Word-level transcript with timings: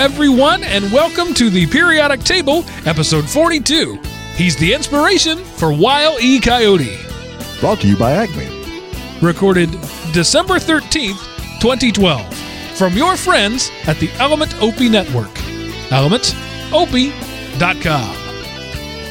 Everyone, 0.00 0.64
and 0.64 0.90
welcome 0.90 1.34
to 1.34 1.50
the 1.50 1.66
Periodic 1.66 2.20
Table, 2.20 2.64
episode 2.86 3.28
42. 3.28 4.00
He's 4.34 4.56
the 4.56 4.72
inspiration 4.72 5.36
for 5.36 5.74
Wile 5.74 6.16
E. 6.18 6.40
Coyote. 6.40 6.96
Brought 7.60 7.82
to 7.82 7.86
you 7.86 7.98
by 7.98 8.12
Acme. 8.12 8.48
Recorded 9.20 9.70
December 10.14 10.54
13th, 10.54 11.20
2012. 11.60 12.34
From 12.78 12.94
your 12.94 13.14
friends 13.14 13.70
at 13.86 13.98
the 13.98 14.10
Element 14.12 14.54
Opie 14.62 14.88
Network. 14.88 15.28
ElementOpie.com. 15.90 18.16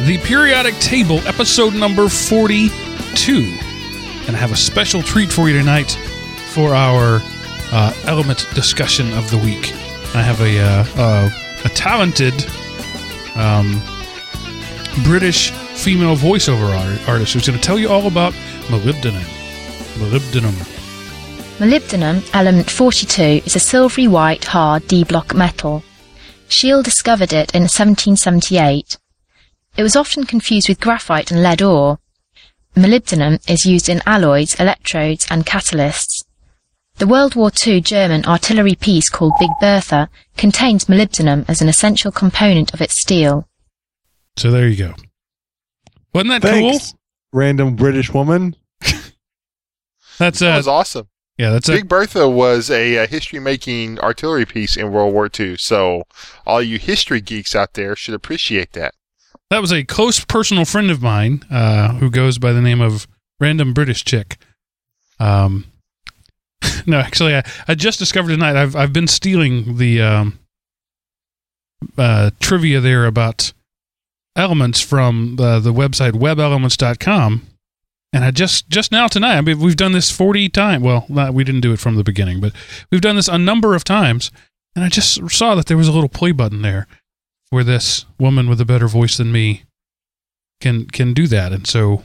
The 0.08 0.18
Periodic 0.24 0.74
Table, 0.80 1.20
episode 1.27 1.76
number 1.76 2.10
42. 2.10 2.71
And 4.26 4.35
I 4.35 4.40
have 4.40 4.52
a 4.52 4.58
special 4.58 5.04
treat 5.04 5.32
for 5.32 5.49
you 5.49 5.55
tonight 5.55 5.91
for 6.52 6.74
our 6.74 7.21
uh, 7.71 7.94
element 8.05 8.48
discussion 8.55 9.13
of 9.13 9.30
the 9.30 9.38
week. 9.38 9.71
I 10.13 10.22
have 10.22 10.41
a 10.41 10.59
uh, 10.59 10.86
uh, 10.98 11.30
a 11.66 11.70
talented 11.70 12.34
um, 13.36 13.81
British 15.04 15.52
female 15.52 16.16
voiceover 16.16 16.76
art- 16.76 17.08
artist 17.09 17.34
who's 17.34 17.48
going 17.48 17.59
to 17.59 17.63
tell 17.63 17.80
you 17.80 17.90
all 17.90 18.08
about 18.08 18.34
molybdenum. 18.68 19.23
Molybdenum. 19.99 20.55
Molybdenum, 21.59 22.27
element 22.34 22.70
42, 22.70 23.41
is 23.45 23.55
a 23.55 23.59
silvery 23.59 24.08
white, 24.08 24.45
hard 24.45 24.87
D 24.87 25.04
block 25.04 25.35
metal. 25.35 25.84
Scheele 26.48 26.84
discovered 26.84 27.32
it 27.32 27.54
in 27.54 27.63
1778. 27.63 28.98
It 29.77 29.84
was 29.84 29.96
often 29.96 30.26
confused 30.26 30.68
with 30.68 30.80
graphite 30.80 31.32
and 31.32 31.43
lead 31.43 31.62
ore. 31.62 31.99
Molybdenum 32.76 33.48
is 33.49 33.65
used 33.65 33.90
in 33.90 34.02
alloys, 34.05 34.55
electrodes, 34.60 35.27
and 35.30 35.46
catalysts. 35.46 36.18
The 37.00 37.08
World 37.08 37.36
War 37.36 37.50
II 37.66 37.80
German 37.82 38.26
artillery 38.26 38.76
piece 38.76 39.10
called 39.10 39.34
Big 39.40 39.50
Bertha 39.62 40.10
contains 40.38 40.86
molybdenum 40.86 41.46
as 41.48 41.62
an 41.62 41.70
essential 41.70 42.12
component 42.12 42.74
of 42.74 42.82
its 42.82 43.00
steel. 43.00 43.48
So 44.36 44.52
there 44.52 44.68
you 44.68 44.76
go. 44.76 44.94
Wasn't 46.14 46.30
that 46.30 46.42
Thanks, 46.42 46.92
cool? 46.92 47.00
random 47.32 47.76
British 47.76 48.14
woman. 48.14 48.55
That's 50.18 50.40
That 50.40 50.54
uh, 50.54 50.58
was 50.58 50.68
awesome. 50.68 51.08
yeah, 51.38 51.52
that's 51.52 51.70
a, 51.70 51.74
Big 51.74 51.88
Bertha 51.88 52.27
was 52.27 52.70
a, 52.70 52.98
uh 52.98 53.08
history-making 53.08 53.98
artillery 54.00 54.46
piece 54.46 54.76
in 54.76 54.92
World 54.92 55.14
War 55.14 55.30
II, 55.40 55.55
so 55.58 56.04
all 56.46 56.62
you 56.62 56.77
history 56.77 57.22
geeks 57.22 57.55
out 57.55 57.76
there 57.76 57.96
should 57.96 58.14
appreciate 58.14 58.74
that. 58.74 58.94
that 59.50 59.62
was 59.62 59.72
a 59.72 59.86
close 59.86 60.26
personal 60.26 60.66
friend 60.66 60.92
of 60.92 61.02
mine 61.02 61.44
uh, 61.50 61.94
who 61.94 62.10
goes 62.10 62.38
by 62.38 62.52
the 62.52 62.60
name 62.62 62.82
of 62.82 63.08
Random 63.40 63.74
British 63.74 64.03
Chick. 64.03 64.38
Um, 65.22 65.66
no, 66.85 67.00
actually, 67.00 67.35
I, 67.35 67.44
I 67.68 67.75
just 67.75 68.00
discovered 68.00 68.29
tonight. 68.29 68.56
I've 68.56 68.75
I've 68.75 68.94
been 68.94 69.07
stealing 69.07 69.78
the 69.78 70.02
um, 70.02 70.40
uh, 71.97 72.31
trivia 72.40 72.79
there 72.79 73.06
about 73.06 73.53
elements 74.35 74.80
from 74.81 75.38
uh, 75.40 75.59
the 75.59 75.74
website 75.74 76.13
webelements.com. 76.13 77.46
And 78.12 78.25
I 78.25 78.31
just 78.31 78.69
just 78.69 78.91
now 78.91 79.07
tonight, 79.07 79.38
I 79.38 79.41
mean, 79.41 79.59
we've 79.59 79.75
done 79.75 79.91
this 79.91 80.09
40 80.09 80.50
times. 80.50 80.84
Well, 80.84 81.06
not, 81.09 81.34
we 81.34 81.44
didn't 81.44 81.62
do 81.62 81.74
it 81.74 81.80
from 81.80 81.96
the 81.96 82.03
beginning, 82.03 82.40
but 82.40 82.53
we've 82.91 83.02
done 83.02 83.16
this 83.16 83.28
a 83.28 83.38
number 83.38 83.75
of 83.75 83.84
times. 83.84 84.31
And 84.75 84.84
I 84.84 84.90
just 84.90 85.30
saw 85.30 85.56
that 85.56 85.68
there 85.68 85.78
was 85.78 85.88
a 85.88 85.91
little 85.91 86.09
play 86.09 86.31
button 86.31 86.62
there 86.62 86.88
where 87.50 87.63
this 87.63 88.06
woman 88.19 88.50
with 88.50 88.62
a 88.62 88.66
better 88.66 88.88
voice 88.88 89.18
than 89.18 89.31
me 89.31 89.64
can 90.59 90.88
can 90.88 91.14
do 91.14 91.28
that. 91.28 91.52
And 91.52 91.68
so 91.68 92.03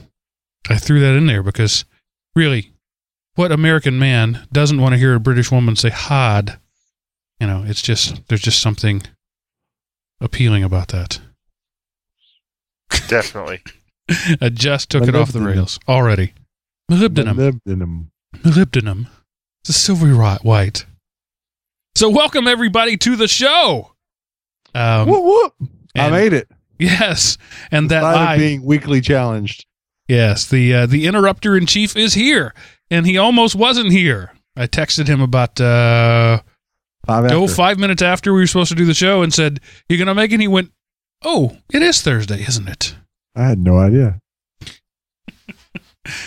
I 0.69 0.77
threw 0.77 1.01
that 1.01 1.15
in 1.15 1.27
there 1.27 1.43
because 1.43 1.87
really, 2.37 2.74
what 3.35 3.53
American 3.53 3.99
man 3.99 4.47
doesn't 4.53 4.81
want 4.81 4.93
to 4.93 4.99
hear 4.99 5.15
a 5.15 5.21
British 5.21 5.51
woman 5.51 5.77
say 5.77 5.91
"hod"? 5.91 6.59
You 7.41 7.47
know, 7.47 7.65
it's 7.67 7.83
just 7.83 8.27
there's 8.29 8.43
just 8.43 8.61
something 8.61 9.03
appealing 10.21 10.65
about 10.65 10.89
that. 10.89 11.21
Definitely. 13.09 13.61
I 14.41 14.51
just 14.51 14.91
took 14.91 15.09
it 15.09 15.15
off 15.15 15.33
the 15.33 15.41
rails 15.41 15.79
already. 15.89 16.33
Molybdenum. 16.91 17.61
Molybdenum. 17.65 18.07
Molybdenum. 18.37 19.07
It's 19.63 19.71
a 19.71 19.73
silvery 19.73 20.13
rot 20.13 20.45
white. 20.45 20.85
So 21.97 22.11
welcome 22.11 22.47
everybody 22.47 22.97
to 22.99 23.17
the 23.17 23.29
show. 23.29 23.93
Um, 24.75 25.09
whoop 25.09 25.25
whoop! 25.25 25.71
I 25.97 26.11
made 26.11 26.33
it. 26.33 26.49
yes, 26.79 27.39
and 27.71 27.91
that 27.91 28.03
I 28.03 28.37
being 28.37 28.65
weekly 28.65 29.01
challenged. 29.01 29.67
Yes, 30.09 30.47
the 30.47 30.75
uh, 30.75 30.87
the 30.87 31.07
interrupter 31.07 31.57
in 31.57 31.67
chief 31.67 31.97
is 31.97 32.15
here, 32.15 32.55
and 32.91 33.07
he 33.07 33.17
almost 33.17 33.55
wasn't 33.55 33.91
here. 33.93 34.33
I 34.57 34.67
texted 34.67 35.09
him 35.09 35.21
about 35.21 35.61
uh, 35.61 36.41
Five 37.07 37.31
oh, 37.33 37.45
after. 37.45 37.55
five 37.55 37.79
minutes 37.79 38.03
after 38.03 38.33
we 38.33 38.41
were 38.41 38.47
supposed 38.47 38.71
to 38.71 38.75
do 38.75 38.87
the 38.87 38.95
show, 38.95 39.23
and 39.23 39.33
said, 39.33 39.61
"You're 39.89 39.99
gonna 39.99 40.15
make 40.15 40.33
it?" 40.33 40.41
He 40.41 40.49
went, 40.49 40.73
"Oh, 41.23 41.59
it 41.73 41.83
is 41.83 42.01
Thursday, 42.01 42.43
isn't 42.43 42.69
it?" 42.69 42.97
I 43.35 43.45
had 43.45 43.59
no 43.59 43.79
idea. 43.79 44.21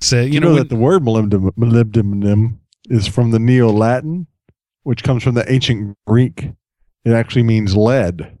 Said, 0.00 0.26
You, 0.26 0.34
you, 0.34 0.40
know, 0.40 0.48
know, 0.50 0.56
that 0.56 0.68
the 0.68 0.76
word 0.76 1.02
molybdenum, 1.02 1.52
molybdenum 1.52 2.58
is 2.90 3.06
from 3.06 3.30
the 3.30 3.38
Neo 3.38 3.70
Latin, 3.70 4.26
which 4.82 5.02
comes 5.02 5.22
from 5.22 5.34
the 5.34 5.50
ancient 5.50 5.96
Greek. 6.06 6.50
It 7.04 7.12
actually 7.12 7.44
means 7.44 7.76
lead 7.76 8.36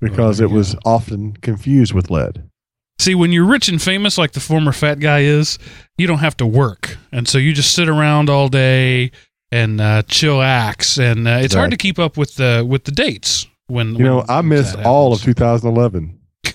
because 0.00 0.38
there 0.38 0.46
it 0.48 0.50
was 0.50 0.76
often 0.84 1.34
confused 1.34 1.94
with 1.94 2.10
lead. 2.10 2.50
See 2.98 3.14
when 3.14 3.32
you're 3.32 3.44
rich 3.46 3.68
and 3.68 3.80
famous 3.80 4.16
like 4.18 4.32
the 4.32 4.40
former 4.40 4.72
fat 4.72 5.00
guy 5.00 5.20
is, 5.20 5.58
you 5.98 6.06
don't 6.06 6.18
have 6.18 6.36
to 6.38 6.46
work, 6.46 6.96
and 7.12 7.26
so 7.28 7.38
you 7.38 7.52
just 7.52 7.74
sit 7.74 7.88
around 7.88 8.28
all 8.30 8.48
day 8.48 9.10
and 9.52 9.80
uh, 9.80 10.02
chillax, 10.02 10.98
and 10.98 11.26
uh, 11.28 11.38
it's 11.42 11.54
hard 11.54 11.70
to 11.70 11.76
keep 11.76 11.98
up 11.98 12.16
with 12.16 12.34
the 12.36 12.64
with 12.68 12.84
the 12.84 12.92
dates. 12.92 13.46
When 13.68 13.94
You 13.96 14.04
know, 14.04 14.24
I 14.28 14.42
missed 14.42 14.76
all 14.76 15.12
of 15.12 15.22
2011. 15.22 16.20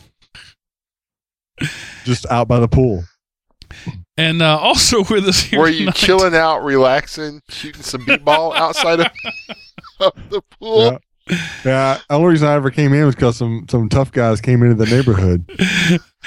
Just 2.06 2.26
out 2.32 2.48
by 2.48 2.60
the 2.60 2.68
pool. 2.68 3.04
and 4.18 4.42
uh, 4.42 4.58
also 4.58 5.04
with 5.10 5.28
us 5.28 5.42
here 5.42 5.60
Were 5.60 5.70
you 5.70 5.80
tonight- 5.80 5.96
chilling 5.96 6.36
out, 6.36 6.64
relaxing, 6.64 7.42
shooting 7.50 7.84
some 7.84 8.04
b-ball 8.06 8.54
outside 8.54 9.02
of, 9.02 9.08
of 10.00 10.14
the 10.30 10.42
pool? 10.60 10.86
Yeah. 10.94 10.98
Yeah, 11.30 12.00
the 12.10 12.16
only 12.16 12.30
reason 12.32 12.48
I 12.48 12.56
ever 12.56 12.72
came 12.72 12.94
in 12.94 13.06
was 13.06 13.16
because 13.16 13.38
some 13.38 13.66
some 13.70 13.90
tough 13.90 14.12
guys 14.12 14.42
came 14.42 14.64
into 14.64 14.76
the 14.76 14.90
neighborhood 14.90 15.50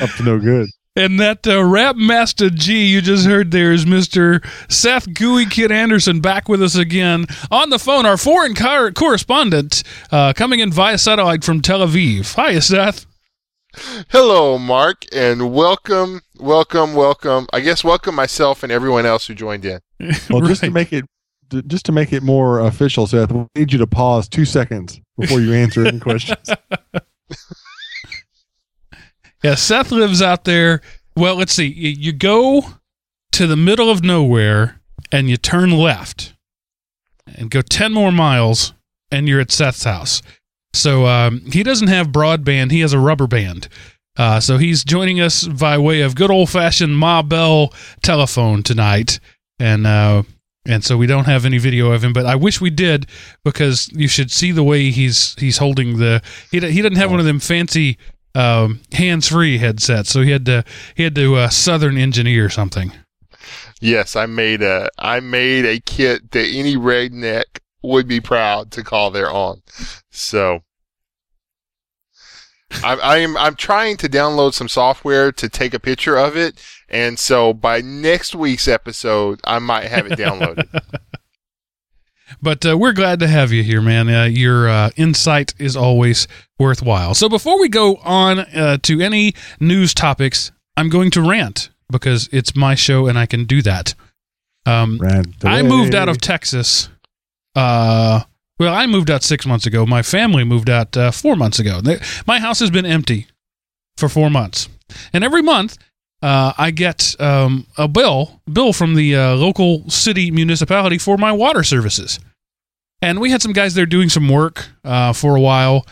up 0.01 0.11
to 0.17 0.23
no 0.23 0.39
good. 0.39 0.69
And 0.97 1.19
that 1.19 1.45
uh, 1.47 1.65
rap 1.65 1.97
master 1.97 2.51
G 2.51 2.87
you 2.87 3.01
just 3.01 3.27
heard 3.27 3.51
there 3.51 3.73
is 3.73 3.85
Mr. 3.85 4.45
Seth 4.71 5.13
Gooey 5.13 5.45
Kid 5.47 5.73
Anderson 5.73 6.21
back 6.21 6.49
with 6.49 6.63
us 6.63 6.77
again 6.77 7.27
on 7.51 7.71
the 7.71 7.81
phone. 7.81 8.07
Our 8.07 8.17
foreign 8.17 8.55
car- 8.55 8.93
correspondent 8.93 9.83
uh, 10.13 10.33
coming 10.35 10.61
in 10.61 10.71
via 10.71 10.97
satellite 10.97 11.43
from 11.43 11.61
Tel 11.61 11.81
Aviv. 11.81 12.35
Hi, 12.37 12.61
Seth. 12.61 13.07
Hello, 14.11 14.57
Mark, 14.57 15.05
and 15.13 15.53
welcome, 15.53 16.21
welcome, 16.39 16.95
welcome. 16.95 17.49
I 17.53 17.59
guess 17.59 17.83
welcome 17.83 18.15
myself 18.15 18.63
and 18.63 18.71
everyone 18.71 19.05
else 19.05 19.27
who 19.27 19.35
joined 19.35 19.65
in. 19.65 19.81
Well, 20.31 20.43
just 20.43 20.63
to 20.63 20.71
make 20.71 20.93
it 20.93 21.05
to- 21.51 21.63
just 21.63 21.87
to 21.87 21.93
make 21.93 22.13
it 22.13 22.23
more 22.23 22.61
official, 22.61 23.07
Seth, 23.07 23.33
we 23.33 23.47
need 23.55 23.73
you 23.73 23.79
to 23.79 23.87
pause 23.87 24.29
two 24.29 24.45
seconds 24.45 25.01
before 25.19 25.41
you 25.41 25.53
answer 25.53 25.87
any 25.87 26.01
questions. 26.01 26.49
Yeah, 29.45 29.57
Seth 29.57 29.93
lives 29.93 30.23
out 30.23 30.45
there. 30.45 30.81
Well, 31.17 31.37
let's 31.37 31.53
see. 31.53 31.67
You, 31.67 32.15
go 32.15 32.63
to 33.33 33.47
the 33.47 33.57
middle 33.57 33.91
of 33.91 34.03
nowhere 34.03 34.81
and 35.13 35.29
you 35.29 35.37
turn 35.37 35.71
left 35.71 36.33
and 37.27 37.51
go 37.51 37.61
10 37.61 37.93
more 37.93 38.11
miles 38.11 38.73
and 39.11 39.29
you're 39.29 39.41
at 39.41 39.53
Seth's 39.53 39.85
house. 39.85 40.23
So 40.73 41.05
um, 41.05 41.43
he 41.53 41.63
doesn't 41.63 41.89
have 41.89 42.09
broadband, 42.09 42.71
he 42.71 42.81
has 42.81 42.95
a 42.95 42.99
rubber 42.99 43.27
band. 43.27 43.69
Uh, 44.17 44.41
so 44.41 44.57
he's 44.57 44.83
joining 44.83 45.21
us 45.21 45.47
by 45.47 45.77
way 45.77 46.01
of 46.01 46.15
good 46.15 46.31
old 46.31 46.49
fashioned 46.49 46.97
Ma 46.97 47.21
Bell 47.21 47.71
telephone 48.03 48.63
tonight. 48.63 49.21
And 49.59 49.87
uh, 49.87 50.23
and 50.67 50.85
so 50.85 50.97
we 50.97 51.07
don't 51.07 51.27
have 51.27 51.45
any 51.45 51.59
video 51.59 51.93
of 51.93 52.03
him, 52.03 52.13
but 52.13 52.27
I 52.27 52.35
wish 52.37 52.61
we 52.61 52.71
did 52.71 53.07
because 53.45 53.89
you 53.93 54.09
should 54.09 54.31
see 54.31 54.53
the 54.53 54.65
way 54.65 54.91
he's 54.91 55.35
he's 55.39 55.59
holding 55.59 55.99
the 55.99 56.23
he 56.51 56.61
he 56.61 56.83
doesn't 56.83 56.97
have 56.97 57.11
one 57.11 57.21
of 57.21 57.27
them 57.27 57.41
fancy 57.41 57.99
um, 58.35 58.81
hands-free 58.93 59.59
headsets, 59.59 60.11
so 60.11 60.23
he 60.23 60.31
had 60.31 60.47
to 60.47 60.65
he 60.95 61.03
had 61.05 61.15
to 61.15 61.37
uh, 61.37 61.49
Southern 61.49 61.99
engineer 61.99 62.49
something. 62.51 62.93
Yes, 63.81 64.17
I 64.17 64.27
made 64.27 64.63
a 64.63 64.89
I 64.99 65.21
made 65.21 65.65
a 65.65 65.81
kit 65.81 66.31
that 66.33 66.47
any 66.47 66.77
redneck 66.77 67.61
would 67.83 68.09
be 68.09 68.21
proud 68.21 68.71
to 68.73 68.83
call 68.83 69.11
their 69.11 69.31
own. 69.31 69.61
So 70.11 70.63
I, 72.83 72.95
I 72.95 73.19
am 73.19 73.37
I'm 73.37 73.55
trying 73.55 73.97
to 73.99 74.09
download 74.09 74.55
some 74.55 74.69
software 74.69 75.31
to 75.33 75.49
take 75.49 75.75
a 75.75 75.79
picture 75.79 76.17
of 76.17 76.37
it, 76.37 76.61
and 76.95 77.19
so 77.19 77.53
by 77.53 77.81
next 77.81 78.35
week's 78.35 78.69
episode, 78.69 79.41
I 79.45 79.59
might 79.59 79.87
have 79.87 80.07
it 80.07 80.19
downloaded. 80.19 80.69
But 82.43 82.67
uh, 82.67 82.77
we're 82.77 82.93
glad 82.93 83.21
to 83.21 83.29
have 83.29 83.53
you 83.53 83.63
here, 83.63 83.81
man. 83.81 84.09
Uh, 84.09 84.25
your 84.25 84.69
uh, 84.69 84.91
insight 84.97 85.55
is 85.59 85.77
always 85.77 86.27
worthwhile. 86.59 87.15
So 87.15 87.29
before 87.29 87.59
we 87.61 87.69
go 87.69 87.97
on 87.97 88.41
uh, 88.41 88.79
to 88.83 89.01
any 89.01 89.35
news 89.61 89.95
topics, 89.95 90.51
I'm 90.77 90.89
going 90.89 91.11
to 91.13 91.23
rant 91.23 91.71
because 91.91 92.29
it's 92.33 92.57
my 92.57 92.75
show 92.75 93.07
and 93.07 93.19
I 93.19 93.27
can 93.27 93.45
do 93.45 93.63
that. 93.63 93.95
Um, 94.67 94.99
Rant 94.99 95.45
I 95.45 95.63
moved 95.63 95.95
out 95.95 96.09
of 96.09 96.21
Texas 96.21 96.89
uh, 97.55 98.23
Well, 98.59 98.75
I 98.75 98.87
moved 98.87 99.11
out 99.11 99.23
six 99.23 99.47
months 99.47 99.67
ago. 99.67 99.87
My 99.87 100.03
family 100.03 100.45
moved 100.45 100.69
out 100.71 100.97
uh, 100.97 101.11
four 101.13 101.37
months 101.37 101.59
ago. 101.59 101.81
They, 101.81 101.99
my 102.27 102.41
house 102.41 102.61
has 102.61 102.71
been 102.71 102.87
empty 102.87 103.27
for 103.97 104.09
four 104.09 104.29
months, 104.29 104.69
and 105.13 105.23
every 105.23 105.43
month 105.43 105.79
uh, 106.25 106.55
I 106.57 106.71
get 106.71 107.15
um, 107.21 107.67
a 107.77 107.87
bill 107.87 108.41
bill 108.51 108.73
from 108.73 108.95
the 108.95 109.15
uh, 109.15 109.35
local 109.35 109.89
city 109.91 110.31
municipality 110.31 110.97
for 110.97 111.19
my 111.19 111.33
water 111.33 111.63
services. 111.63 112.19
And 113.03 113.21
we 113.21 113.31
had 113.31 113.43
some 113.43 113.53
guys 113.53 113.75
there 113.75 113.85
doing 113.85 114.09
some 114.09 114.31
work 114.31 114.67
uh, 114.85 115.13
for 115.13 115.37
a 115.37 115.41
while. 115.41 115.87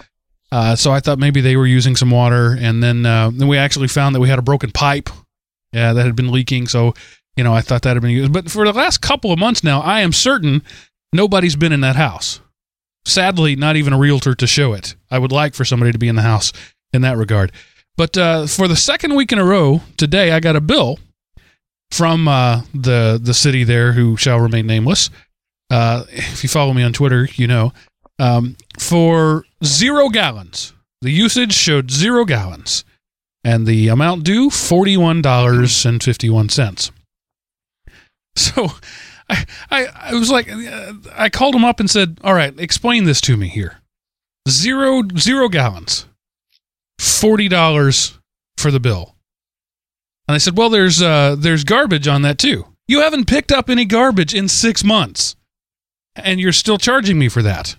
Uh, 0.51 0.75
so 0.75 0.91
I 0.91 1.01
thought 1.01 1.19
maybe 1.19 1.43
they 1.43 1.55
were 1.55 1.67
using 1.67 1.97
some 1.97 2.11
water, 2.11 2.57
and 2.59 2.83
then 2.83 3.05
uh, 3.05 3.31
then 3.31 3.47
we 3.47 3.59
actually 3.59 3.89
found 3.89 4.15
that 4.15 4.21
we 4.21 4.31
had 4.31 4.39
a 4.39 4.43
broken 4.43 4.71
pipe, 4.71 5.11
yeah, 5.73 5.93
that 5.93 6.07
had 6.07 6.17
been 6.17 6.33
leaking. 6.33 6.67
So 6.67 6.95
you 7.37 7.45
know 7.45 7.53
I 7.53 7.61
thought 7.61 7.83
that 7.83 7.97
had 7.97 8.03
been 8.03 8.11
used. 8.13 8.33
But 8.33 8.51
for 8.51 8.65
the 8.65 8.73
last 8.73 9.03
couple 9.03 9.33
of 9.33 9.39
months 9.39 9.63
now, 9.63 9.81
I 9.83 10.01
am 10.01 10.13
certain 10.13 10.63
nobody's 11.13 11.57
been 11.57 11.73
in 11.73 11.83
that 11.83 11.97
house. 11.97 12.41
Sadly, 13.05 13.55
not 13.55 13.77
even 13.77 13.93
a 13.93 13.99
realtor 13.99 14.35
to 14.35 14.47
show 14.47 14.73
it. 14.73 14.95
I 15.11 15.19
would 15.19 15.33
like 15.33 15.55
for 15.55 15.67
somebody 15.67 15.93
to 15.93 15.99
be 15.99 16.09
in 16.09 16.17
the 16.17 16.23
house 16.23 16.55
in 16.95 17.03
that 17.03 17.19
regard. 17.19 17.53
But 18.03 18.19
uh, 18.19 18.47
for 18.49 18.67
the 18.67 18.75
second 18.75 19.15
week 19.15 19.31
in 19.31 19.39
a 19.39 19.45
row, 19.45 19.81
today 19.97 20.33
I 20.33 20.41
got 20.41 20.57
a 20.57 20.61
bill 20.61 20.99
from 21.93 22.27
uh, 22.27 22.63
the 22.75 23.21
the 23.23 23.33
city 23.33 23.63
there, 23.63 23.93
who 23.93 24.17
shall 24.17 24.41
remain 24.41 24.67
nameless. 24.67 25.09
Uh, 25.71 26.03
if 26.09 26.43
you 26.43 26.49
follow 26.49 26.73
me 26.73 26.83
on 26.83 26.93
Twitter, 26.93 27.29
you 27.35 27.47
know 27.47 27.73
um, 28.19 28.57
for 28.77 29.45
zero 29.65 30.09
gallons. 30.09 30.73
The 31.01 31.13
usage 31.13 31.53
showed 31.53 31.93
zero 31.93 32.25
gallons, 32.25 32.85
and 33.45 33.69
the 33.69 33.87
amount 33.87 34.25
due 34.25 34.51
forty 34.51 34.97
one 34.97 35.23
dollars 35.23 35.87
and 35.87 36.03
fifty 36.03 36.29
one 36.29 36.49
cents. 36.49 36.91
So, 38.35 38.73
I, 39.31 39.47
I 39.71 39.87
I 39.95 40.15
was 40.15 40.29
like, 40.29 40.51
uh, 40.51 40.95
I 41.15 41.29
called 41.29 41.55
him 41.55 41.65
up 41.65 41.79
and 41.79 41.89
said, 41.89 42.19
"All 42.25 42.35
right, 42.35 42.53
explain 42.59 43.05
this 43.05 43.21
to 43.21 43.37
me 43.37 43.47
here. 43.47 43.81
Zero 44.49 45.05
zero 45.17 45.49
gallons, 45.49 46.07
forty 46.99 47.49
dollars 47.49 48.19
for 48.57 48.71
the 48.71 48.81
bill." 48.81 49.17
And 50.29 50.35
I 50.35 50.39
said, 50.39 50.57
"Well, 50.57 50.71
there's 50.71 51.03
uh, 51.03 51.37
there's 51.39 51.65
garbage 51.65 52.09
on 52.09 52.23
that 52.23 52.39
too. 52.39 52.67
You 52.89 53.01
haven't 53.01 53.27
picked 53.27 53.53
up 53.53 53.71
any 53.71 53.85
garbage 53.85 54.35
in 54.35 54.49
six 54.49 54.85
months, 54.85 55.37
and 56.17 56.41
you're 56.41 56.53
still 56.53 56.79
charging 56.79 57.19
me 57.19 57.29
for 57.29 57.43
that." 57.43 57.77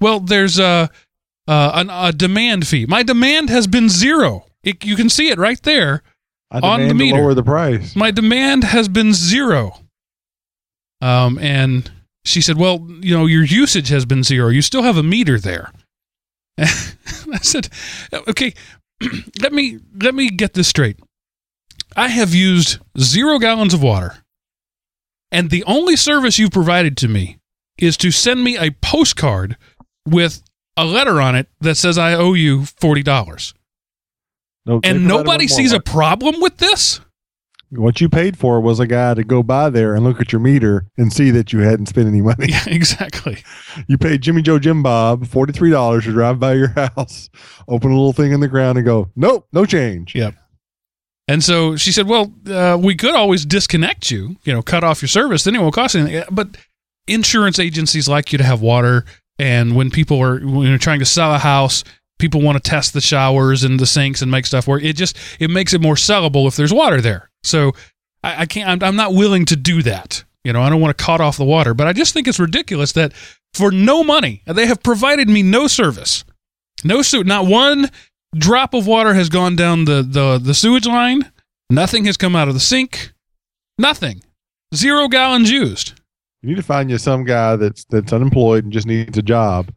Well, 0.00 0.20
there's 0.20 0.58
a 0.58 0.90
uh, 1.48 1.70
an, 1.74 1.90
a 1.90 2.12
demand 2.12 2.66
fee. 2.66 2.86
My 2.86 3.02
demand 3.02 3.50
has 3.50 3.66
been 3.66 3.88
zero. 3.88 4.46
It, 4.62 4.84
you 4.84 4.96
can 4.96 5.08
see 5.08 5.28
it 5.30 5.38
right 5.38 5.60
there. 5.62 6.02
On 6.52 6.86
the 6.86 6.94
meter. 6.94 7.16
lower 7.16 7.34
the 7.34 7.42
price. 7.42 7.96
My 7.96 8.10
demand 8.10 8.62
has 8.62 8.86
been 8.86 9.14
zero. 9.14 9.74
Um, 11.00 11.38
and 11.38 11.90
she 12.24 12.40
said, 12.42 12.58
"Well, 12.58 12.86
you 13.00 13.16
know, 13.16 13.26
your 13.26 13.42
usage 13.42 13.88
has 13.88 14.04
been 14.04 14.22
zero. 14.22 14.48
You 14.48 14.62
still 14.62 14.82
have 14.82 14.96
a 14.96 15.02
meter 15.02 15.38
there." 15.38 15.72
I 16.58 17.38
said, 17.40 17.68
"Okay, 18.12 18.54
let 19.40 19.52
me 19.52 19.78
let 20.00 20.14
me 20.14 20.30
get 20.30 20.54
this 20.54 20.68
straight. 20.68 20.98
I 21.96 22.08
have 22.08 22.34
used 22.34 22.78
zero 22.98 23.38
gallons 23.38 23.74
of 23.74 23.82
water, 23.82 24.18
and 25.30 25.50
the 25.50 25.64
only 25.64 25.96
service 25.96 26.38
you've 26.38 26.50
provided 26.50 26.96
to 26.98 27.08
me 27.08 27.38
is 27.78 27.96
to 27.98 28.10
send 28.10 28.44
me 28.44 28.56
a 28.56 28.70
postcard 28.70 29.56
with 30.06 30.42
a 30.76 30.84
letter 30.84 31.20
on 31.20 31.34
it 31.34 31.48
that 31.60 31.76
says 31.76 31.98
I 31.98 32.14
owe 32.14 32.34
you 32.34 32.66
forty 32.66 33.02
dollars, 33.02 33.54
No, 34.66 34.80
and 34.84 35.06
nobody 35.06 35.48
sees 35.48 35.72
a 35.72 35.80
problem 35.80 36.40
with 36.40 36.58
this." 36.58 37.00
What 37.74 38.02
you 38.02 38.08
paid 38.10 38.36
for 38.36 38.60
was 38.60 38.80
a 38.80 38.86
guy 38.86 39.14
to 39.14 39.24
go 39.24 39.42
by 39.42 39.70
there 39.70 39.94
and 39.94 40.04
look 40.04 40.20
at 40.20 40.30
your 40.30 40.40
meter 40.40 40.86
and 40.98 41.10
see 41.10 41.30
that 41.30 41.52
you 41.52 41.60
hadn't 41.60 41.86
spent 41.86 42.06
any 42.06 42.20
money. 42.20 42.48
Yeah, 42.48 42.64
exactly. 42.66 43.42
You 43.88 43.96
paid 43.96 44.20
Jimmy 44.20 44.42
Joe 44.42 44.58
Jim 44.58 44.82
Bob 44.82 45.26
forty 45.26 45.52
three 45.52 45.70
dollars 45.70 46.04
to 46.04 46.12
drive 46.12 46.38
by 46.38 46.52
your 46.54 46.68
house, 46.96 47.30
open 47.68 47.90
a 47.90 47.94
little 47.94 48.12
thing 48.12 48.32
in 48.32 48.40
the 48.40 48.48
ground, 48.48 48.76
and 48.76 48.86
go, 48.86 49.10
nope, 49.16 49.46
no 49.52 49.64
change. 49.64 50.14
Yep. 50.14 50.34
And 51.28 51.42
so 51.42 51.76
she 51.76 51.92
said, 51.92 52.08
"Well, 52.08 52.32
uh, 52.46 52.76
we 52.80 52.94
could 52.94 53.14
always 53.14 53.46
disconnect 53.46 54.10
you, 54.10 54.36
you 54.44 54.52
know, 54.52 54.60
cut 54.60 54.84
off 54.84 55.00
your 55.00 55.08
service. 55.08 55.44
Then 55.44 55.54
it 55.54 55.60
won't 55.60 55.74
cost 55.74 55.94
anything." 55.94 56.24
But 56.30 56.56
insurance 57.06 57.58
agencies 57.58 58.08
like 58.08 58.32
you 58.32 58.38
to 58.38 58.44
have 58.44 58.60
water, 58.60 59.04
and 59.38 59.74
when 59.76 59.90
people 59.90 60.20
are 60.20 60.40
when 60.40 60.68
you're 60.68 60.78
trying 60.78 60.98
to 60.98 61.06
sell 61.06 61.34
a 61.34 61.38
house, 61.38 61.84
people 62.22 62.40
want 62.40 62.62
to 62.62 62.70
test 62.70 62.94
the 62.94 63.00
showers 63.00 63.64
and 63.64 63.80
the 63.80 63.86
sinks 63.86 64.22
and 64.22 64.30
make 64.30 64.46
stuff 64.46 64.68
work. 64.68 64.82
It 64.82 64.94
just 64.94 65.18
it 65.40 65.50
makes 65.50 65.74
it 65.74 65.80
more 65.80 65.96
sellable 65.96 66.46
if 66.46 66.54
there's 66.56 66.72
water 66.72 67.00
there. 67.00 67.28
So 67.42 67.72
I, 68.22 68.42
I 68.42 68.46
can't. 68.46 68.70
I'm, 68.70 68.88
I'm 68.88 68.96
not 68.96 69.12
willing 69.12 69.44
to 69.46 69.56
do 69.56 69.82
that. 69.82 70.24
You 70.44 70.52
know, 70.52 70.62
I 70.62 70.70
don't 70.70 70.80
want 70.80 70.96
to 70.96 71.04
cut 71.04 71.20
off 71.20 71.36
the 71.36 71.44
water, 71.44 71.74
but 71.74 71.88
I 71.88 71.92
just 71.92 72.14
think 72.14 72.28
it's 72.28 72.38
ridiculous 72.38 72.92
that 72.92 73.12
for 73.54 73.70
no 73.70 74.02
money 74.02 74.42
they 74.46 74.66
have 74.66 74.82
provided 74.82 75.28
me 75.28 75.42
no 75.42 75.66
service, 75.66 76.24
no 76.84 77.02
suit, 77.02 77.26
not 77.26 77.46
one 77.46 77.90
drop 78.34 78.72
of 78.72 78.86
water 78.86 79.14
has 79.14 79.28
gone 79.28 79.56
down 79.56 79.84
the, 79.84 80.02
the, 80.02 80.40
the 80.42 80.54
sewage 80.54 80.86
line. 80.86 81.30
Nothing 81.70 82.04
has 82.06 82.16
come 82.16 82.34
out 82.34 82.48
of 82.48 82.54
the 82.54 82.60
sink. 82.60 83.12
Nothing. 83.78 84.22
Zero 84.74 85.08
gallons 85.08 85.50
used. 85.50 86.00
You 86.40 86.50
need 86.50 86.56
to 86.56 86.62
find 86.62 86.90
you 86.90 86.98
some 86.98 87.24
guy 87.24 87.56
that's 87.56 87.84
that's 87.84 88.12
unemployed 88.12 88.64
and 88.64 88.72
just 88.72 88.86
needs 88.86 89.16
a 89.18 89.22
job. 89.22 89.72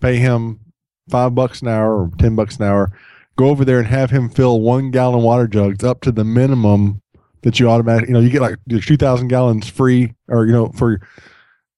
Pay 0.00 0.16
him 0.16 0.60
five 1.10 1.34
bucks 1.34 1.62
an 1.62 1.68
hour 1.68 2.02
or 2.02 2.10
ten 2.18 2.36
bucks 2.36 2.56
an 2.56 2.64
hour. 2.64 2.92
Go 3.36 3.48
over 3.48 3.64
there 3.64 3.78
and 3.78 3.86
have 3.86 4.10
him 4.10 4.28
fill 4.28 4.60
one 4.60 4.90
gallon 4.90 5.22
water 5.22 5.46
jugs 5.46 5.82
up 5.84 6.00
to 6.02 6.12
the 6.12 6.24
minimum 6.24 7.00
that 7.42 7.58
you 7.58 7.68
automatically. 7.70 8.08
You 8.08 8.14
know, 8.14 8.20
you 8.20 8.30
get 8.30 8.42
like 8.42 8.56
two 8.82 8.96
thousand 8.96 9.28
gallons 9.28 9.68
free, 9.68 10.14
or 10.28 10.46
you 10.46 10.52
know, 10.52 10.68
for 10.68 11.00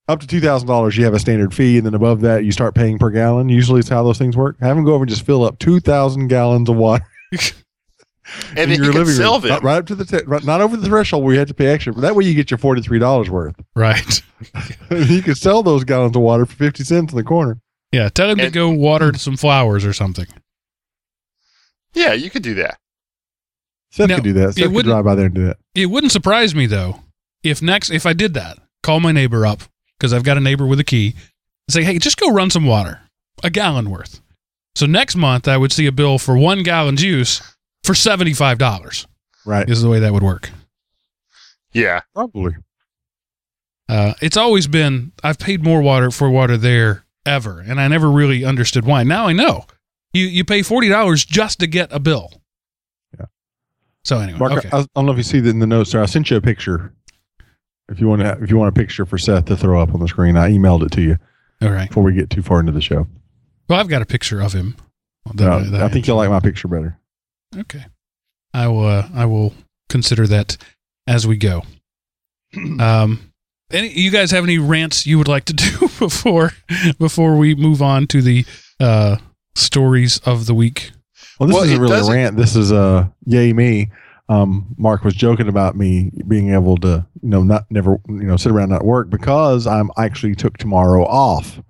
up 0.08 0.20
to 0.20 0.26
two 0.26 0.40
thousand 0.40 0.68
dollars, 0.68 0.96
you 0.96 1.04
have 1.04 1.14
a 1.14 1.20
standard 1.20 1.54
fee, 1.54 1.76
and 1.76 1.86
then 1.86 1.94
above 1.94 2.20
that, 2.22 2.44
you 2.44 2.52
start 2.52 2.74
paying 2.74 2.98
per 2.98 3.10
gallon. 3.10 3.48
Usually, 3.48 3.80
it's 3.80 3.88
how 3.88 4.02
those 4.02 4.18
things 4.18 4.36
work. 4.36 4.56
Have 4.60 4.76
him 4.76 4.84
go 4.84 4.94
over 4.94 5.04
and 5.04 5.10
just 5.10 5.24
fill 5.24 5.44
up 5.44 5.58
two 5.58 5.80
thousand 5.80 6.28
gallons 6.28 6.68
of 6.68 6.76
water. 6.76 7.04
And 8.50 8.58
in 8.58 8.68
then 8.68 8.78
you 8.78 8.84
your 8.84 8.92
can 8.92 9.00
living 9.00 9.14
sell 9.14 9.32
room, 9.34 9.42
them. 9.42 9.50
Not 9.50 9.62
right 9.64 9.78
up 9.78 9.86
to 9.86 9.94
the 9.96 10.04
t- 10.04 10.24
right, 10.26 10.44
not 10.44 10.60
over 10.60 10.76
the 10.76 10.86
threshold 10.86 11.24
where 11.24 11.32
you 11.32 11.38
have 11.40 11.48
to 11.48 11.54
pay 11.54 11.66
extra. 11.66 11.92
That 11.92 12.14
way, 12.14 12.24
you 12.24 12.34
get 12.34 12.50
your 12.50 12.58
forty 12.58 12.80
three 12.80 13.00
dollars 13.00 13.28
worth. 13.28 13.56
Right. 13.74 14.22
you 14.90 15.22
can 15.22 15.34
sell 15.34 15.62
those 15.62 15.84
gallons 15.84 16.16
of 16.16 16.22
water 16.22 16.46
for 16.46 16.54
50 16.54 16.84
cents 16.84 17.12
in 17.12 17.16
the 17.16 17.24
corner. 17.24 17.58
Yeah. 17.92 18.08
Tell 18.08 18.30
him 18.30 18.38
to 18.38 18.50
go 18.50 18.70
water 18.70 19.12
some 19.14 19.36
flowers 19.36 19.84
or 19.84 19.92
something. 19.92 20.26
Yeah, 21.94 22.14
you 22.14 22.30
could 22.30 22.42
do 22.42 22.54
that. 22.54 22.78
Seth 23.90 24.08
Now, 24.08 24.14
could 24.16 24.24
do 24.24 24.32
that. 24.34 24.54
Seth 24.54 24.64
could 24.64 24.72
wouldn't- 24.72 24.90
drive 24.92 25.04
by 25.04 25.14
there 25.14 25.26
and 25.26 25.34
do 25.34 25.44
that. 25.46 25.58
It 25.74 25.86
wouldn't 25.86 26.12
surprise 26.12 26.54
me 26.54 26.66
though 26.66 27.00
if 27.42 27.60
next 27.60 27.90
if 27.90 28.06
I 28.06 28.12
did 28.12 28.34
that, 28.34 28.58
call 28.82 29.00
my 29.00 29.12
neighbor 29.12 29.44
up 29.46 29.62
because 29.98 30.12
I've 30.12 30.24
got 30.24 30.36
a 30.36 30.40
neighbor 30.40 30.66
with 30.66 30.80
a 30.80 30.84
key, 30.84 31.08
and 31.68 31.72
say, 31.72 31.82
"Hey, 31.84 31.98
just 31.98 32.16
go 32.18 32.32
run 32.32 32.50
some 32.50 32.64
water, 32.66 33.00
a 33.42 33.50
gallon 33.50 33.90
worth." 33.90 34.20
So 34.74 34.86
next 34.86 35.16
month 35.16 35.46
I 35.46 35.56
would 35.56 35.72
see 35.72 35.86
a 35.86 35.92
bill 35.92 36.18
for 36.18 36.36
one 36.36 36.62
gallon 36.62 36.96
juice 36.96 37.42
for 37.84 37.94
seventy 37.94 38.32
five 38.32 38.58
dollars. 38.58 39.06
Right. 39.44 39.68
Is 39.68 39.82
the 39.82 39.88
way 39.88 39.98
that 40.00 40.12
would 40.12 40.22
work. 40.22 40.50
Yeah. 41.72 42.00
Probably. 42.14 42.54
Uh, 43.88 44.14
it's 44.22 44.36
always 44.36 44.66
been 44.68 45.12
I've 45.22 45.38
paid 45.38 45.62
more 45.64 45.82
water 45.82 46.10
for 46.10 46.30
water 46.30 46.56
there 46.56 47.04
ever, 47.26 47.60
and 47.60 47.80
I 47.80 47.88
never 47.88 48.10
really 48.10 48.44
understood 48.44 48.84
why. 48.84 49.02
Now 49.04 49.26
I 49.26 49.32
know. 49.32 49.66
You 50.12 50.26
you 50.26 50.44
pay 50.44 50.62
forty 50.62 50.88
dollars 50.88 51.24
just 51.24 51.58
to 51.60 51.66
get 51.66 51.92
a 51.92 51.98
bill. 52.00 52.30
Yeah. 53.18 53.26
So 54.04 54.18
anyway, 54.18 54.38
Mark, 54.38 54.52
okay. 54.52 54.68
I, 54.72 54.80
I 54.80 54.86
don't 54.94 55.06
know 55.06 55.12
if 55.12 55.18
you 55.18 55.22
see 55.22 55.40
that 55.40 55.50
in 55.50 55.58
the 55.58 55.66
notes 55.66 55.92
there. 55.92 56.02
I 56.02 56.06
sent 56.06 56.30
you 56.30 56.36
a 56.36 56.40
picture. 56.40 56.92
If 57.88 58.00
you 58.00 58.08
want 58.08 58.22
to, 58.22 58.38
if 58.42 58.50
you 58.50 58.56
want 58.56 58.68
a 58.68 58.78
picture 58.78 59.04
for 59.04 59.18
Seth 59.18 59.46
to 59.46 59.56
throw 59.56 59.80
up 59.82 59.92
on 59.94 60.00
the 60.00 60.08
screen, 60.08 60.36
I 60.36 60.50
emailed 60.50 60.84
it 60.84 60.92
to 60.92 61.02
you 61.02 61.18
All 61.60 61.70
right. 61.70 61.88
before 61.88 62.02
we 62.02 62.12
get 62.14 62.30
too 62.30 62.42
far 62.42 62.60
into 62.60 62.72
the 62.72 62.80
show. 62.80 63.06
Well, 63.68 63.78
I've 63.80 63.88
got 63.88 64.02
a 64.02 64.06
picture 64.06 64.40
of 64.40 64.52
him. 64.52 64.76
that 65.34 65.48
Uh, 65.50 65.70
that 65.70 65.82
I 65.82 65.88
think 65.88 66.06
you'll 66.06 66.16
like 66.16 66.30
my 66.30 66.40
picture 66.40 66.68
better. 66.68 66.98
Okay. 67.56 67.84
I 68.54 68.68
will. 68.68 68.86
Uh, 68.86 69.08
I 69.14 69.24
will 69.26 69.52
consider 69.88 70.26
that 70.26 70.56
as 71.06 71.26
we 71.26 71.36
go. 71.36 71.62
Um, 72.80 73.31
any 73.72 73.88
you 73.88 74.10
guys 74.10 74.30
have 74.30 74.44
any 74.44 74.58
rants 74.58 75.06
you 75.06 75.18
would 75.18 75.28
like 75.28 75.44
to 75.46 75.52
do 75.54 75.78
before 75.98 76.52
before 76.98 77.36
we 77.36 77.54
move 77.54 77.82
on 77.82 78.06
to 78.08 78.22
the 78.22 78.44
uh, 78.80 79.16
stories 79.54 80.18
of 80.24 80.46
the 80.46 80.54
week? 80.54 80.92
Well, 81.38 81.46
this 81.48 81.54
Well, 81.54 81.64
isn't 81.64 81.80
really 81.80 81.92
a 81.94 81.96
doesn't- 81.98 82.14
rant. 82.14 82.36
This 82.36 82.56
is 82.56 82.70
a 82.72 83.12
yay 83.26 83.52
me. 83.52 83.90
Um, 84.28 84.74
Mark 84.78 85.04
was 85.04 85.14
joking 85.14 85.48
about 85.48 85.76
me 85.76 86.10
being 86.26 86.54
able 86.54 86.76
to, 86.78 87.04
you 87.22 87.28
know, 87.28 87.42
not 87.42 87.64
never, 87.70 87.98
you 88.08 88.22
know, 88.24 88.36
sit 88.36 88.50
around 88.52 88.64
and 88.64 88.72
not 88.72 88.84
work 88.84 89.10
because 89.10 89.66
I'm 89.66 89.90
actually 89.98 90.34
took 90.34 90.56
tomorrow 90.56 91.04
off. 91.04 91.60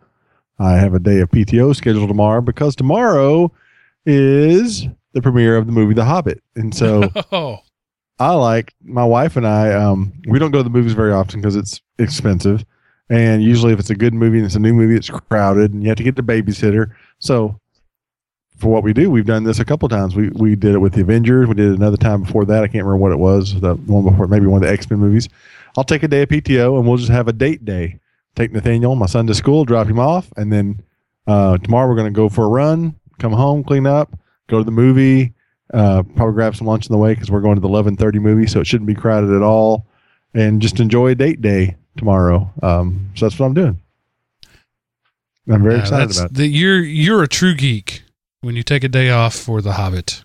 I 0.58 0.72
have 0.76 0.94
a 0.94 1.00
day 1.00 1.18
of 1.20 1.30
PTO 1.30 1.74
scheduled 1.74 2.08
tomorrow 2.08 2.40
because 2.40 2.76
tomorrow 2.76 3.50
is 4.06 4.86
the 5.12 5.22
premiere 5.22 5.56
of 5.56 5.66
the 5.66 5.72
movie 5.72 5.94
The 5.94 6.04
Hobbit, 6.04 6.40
and 6.54 6.72
so 6.74 7.10
Oh, 7.32 7.58
I 8.18 8.34
like 8.34 8.74
my 8.82 9.04
wife 9.04 9.36
and 9.36 9.46
I. 9.46 9.72
Um, 9.72 10.12
we 10.28 10.38
don't 10.38 10.50
go 10.50 10.58
to 10.58 10.64
the 10.64 10.70
movies 10.70 10.92
very 10.92 11.12
often 11.12 11.40
because 11.40 11.56
it's 11.56 11.80
expensive, 11.98 12.64
and 13.08 13.42
usually 13.42 13.72
if 13.72 13.80
it's 13.80 13.90
a 13.90 13.94
good 13.94 14.14
movie 14.14 14.38
and 14.38 14.46
it's 14.46 14.54
a 14.54 14.60
new 14.60 14.72
movie, 14.72 14.96
it's 14.96 15.10
crowded, 15.10 15.72
and 15.72 15.82
you 15.82 15.88
have 15.88 15.98
to 15.98 16.04
get 16.04 16.16
the 16.16 16.22
babysitter. 16.22 16.92
So, 17.18 17.58
for 18.58 18.70
what 18.70 18.84
we 18.84 18.92
do, 18.92 19.10
we've 19.10 19.26
done 19.26 19.44
this 19.44 19.58
a 19.58 19.64
couple 19.64 19.88
times. 19.88 20.14
We 20.14 20.28
we 20.30 20.54
did 20.54 20.74
it 20.74 20.78
with 20.78 20.92
the 20.92 21.00
Avengers. 21.00 21.48
We 21.48 21.54
did 21.54 21.72
it 21.72 21.76
another 21.76 21.96
time 21.96 22.22
before 22.22 22.44
that. 22.44 22.62
I 22.62 22.68
can't 22.68 22.84
remember 22.84 23.02
what 23.02 23.12
it 23.12 23.18
was. 23.18 23.60
The 23.60 23.74
one 23.74 24.04
before, 24.04 24.28
maybe 24.28 24.46
one 24.46 24.62
of 24.62 24.68
the 24.68 24.72
X 24.72 24.88
Men 24.90 25.00
movies. 25.00 25.28
I'll 25.76 25.84
take 25.84 26.02
a 26.02 26.08
day 26.08 26.22
of 26.22 26.28
PTO 26.28 26.78
and 26.78 26.86
we'll 26.86 26.98
just 26.98 27.10
have 27.10 27.28
a 27.28 27.32
date 27.32 27.64
day 27.64 27.98
take 28.34 28.52
Nathaniel, 28.52 28.94
my 28.94 29.06
son, 29.06 29.26
to 29.26 29.34
school, 29.34 29.64
drop 29.64 29.86
him 29.86 29.98
off, 29.98 30.32
and 30.36 30.52
then 30.52 30.82
uh, 31.26 31.58
tomorrow 31.58 31.88
we're 31.88 31.96
going 31.96 32.12
to 32.12 32.16
go 32.16 32.28
for 32.28 32.44
a 32.44 32.48
run, 32.48 32.98
come 33.18 33.32
home, 33.32 33.62
clean 33.62 33.86
up, 33.86 34.18
go 34.48 34.58
to 34.58 34.64
the 34.64 34.70
movie, 34.70 35.32
uh, 35.72 36.02
probably 36.16 36.34
grab 36.34 36.54
some 36.56 36.66
lunch 36.66 36.88
on 36.90 36.92
the 36.94 36.98
way 36.98 37.14
because 37.14 37.30
we're 37.30 37.40
going 37.40 37.54
to 37.56 37.60
the 37.60 37.68
eleven 37.68 37.96
thirty 37.96 38.18
movie, 38.18 38.46
so 38.46 38.60
it 38.60 38.66
shouldn't 38.66 38.86
be 38.86 38.94
crowded 38.94 39.30
at 39.34 39.42
all, 39.42 39.86
and 40.34 40.60
just 40.60 40.80
enjoy 40.80 41.08
a 41.08 41.14
date 41.14 41.40
day 41.42 41.76
tomorrow. 41.96 42.50
Um, 42.62 43.10
so 43.14 43.26
that's 43.26 43.38
what 43.38 43.46
I'm 43.46 43.54
doing. 43.54 43.80
I'm 45.48 45.62
very 45.62 45.76
Uh, 45.76 45.80
excited 45.80 46.08
that's- 46.10 46.18
about. 46.20 46.30
it. 46.32 46.34
the- 46.34 46.46
you're 46.48 46.80
you're 46.80 47.22
a 47.22 47.28
true 47.28 47.54
geek 47.54 48.02
when 48.42 48.54
you 48.56 48.62
take 48.62 48.84
a 48.84 48.88
day 48.88 49.10
off 49.10 49.34
for 49.34 49.60
The 49.60 49.72
Hobbit. 49.72 50.24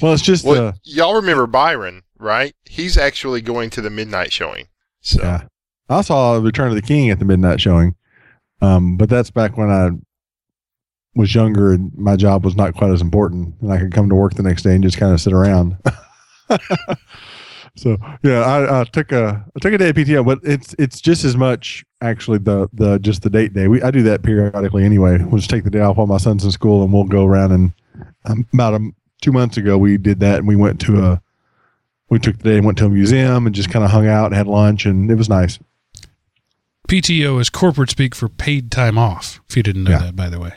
Well, 0.00 0.12
it's 0.12 0.22
just 0.22 0.44
Well, 0.44 0.68
uh, 0.68 0.72
y'all 0.84 1.14
remember 1.14 1.46
Byron, 1.46 2.02
right? 2.18 2.54
He's 2.64 2.96
actually 2.96 3.40
going 3.40 3.70
to 3.70 3.80
the 3.80 3.90
midnight 3.90 4.32
showing. 4.32 4.66
So 5.00 5.22
Yeah. 5.22 5.42
I 5.88 6.00
saw 6.02 6.36
Return 6.36 6.68
of 6.68 6.74
the 6.76 6.82
King 6.82 7.10
at 7.10 7.18
the 7.18 7.24
midnight 7.24 7.60
showing. 7.60 7.96
Um, 8.60 8.96
but 8.96 9.08
that's 9.08 9.30
back 9.30 9.56
when 9.56 9.68
I 9.70 9.90
was 11.14 11.34
younger 11.34 11.72
and 11.72 11.92
my 11.96 12.16
job 12.16 12.44
was 12.44 12.56
not 12.56 12.74
quite 12.74 12.90
as 12.90 13.00
important 13.02 13.54
and 13.60 13.72
I 13.72 13.78
could 13.78 13.92
come 13.92 14.08
to 14.08 14.14
work 14.14 14.34
the 14.34 14.42
next 14.42 14.62
day 14.62 14.74
and 14.74 14.82
just 14.82 14.96
kind 14.96 15.12
of 15.12 15.20
sit 15.20 15.32
around. 15.32 15.76
so 17.76 17.96
yeah, 18.22 18.40
I, 18.40 18.80
I 18.80 18.84
took 18.84 19.12
a 19.12 19.44
I 19.54 19.58
took 19.60 19.72
a 19.74 19.78
day 19.78 19.90
of 19.90 19.96
PTO, 19.96 20.24
but 20.24 20.38
it's 20.42 20.74
it's 20.78 21.00
just 21.00 21.24
as 21.24 21.36
much 21.36 21.84
actually 22.00 22.38
the 22.38 22.68
the 22.72 22.98
just 22.98 23.22
the 23.22 23.30
date 23.30 23.52
day. 23.54 23.68
We 23.68 23.82
I 23.82 23.90
do 23.90 24.02
that 24.04 24.22
periodically 24.22 24.84
anyway. 24.84 25.18
We'll 25.18 25.38
just 25.38 25.50
take 25.50 25.64
the 25.64 25.70
day 25.70 25.80
off 25.80 25.96
while 25.96 26.06
my 26.06 26.16
son's 26.18 26.44
in 26.44 26.50
school 26.50 26.82
and 26.82 26.92
we'll 26.92 27.04
go 27.04 27.26
around 27.26 27.52
and 27.52 27.72
um, 28.24 28.46
about 28.52 28.74
a, 28.74 28.90
two 29.20 29.32
months 29.32 29.56
ago 29.56 29.78
we 29.78 29.96
did 29.98 30.20
that 30.20 30.38
and 30.38 30.48
we 30.48 30.56
went 30.56 30.80
to 30.80 31.04
a 31.04 31.22
we 32.10 32.18
took 32.18 32.38
the 32.38 32.44
day 32.44 32.56
and 32.56 32.66
went 32.66 32.76
to 32.78 32.86
a 32.86 32.90
museum 32.90 33.46
and 33.46 33.54
just 33.54 33.70
kind 33.70 33.84
of 33.84 33.90
hung 33.90 34.06
out 34.06 34.26
and 34.26 34.34
had 34.34 34.46
lunch 34.46 34.84
and 34.86 35.10
it 35.10 35.14
was 35.14 35.28
nice. 35.28 35.58
PTO 36.88 37.40
is 37.40 37.48
corporate 37.48 37.90
speak 37.90 38.14
for 38.14 38.28
paid 38.28 38.70
time 38.70 38.98
off. 38.98 39.40
If 39.48 39.56
you 39.56 39.62
didn't 39.62 39.84
know 39.84 39.92
Yeah. 39.92 39.98
that, 39.98 40.16
by 40.16 40.28
the 40.28 40.40
way. 40.40 40.52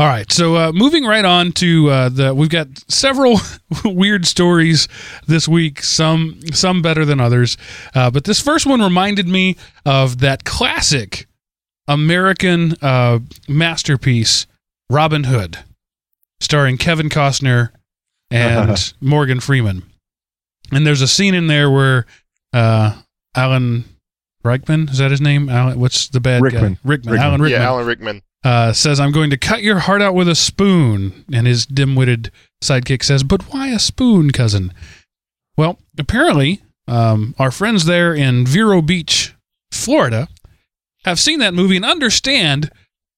All 0.00 0.06
right, 0.06 0.32
so 0.32 0.56
uh, 0.56 0.72
moving 0.72 1.04
right 1.04 1.26
on 1.26 1.52
to 1.52 1.90
uh, 1.90 2.08
the, 2.08 2.34
we've 2.34 2.48
got 2.48 2.68
several 2.88 3.38
weird 3.84 4.26
stories 4.26 4.88
this 5.26 5.46
week. 5.46 5.82
Some 5.82 6.40
some 6.54 6.80
better 6.80 7.04
than 7.04 7.20
others, 7.20 7.58
uh, 7.94 8.10
but 8.10 8.24
this 8.24 8.40
first 8.40 8.64
one 8.64 8.80
reminded 8.80 9.28
me 9.28 9.58
of 9.84 10.20
that 10.20 10.44
classic 10.44 11.26
American 11.86 12.76
uh, 12.80 13.18
masterpiece, 13.46 14.46
Robin 14.88 15.24
Hood, 15.24 15.58
starring 16.40 16.78
Kevin 16.78 17.10
Costner 17.10 17.68
and 18.30 18.94
Morgan 19.02 19.38
Freeman. 19.38 19.82
And 20.72 20.86
there's 20.86 21.02
a 21.02 21.08
scene 21.08 21.34
in 21.34 21.46
there 21.46 21.70
where 21.70 22.06
uh, 22.54 23.02
Alan 23.36 23.84
Rickman 24.44 24.88
is 24.88 24.96
that 24.96 25.10
his 25.10 25.20
name? 25.20 25.50
Alan, 25.50 25.78
what's 25.78 26.08
the 26.08 26.20
bad 26.20 26.40
Rickman. 26.40 26.72
guy? 26.72 26.80
Rickman. 26.84 27.12
Rickman. 27.12 27.18
Alan 27.18 27.42
Rickman 27.42 27.60
yeah, 27.60 27.68
Alan 27.68 27.86
Rickman. 27.86 28.22
Uh, 28.44 28.72
says, 28.72 29.00
"I'm 29.00 29.12
going 29.12 29.30
to 29.30 29.36
cut 29.36 29.62
your 29.62 29.80
heart 29.80 30.02
out 30.02 30.14
with 30.14 30.28
a 30.28 30.34
spoon," 30.34 31.24
and 31.32 31.46
his 31.46 31.66
dim-witted 31.66 32.30
sidekick 32.62 33.02
says, 33.02 33.22
"But 33.22 33.52
why 33.52 33.68
a 33.68 33.78
spoon, 33.78 34.30
cousin?" 34.30 34.72
Well, 35.56 35.78
apparently, 35.98 36.62
um, 36.86 37.34
our 37.38 37.50
friends 37.50 37.84
there 37.84 38.14
in 38.14 38.46
Vero 38.46 38.80
Beach, 38.82 39.34
Florida, 39.70 40.28
have 41.04 41.20
seen 41.20 41.38
that 41.40 41.54
movie 41.54 41.76
and 41.76 41.84
understand 41.84 42.70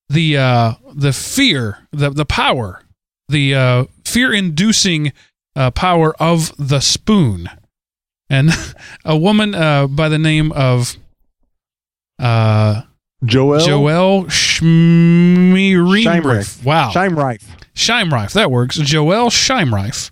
the 0.09 0.37
uh, 0.37 0.75
the 0.95 1.13
fear, 1.13 1.87
the 1.93 2.11
the 2.11 2.27
power, 2.27 2.83
the 3.29 3.55
uh, 3.55 3.85
fear-inducing 4.05 5.13
uh, 5.57 5.71
power 5.71 6.15
of 6.21 6.53
the 6.59 6.81
spoon. 6.81 7.49
And 8.29 8.51
a 9.05 9.17
woman 9.17 9.55
uh, 9.55 9.87
by 9.87 10.09
the 10.09 10.19
name 10.19 10.53
of 10.53 10.97
uh, 12.19 12.83
Joel 13.25 13.61
Joelle 13.61 14.27
Schmierreif. 14.27 14.65
Wow. 16.65 16.91
Scheimreif. 16.91 17.43
Scheimreif. 17.75 18.33
That 18.33 18.51
works. 18.51 18.77
Joel 18.77 19.31
Scheimreif, 19.31 20.11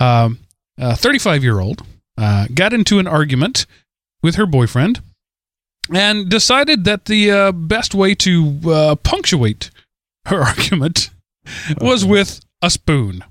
um, 0.00 0.38
a 0.78 0.94
35 0.96 1.42
year 1.42 1.60
old, 1.60 1.82
uh, 2.18 2.46
got 2.54 2.72
into 2.72 2.98
an 2.98 3.06
argument 3.06 3.66
with 4.22 4.34
her 4.36 4.46
boyfriend 4.46 5.00
and 5.92 6.28
decided 6.28 6.84
that 6.84 7.06
the 7.06 7.30
uh, 7.30 7.52
best 7.52 7.94
way 7.94 8.14
to 8.14 8.60
uh, 8.66 8.96
punctuate 8.96 9.70
her 10.26 10.42
argument 10.46 11.10
was 11.80 12.04
with 12.04 12.40
a 12.62 12.70
spoon. 12.70 13.24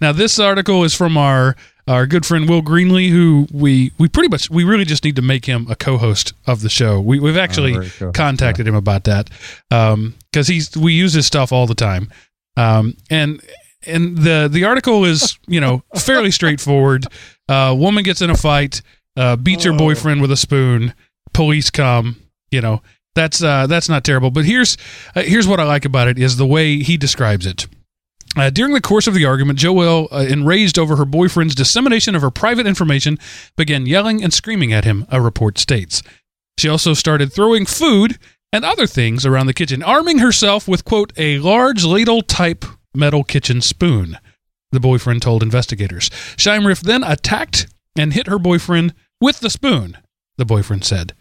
Now, 0.00 0.12
this 0.12 0.38
article 0.38 0.84
is 0.84 0.94
from 0.94 1.16
our 1.16 1.56
our 1.86 2.06
good 2.06 2.24
friend 2.24 2.48
Will 2.48 2.62
Greenlee, 2.62 3.10
who 3.10 3.46
we 3.52 3.92
we 3.98 4.08
pretty 4.08 4.28
much 4.28 4.48
we 4.50 4.64
really 4.64 4.84
just 4.84 5.04
need 5.04 5.16
to 5.16 5.22
make 5.22 5.44
him 5.44 5.66
a 5.70 5.76
co-host 5.76 6.32
of 6.46 6.62
the 6.62 6.68
show. 6.70 7.00
We, 7.00 7.20
we've 7.20 7.36
actually 7.36 7.76
Oh, 7.76 7.88
cool. 7.98 8.12
contacted 8.12 8.66
him 8.66 8.74
about 8.74 9.04
that 9.04 9.28
because 9.70 10.48
he's 10.48 10.76
we 10.76 10.92
use 10.94 11.12
his 11.12 11.26
stuff 11.26 11.52
all 11.52 11.66
the 11.66 11.74
time, 11.74 12.10
um, 12.56 12.96
and 13.10 13.40
and 13.86 14.16
the 14.18 14.48
the 14.50 14.64
article 14.64 15.04
is 15.04 15.38
you 15.46 15.60
know 15.60 15.82
fairly 15.96 16.30
straightforward. 16.30 17.06
Uh, 17.48 17.74
woman 17.78 18.02
gets 18.04 18.22
in 18.22 18.30
a 18.30 18.36
fight, 18.36 18.80
uh, 19.16 19.36
beats 19.36 19.64
her 19.64 19.72
Oh. 19.72 19.76
boyfriend 19.76 20.20
with 20.22 20.30
a 20.32 20.36
spoon. 20.36 20.94
Police 21.34 21.68
come. 21.70 22.16
You 22.50 22.60
know 22.62 22.82
that's 23.14 23.42
uh, 23.42 23.66
that's 23.66 23.88
not 23.88 24.04
terrible. 24.04 24.30
But 24.30 24.44
here's 24.46 24.76
uh, 25.14 25.22
here's 25.22 25.46
what 25.46 25.60
I 25.60 25.64
like 25.64 25.84
about 25.84 26.08
it 26.08 26.18
is 26.18 26.36
the 26.36 26.46
way 26.46 26.78
he 26.78 26.96
describes 26.96 27.44
it. 27.46 27.66
Uh, 28.36 28.50
during 28.50 28.74
the 28.74 28.80
course 28.80 29.06
of 29.06 29.14
the 29.14 29.24
argument, 29.24 29.58
Joelle, 29.58 30.08
uh, 30.12 30.18
enraged 30.18 30.78
over 30.78 30.96
her 30.96 31.04
boyfriend's 31.04 31.54
dissemination 31.54 32.14
of 32.14 32.22
her 32.22 32.30
private 32.30 32.66
information, 32.66 33.18
began 33.56 33.86
yelling 33.86 34.22
and 34.22 34.32
screaming 34.32 34.72
at 34.72 34.84
him, 34.84 35.06
a 35.08 35.20
report 35.20 35.58
states. 35.58 36.02
She 36.58 36.68
also 36.68 36.94
started 36.94 37.32
throwing 37.32 37.66
food 37.66 38.18
and 38.52 38.64
other 38.64 38.86
things 38.86 39.26
around 39.26 39.46
the 39.46 39.54
kitchen, 39.54 39.82
arming 39.82 40.18
herself 40.18 40.68
with, 40.68 40.84
quote, 40.84 41.12
a 41.16 41.38
large 41.38 41.84
ladle 41.84 42.22
type 42.22 42.64
metal 42.94 43.24
kitchen 43.24 43.60
spoon, 43.60 44.18
the 44.70 44.80
boyfriend 44.80 45.22
told 45.22 45.42
investigators. 45.42 46.08
Scheimriff 46.36 46.80
then 46.80 47.02
attacked 47.02 47.66
and 47.96 48.12
hit 48.12 48.28
her 48.28 48.38
boyfriend 48.38 48.94
with 49.20 49.40
the 49.40 49.50
spoon, 49.50 49.98
the 50.36 50.44
boyfriend 50.44 50.84
said. 50.84 51.14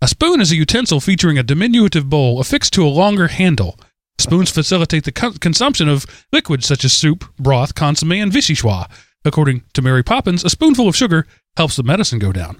A 0.00 0.08
spoon 0.08 0.40
is 0.40 0.50
a 0.50 0.56
utensil 0.56 1.00
featuring 1.00 1.38
a 1.38 1.44
diminutive 1.44 2.10
bowl 2.10 2.40
affixed 2.40 2.72
to 2.72 2.84
a 2.84 2.88
longer 2.88 3.28
handle. 3.28 3.78
Spoons 4.18 4.50
facilitate 4.50 5.04
the 5.04 5.12
co- 5.12 5.32
consumption 5.32 5.88
of 5.88 6.06
liquids 6.32 6.66
such 6.66 6.84
as 6.84 6.92
soup, 6.92 7.24
broth, 7.38 7.74
consomme, 7.74 8.12
and 8.12 8.30
vichyssoise. 8.32 8.88
According 9.24 9.62
to 9.74 9.82
Mary 9.82 10.02
Poppins, 10.02 10.44
a 10.44 10.50
spoonful 10.50 10.88
of 10.88 10.96
sugar 10.96 11.26
helps 11.56 11.76
the 11.76 11.82
medicine 11.82 12.18
go 12.18 12.32
down. 12.32 12.58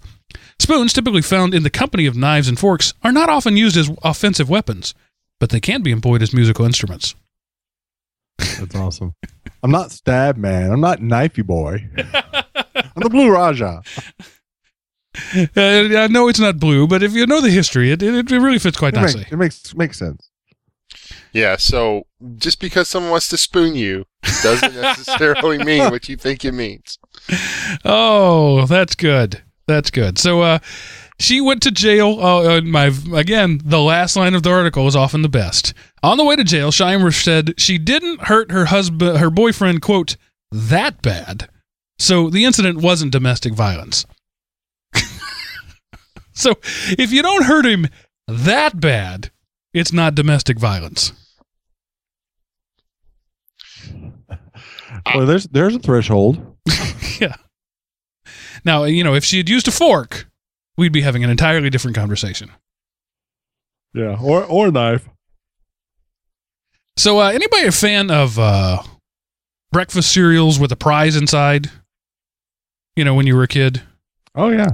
Spoons, 0.59 0.93
typically 0.93 1.23
found 1.23 1.55
in 1.55 1.63
the 1.65 1.71
company 1.71 2.07
of 2.07 2.17
knives 2.17 2.49
and 2.49 2.59
forks, 2.59 2.95
are 3.03 3.13
not 3.13 3.29
often 3.29 3.57
used 3.57 3.77
as 3.77 3.91
offensive 4.05 4.49
weapons, 4.49 4.95
but 5.41 5.51
they 5.51 5.61
can 5.61 5.83
be 5.83 5.91
employed 5.91 6.23
as 6.23 6.33
musical 6.33 6.65
instruments. 6.65 7.15
That's 8.39 8.75
awesome. 8.75 9.15
I'm 9.63 9.71
not 9.71 9.91
Stab 9.93 10.37
Man. 10.37 10.71
I'm 10.73 10.81
not 10.81 11.01
Knifey 11.01 11.45
Boy. 11.45 11.89
I'm 11.97 13.03
the 13.03 13.11
Blue 13.11 13.31
Raja. 13.31 13.83
Uh, 15.35 15.47
I 15.57 16.07
know 16.09 16.29
it's 16.29 16.41
not 16.41 16.59
blue, 16.59 16.87
but 16.87 17.03
if 17.03 17.13
you 17.13 17.27
know 17.27 17.41
the 17.41 17.51
history, 17.51 17.91
it, 17.93 18.03
it, 18.03 18.31
it 18.31 18.39
really 18.39 18.59
fits 18.59 18.77
quite 18.79 18.95
It, 18.95 19.01
makes, 19.01 19.15
nicely. 19.15 19.29
it 19.31 19.37
makes 19.37 19.75
makes 19.75 19.99
sense. 19.99 20.31
Yeah, 21.33 21.57
so 21.57 22.07
just 22.37 22.61
because 22.61 22.89
someone 22.89 23.11
wants 23.11 23.29
to 23.29 23.39
spoon 23.39 23.75
you 23.75 24.05
doesn't 24.43 24.75
necessarily 24.81 25.59
mean 25.59 25.91
what 25.91 26.09
you 26.09 26.17
think 26.17 26.45
it 26.45 26.53
means. 26.53 26.99
Oh, 27.85 28.67
that's 28.67 28.95
good. 28.95 29.43
That's 29.67 29.91
good. 29.91 30.19
So, 30.19 30.43
uh, 30.43 30.59
she 31.19 31.41
went 31.41 31.63
to 31.63 31.71
jail. 31.71 32.21
Uh, 32.21 32.61
my 32.63 32.91
again, 33.15 33.61
the 33.65 33.81
last 33.81 34.17
line 34.17 34.35
of 34.35 34.43
the 34.43 34.51
article 34.51 34.89
is 34.89 34.97
often 34.97 35.23
the 35.23 35.29
best. 35.29 35.73
On 36.03 36.17
the 36.17 36.25
way 36.25 36.35
to 36.35 36.45
jail, 36.45 36.71
Scheimer 36.71 37.15
said 37.15 37.55
she 37.59 37.79
didn't 37.79 38.23
hurt 38.23 38.51
her 38.51 38.67
husband, 38.67 39.19
her 39.19 39.31
boyfriend, 39.31 39.83
quote, 39.83 40.17
that 40.51 41.01
bad. 41.01 41.49
So 41.99 42.29
the 42.29 42.45
incident 42.45 42.79
wasn't 42.79 43.13
domestic 43.13 43.55
violence. 43.55 44.05
so 46.33 46.55
if 46.99 47.13
you 47.13 47.23
don't 47.23 47.45
hurt 47.45 47.65
him 47.65 47.87
that 48.27 48.81
bad, 48.81 49.31
it's 49.73 49.93
not 49.93 50.17
domestic 50.17 50.59
violence. 50.59 51.13
Well, 55.15 55.27
there's 55.27 55.45
there's 55.49 55.75
a 55.75 55.79
threshold. 55.79 56.57
yeah. 57.21 57.35
Now, 58.65 58.85
you 58.85 59.03
know, 59.05 59.15
if 59.15 59.25
she 59.25 59.39
had 59.39 59.49
used 59.49 59.67
a 59.69 59.73
fork, 59.73 60.29
we'd 60.77 60.93
be 60.93 61.01
having 61.03 61.25
an 61.25 61.31
entirely 61.31 61.71
different 61.71 61.97
conversation. 61.97 62.51
Yeah, 63.95 64.19
or 64.21 64.45
or 64.45 64.71
knife. 64.71 65.09
So, 66.97 67.21
uh, 67.21 67.29
anybody 67.31 67.67
a 67.67 67.73
fan 67.73 68.11
of 68.11 68.39
uh, 68.39 68.83
breakfast 69.73 70.13
cereals 70.13 70.59
with 70.59 70.73
a 70.73 70.77
prize 70.77 71.17
inside? 71.17 71.71
You 72.97 73.05
know, 73.05 73.15
when 73.15 73.27
you 73.27 73.35
were 73.35 73.43
a 73.43 73.49
kid, 73.49 73.83
Oh 74.35 74.51
yeah, 74.51 74.69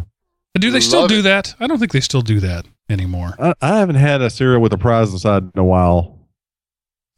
do 0.59 0.71
they 0.71 0.81
still 0.81 1.07
do 1.07 1.21
it. 1.21 1.23
that? 1.23 1.55
I 1.61 1.67
don't 1.67 1.79
think 1.79 1.93
they 1.93 2.01
still 2.01 2.23
do 2.23 2.41
that 2.41 2.67
anymore. 2.89 3.35
I, 3.39 3.55
I 3.61 3.79
haven't 3.79 3.97
had 3.97 4.21
a 4.21 4.31
cereal 4.31 4.61
with 4.61 4.73
a 4.73 4.79
prize 4.79 5.13
inside 5.13 5.45
in 5.55 5.61
a 5.61 5.65
while. 5.65 6.19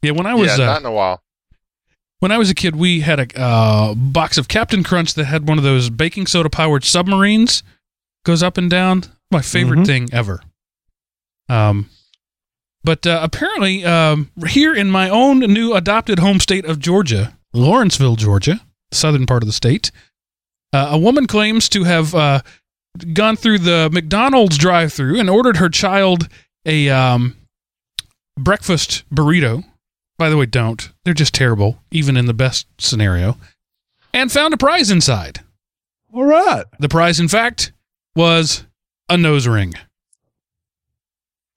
Yeah, 0.01 0.11
when 0.11 0.25
I 0.27 0.35
was 0.35 0.57
yeah, 0.57 0.63
uh, 0.63 0.67
not 0.67 0.79
in 0.81 0.85
a 0.85 0.91
while. 0.91 1.21
When 2.21 2.31
I 2.31 2.37
was 2.37 2.49
a 2.49 2.55
kid, 2.55 2.75
we 2.75 3.01
had 3.01 3.19
a 3.19 3.39
uh, 3.39 3.93
box 3.95 4.37
of 4.37 4.47
Captain 4.47 4.83
Crunch 4.83 5.13
that 5.15 5.25
had 5.25 5.47
one 5.47 5.57
of 5.57 5.63
those 5.63 5.89
baking 5.89 6.27
soda 6.27 6.49
powered 6.49 6.83
submarines 6.85 7.61
goes 8.25 8.41
up 8.41 8.57
and 8.57 8.69
down. 8.69 9.03
My 9.31 9.41
favorite 9.41 9.79
Mhm. 9.81 9.85
thing 9.85 10.09
ever. 10.13 10.41
Um, 11.49 11.89
but 12.83 13.05
uh, 13.07 13.19
apparently, 13.23 13.83
um, 13.83 14.29
here 14.47 14.73
in 14.73 14.89
my 14.89 15.09
own 15.09 15.39
new 15.39 15.73
adopted 15.73 16.19
home 16.19 16.39
state 16.39 16.65
of 16.65 16.79
Georgia, 16.79 17.37
Lawrenceville, 17.53 18.15
Georgia, 18.15 18.61
southern 18.91 19.25
part 19.25 19.43
of 19.43 19.47
the 19.47 19.53
state, 19.53 19.91
uh, 20.73 20.89
a 20.91 20.97
woman 20.97 21.25
claims 21.27 21.67
to 21.69 21.83
have 21.85 22.13
uh, 22.15 22.41
gone 23.13 23.35
through 23.35 23.59
the 23.59 23.89
McDonald's 23.91 24.57
drive-through 24.57 25.19
and 25.19 25.29
ordered 25.29 25.57
her 25.57 25.69
child 25.69 26.27
a 26.65 26.89
um, 26.89 27.35
breakfast 28.37 29.03
burrito. 29.13 29.63
By 30.21 30.29
the 30.29 30.37
way, 30.37 30.45
don't. 30.45 30.87
They're 31.03 31.15
just 31.15 31.33
terrible, 31.33 31.81
even 31.89 32.15
in 32.15 32.27
the 32.27 32.33
best 32.35 32.67
scenario. 32.77 33.37
And 34.13 34.31
found 34.31 34.53
a 34.53 34.57
prize 34.57 34.91
inside. 34.91 35.39
All 36.13 36.25
right. 36.25 36.63
The 36.77 36.89
prize, 36.89 37.19
in 37.19 37.27
fact, 37.27 37.73
was 38.15 38.63
a 39.09 39.17
nose 39.17 39.47
ring. 39.47 39.73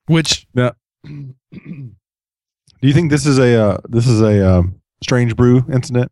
Which, 0.06 0.46
now, 0.54 0.72
Do 1.04 1.84
you 2.80 2.94
think 2.94 3.10
this 3.10 3.26
is 3.26 3.38
a 3.38 3.54
uh, 3.54 3.78
this 3.86 4.06
is 4.06 4.22
a 4.22 4.50
um, 4.50 4.80
strange 5.02 5.36
brew 5.36 5.66
incident? 5.70 6.10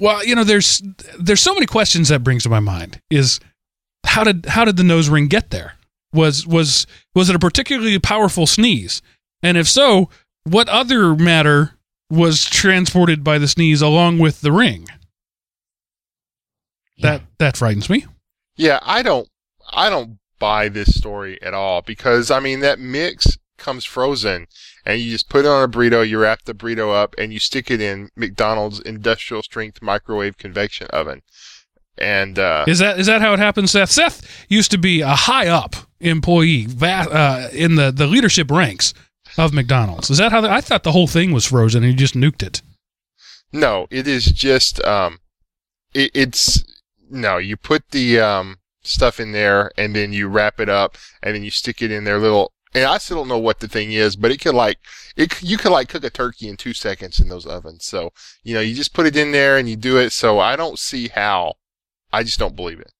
well, 0.00 0.24
you 0.26 0.34
know, 0.34 0.42
there's 0.42 0.82
there's 1.16 1.40
so 1.40 1.54
many 1.54 1.66
questions 1.66 2.08
that 2.08 2.24
brings 2.24 2.42
to 2.42 2.48
my 2.48 2.58
mind. 2.58 3.00
Is 3.08 3.38
how 4.04 4.24
did 4.24 4.46
how 4.46 4.64
did 4.64 4.78
the 4.78 4.82
nose 4.82 5.08
ring 5.08 5.28
get 5.28 5.50
there? 5.50 5.74
Was 6.12 6.44
was 6.44 6.88
was 7.14 7.30
it 7.30 7.36
a 7.36 7.38
particularly 7.38 8.00
powerful 8.00 8.48
sneeze? 8.48 9.00
And 9.44 9.56
if 9.56 9.68
so, 9.68 10.08
what 10.44 10.68
other 10.68 11.14
matter 11.14 11.78
was 12.10 12.44
transported 12.44 13.24
by 13.24 13.38
the 13.38 13.48
sneeze 13.48 13.80
along 13.80 14.18
with 14.18 14.40
the 14.40 14.52
ring? 14.52 14.86
That 16.98 17.22
that 17.38 17.56
frightens 17.56 17.88
me. 17.88 18.06
Yeah, 18.56 18.78
I 18.82 19.02
don't 19.02 19.28
I 19.70 19.88
don't 19.90 20.18
buy 20.38 20.68
this 20.68 20.94
story 20.94 21.40
at 21.42 21.54
all 21.54 21.82
because 21.82 22.30
I 22.30 22.40
mean 22.40 22.60
that 22.60 22.78
mix 22.78 23.38
comes 23.58 23.84
frozen 23.84 24.46
and 24.84 25.00
you 25.00 25.10
just 25.10 25.28
put 25.28 25.44
it 25.44 25.48
on 25.48 25.62
a 25.62 25.68
burrito, 25.68 26.06
you 26.06 26.18
wrap 26.18 26.42
the 26.44 26.54
burrito 26.54 26.92
up 26.94 27.14
and 27.16 27.32
you 27.32 27.38
stick 27.38 27.70
it 27.70 27.80
in 27.80 28.10
McDonald's 28.16 28.80
industrial 28.80 29.42
strength 29.42 29.80
microwave 29.80 30.36
convection 30.36 30.88
oven. 30.88 31.22
And 31.96 32.38
uh 32.38 32.64
Is 32.66 32.78
that 32.80 32.98
is 32.98 33.06
that 33.06 33.20
how 33.20 33.32
it 33.32 33.38
happens, 33.38 33.70
Seth? 33.70 33.90
Seth 33.90 34.46
used 34.48 34.70
to 34.72 34.78
be 34.78 35.00
a 35.00 35.14
high 35.14 35.48
up 35.48 35.76
employee 36.00 36.66
va- 36.66 37.08
uh, 37.10 37.48
in 37.52 37.76
the, 37.76 37.92
the 37.92 38.06
leadership 38.06 38.50
ranks 38.50 38.92
of 39.38 39.52
McDonald's. 39.52 40.10
Is 40.10 40.18
that 40.18 40.32
how? 40.32 40.40
The, 40.40 40.50
I 40.50 40.60
thought 40.60 40.82
the 40.82 40.92
whole 40.92 41.06
thing 41.06 41.32
was 41.32 41.46
frozen 41.46 41.82
and 41.82 41.92
you 41.92 41.98
just 41.98 42.14
nuked 42.14 42.42
it. 42.42 42.62
no, 43.52 43.86
it 43.90 44.06
is 44.08 44.26
just 44.26 44.82
um 44.84 45.18
it, 45.94 46.10
it's 46.14 46.64
no, 47.10 47.36
you 47.38 47.56
put 47.56 47.90
the 47.90 48.20
um 48.20 48.56
stuff 48.82 49.20
in 49.20 49.32
there 49.32 49.70
and 49.76 49.94
then 49.94 50.12
you 50.12 50.26
wrap 50.28 50.58
it 50.58 50.68
up 50.68 50.96
and 51.22 51.34
then 51.34 51.42
you 51.44 51.50
stick 51.50 51.80
it 51.82 51.90
in 51.92 52.04
their 52.04 52.18
little 52.18 52.52
and 52.74 52.84
I 52.86 52.96
still 52.98 53.18
don't 53.18 53.28
know 53.28 53.38
what 53.38 53.60
the 53.60 53.68
thing 53.68 53.92
is, 53.92 54.16
but 54.16 54.30
it 54.30 54.40
could 54.40 54.54
like 54.54 54.78
it 55.16 55.42
you 55.42 55.56
could 55.58 55.72
like 55.72 55.88
cook 55.88 56.04
a 56.04 56.10
turkey 56.10 56.48
in 56.48 56.56
2 56.56 56.72
seconds 56.72 57.20
in 57.20 57.28
those 57.28 57.46
ovens. 57.46 57.84
So, 57.84 58.12
you 58.42 58.54
know, 58.54 58.60
you 58.60 58.74
just 58.74 58.94
put 58.94 59.06
it 59.06 59.16
in 59.16 59.32
there 59.32 59.58
and 59.58 59.68
you 59.68 59.76
do 59.76 59.98
it. 59.98 60.10
So 60.12 60.38
I 60.38 60.56
don't 60.56 60.78
see 60.78 61.08
how 61.08 61.54
I 62.12 62.22
just 62.22 62.38
don't 62.38 62.56
believe 62.56 62.80
it. 62.80 62.92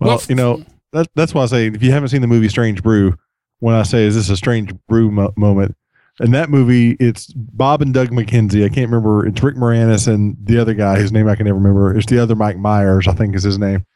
Well, 0.00 0.16
Well, 0.16 0.22
you 0.28 0.34
know 0.34 0.64
that, 0.92 1.08
that's 1.14 1.32
why 1.32 1.42
I 1.44 1.46
say 1.46 1.66
if 1.68 1.82
you 1.82 1.92
haven't 1.92 2.08
seen 2.08 2.20
the 2.20 2.26
movie 2.26 2.48
Strange 2.48 2.82
Brew, 2.82 3.16
when 3.62 3.76
I 3.76 3.84
say 3.84 4.04
is 4.04 4.16
this 4.16 4.28
a 4.28 4.36
strange 4.36 4.74
brew 4.88 5.08
mo- 5.12 5.32
moment, 5.36 5.76
in 6.18 6.32
that 6.32 6.50
movie 6.50 6.96
it's 6.98 7.32
Bob 7.32 7.80
and 7.80 7.94
Doug 7.94 8.10
McKenzie. 8.10 8.64
I 8.64 8.68
can't 8.68 8.90
remember. 8.90 9.24
It's 9.24 9.40
Rick 9.40 9.54
Moranis 9.54 10.08
and 10.12 10.36
the 10.42 10.58
other 10.58 10.74
guy 10.74 10.98
whose 10.98 11.12
name 11.12 11.28
I 11.28 11.36
can 11.36 11.46
never 11.46 11.58
remember. 11.58 11.96
It's 11.96 12.06
the 12.06 12.18
other 12.18 12.34
Mike 12.34 12.58
Myers, 12.58 13.06
I 13.06 13.12
think 13.14 13.36
is 13.36 13.44
his 13.44 13.58
name. 13.58 13.86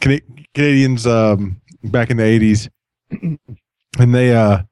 Cana- 0.00 0.22
Canadians 0.54 1.06
um, 1.06 1.60
back 1.84 2.10
in 2.10 2.16
the 2.16 2.24
eighties, 2.24 2.70
and 3.10 3.38
they 3.98 4.34
uh, 4.34 4.62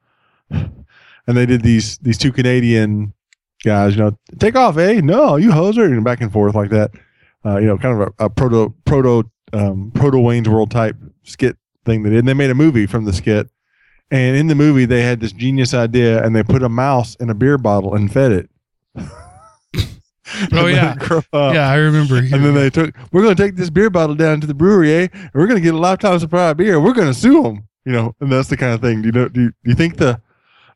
and 0.51 1.37
they 1.37 1.45
did 1.45 1.63
these 1.63 1.99
these 1.99 2.17
two 2.17 2.33
Canadian 2.33 3.13
guys. 3.63 3.95
You 3.95 4.03
know, 4.05 4.19
take 4.39 4.57
off, 4.57 4.79
eh? 4.79 5.03
No, 5.03 5.37
you 5.37 5.51
hoser, 5.51 5.85
and 5.85 6.03
back 6.03 6.23
and 6.23 6.33
forth 6.33 6.55
like 6.55 6.71
that. 6.71 6.93
Uh, 7.45 7.59
you 7.59 7.67
know, 7.67 7.77
kind 7.77 8.01
of 8.01 8.09
a, 8.19 8.25
a 8.25 8.31
proto 8.31 8.75
proto 8.87 9.31
um, 9.53 9.91
proto 9.95 10.19
Wayne's 10.19 10.49
World 10.49 10.71
type 10.71 10.97
skit 11.25 11.59
thing 11.85 12.03
they 12.03 12.11
did. 12.11 12.21
And 12.21 12.29
they 12.29 12.35
made 12.35 12.51
a 12.51 12.55
movie 12.55 12.87
from 12.87 13.05
the 13.05 13.13
skit. 13.13 13.51
And 14.11 14.37
in 14.37 14.49
the 14.49 14.55
movie, 14.57 14.87
they 14.87 15.03
had 15.03 15.21
this 15.21 15.33
genius 15.33 15.73
idea, 15.73 16.25
and 16.25 16.35
they 16.35 16.43
put 16.43 16.63
a 16.63 16.69
mouse 16.69 17.15
in 17.17 17.31
a 17.31 17.35
beer 17.35 17.57
bottle 17.59 17.95
and 17.95 18.13
fed 18.13 18.33
it. 18.33 18.51
Oh, 20.53 20.67
yeah. 20.67 20.95
yeah, 21.33 21.69
I 21.69 21.75
remember. 21.75 22.17
And 22.19 22.31
then 22.45 22.55
they 22.55 22.71
took, 22.71 22.95
we're 23.13 23.23
going 23.23 23.35
to 23.35 23.43
take 23.43 23.57
this 23.57 23.69
beer 23.69 23.91
bottle 23.91 24.15
down 24.15 24.41
to 24.41 24.47
the 24.47 24.55
brewery, 24.55 24.93
eh? 24.95 25.09
And 25.13 25.31
we're 25.35 25.49
going 25.49 25.61
to 25.61 25.63
get 25.63 25.75
a 25.75 25.79
lifetime 25.79 26.19
supply 26.21 26.51
of 26.51 26.57
beer. 26.57 26.81
We're 26.81 26.93
going 26.93 27.09
to 27.09 27.15
sue 27.15 27.43
them, 27.43 27.67
you 27.85 27.91
know. 27.93 28.15
And 28.21 28.31
that's 28.31 28.49
the 28.49 28.57
kind 28.57 28.73
of 28.73 28.81
thing. 28.81 29.03
Do 29.03 29.07
you 29.09 29.13
know? 29.13 29.29
Do 29.29 29.41
you, 29.43 29.49
do 29.49 29.71
you 29.71 29.75
think 29.75 29.97
the, 29.97 30.21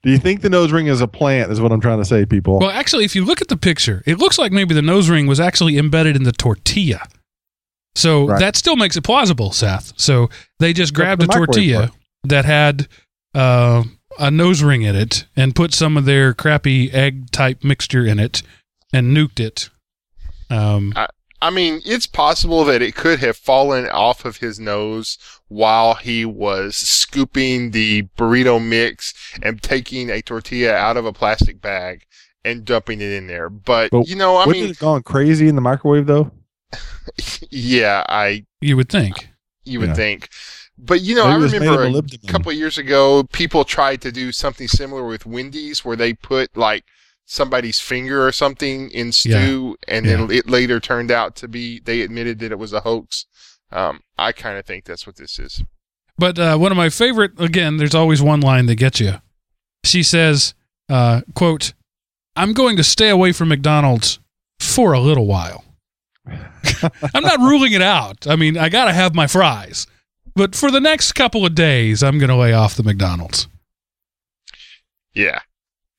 do 0.03 0.11
you 0.11 0.19
think 0.19 0.41
the 0.41 0.51
nose 0.51 0.73
ring 0.73 0.89
is 0.89 1.01
a 1.01 1.07
plant? 1.07 1.53
Is 1.53 1.61
what 1.61 1.71
I'm 1.71 1.81
trying 1.81 1.99
to 1.99 2.05
say, 2.05 2.27
people. 2.27 2.59
well, 2.59 2.71
actually, 2.71 3.05
if 3.05 3.15
you 3.15 3.25
look 3.25 3.41
at 3.41 3.47
the 3.49 3.57
picture, 3.57 4.03
it 4.07 4.19
looks 4.19 4.39
like 4.39 4.51
maybe 4.51 4.75
the 4.75 4.83
nose 4.83 5.09
ring 5.09 5.29
was 5.29 5.39
actually 5.39 5.79
embedded 5.79 6.17
in 6.17 6.25
the 6.25 6.33
tortilla. 6.33 7.07
So 7.95 8.27
Right. 8.27 8.41
that 8.41 8.57
still 8.57 8.75
makes 8.75 8.97
it 8.97 9.05
plausible, 9.05 9.53
Seth. 9.53 9.93
So 9.97 10.31
they 10.59 10.73
just 10.73 10.95
grabbed 10.95 11.23
a 11.23 11.27
the 11.27 11.29
microwave 11.29 11.47
tortilla 11.47 11.93
that 12.25 12.45
had 12.45 12.89
uh, 13.35 13.85
a 14.19 14.31
nose 14.31 14.63
ring 14.63 14.83
in 14.83 14.95
it 14.97 15.27
and 15.37 15.55
put 15.57 15.75
some 15.75 15.97
of 15.97 16.05
their 16.05 16.33
crappy 16.35 16.93
egg 16.93 17.31
type 17.31 17.65
mixture 17.65 18.05
in 18.07 18.19
it 18.19 18.43
and 18.93 19.17
nuked 19.17 19.41
it. 19.41 19.71
Um, 20.51 20.93
I 21.43 21.51
mean, 21.51 21.83
it's 21.85 22.07
possible 22.07 22.65
that 22.65 22.81
it 22.81 22.95
could 22.95 23.19
have 23.19 23.37
fallen 23.37 23.87
off 23.89 24.25
of 24.25 24.39
his 24.39 24.59
nose 24.59 25.19
while 25.49 25.95
he 25.95 26.25
was 26.25 26.75
scooping 26.77 27.73
the 27.73 28.05
burrito 28.17 28.65
mix 28.65 29.13
and 29.43 29.63
taking 29.63 30.09
a 30.11 30.23
tortilla 30.23 30.75
out 30.75 30.97
of 30.97 31.05
a 31.05 31.13
plastic 31.13 31.61
bag 31.61 32.05
and 32.47 32.65
dumping 32.65 33.01
it 33.01 33.11
in 33.13 33.27
there. 33.27 33.51
But, 33.51 33.91
But 33.91 34.09
you 34.09 34.17
know, 34.17 34.37
I 34.37 34.47
Wouldn't 34.47 34.55
mean, 34.63 34.65
it 34.65 34.69
have 34.69 34.79
gone 34.79 35.03
crazy 35.03 35.49
in 35.49 35.55
the 35.55 35.61
microwave 35.61 36.07
though? 36.07 36.31
yeah, 37.51 38.05
I 38.09 38.45
you 38.61 38.77
would 38.77 38.89
think. 38.89 39.29
you 39.65 39.81
would 39.81 39.91
Yeah. 39.91 39.95
think. 39.95 40.29
But 40.77 41.03
you 41.03 41.15
know, 41.15 41.25
Maybe 41.25 41.33
I 41.33 41.37
it 41.37 41.41
was 41.41 41.53
made 41.53 41.61
remember 41.61 41.99
a 41.99 42.27
couple 42.27 42.51
of 42.51 42.59
years 42.59 42.79
ago, 42.79 43.25
people 43.33 43.65
tried 43.65 44.01
to 44.03 44.11
do 44.11 44.33
something 44.33 44.67
similar 44.67 45.07
with 45.07 45.25
Wendy's, 45.25 45.85
where 45.85 45.97
they 45.97 46.15
put 46.15 46.57
like 46.57 46.85
somebody's 47.27 47.81
finger 47.81 48.27
or 48.27 48.33
something 48.33 48.91
in 48.91 49.13
stew, 49.13 49.77
and 49.89 50.05
then 50.07 50.31
it 50.31 50.49
later 50.49 50.81
turned 50.81 51.11
out 51.11 51.37
to 51.37 51.49
be 51.49 51.81
they 51.81 52.01
admitted 52.01 52.41
that 52.41 52.53
it 52.53 52.59
was 52.59 52.73
a 52.73 52.81
hoax. 52.81 53.27
Um, 53.71 54.01
I 54.19 54.33
kind 54.33 54.59
of 54.59 54.67
think 54.67 54.85
that's 54.85 55.07
what 55.07 55.17
this 55.17 55.39
is. 55.39 55.63
But 56.19 56.39
uh, 56.39 56.57
one 56.57 56.71
of 56.71 56.77
my 56.77 56.91
favorite, 56.91 57.41
again, 57.41 57.77
there's 57.77 57.95
always 57.95 58.23
one 58.23 58.41
line 58.41 58.67
that 58.67 58.77
gets 58.77 59.01
you. 59.01 59.15
She 59.85 60.03
says, 60.03 60.55
uh, 60.89 61.23
quote, 61.35 61.73
I'm 62.37 62.53
going 62.53 62.77
to 62.77 62.85
stay 62.85 63.09
away 63.11 63.33
from 63.33 63.49
McDonald's 63.49 64.21
for 64.61 64.93
a 64.93 65.01
little 65.01 65.27
while. 65.27 65.65
I'm 66.27 67.23
not 67.23 67.41
ruling 67.41 67.73
it 67.73 67.83
out. 67.83 68.27
I 68.27 68.37
mean, 68.37 68.57
I 68.57 68.69
got 68.69 68.87
to 68.87 68.93
have 68.93 69.15
my 69.15 69.27
fries. 69.27 69.87
But 70.37 70.55
for 70.57 70.71
the 70.71 70.81
next 70.81 71.13
couple 71.13 71.47
of 71.47 71.55
days, 71.55 72.03
I'm 72.03 72.19
going 72.19 72.29
to 72.31 72.37
lay 72.37 72.53
off 72.53 72.75
the 72.75 72.83
McDonald's. 72.83 73.47
Yeah. 75.15 75.41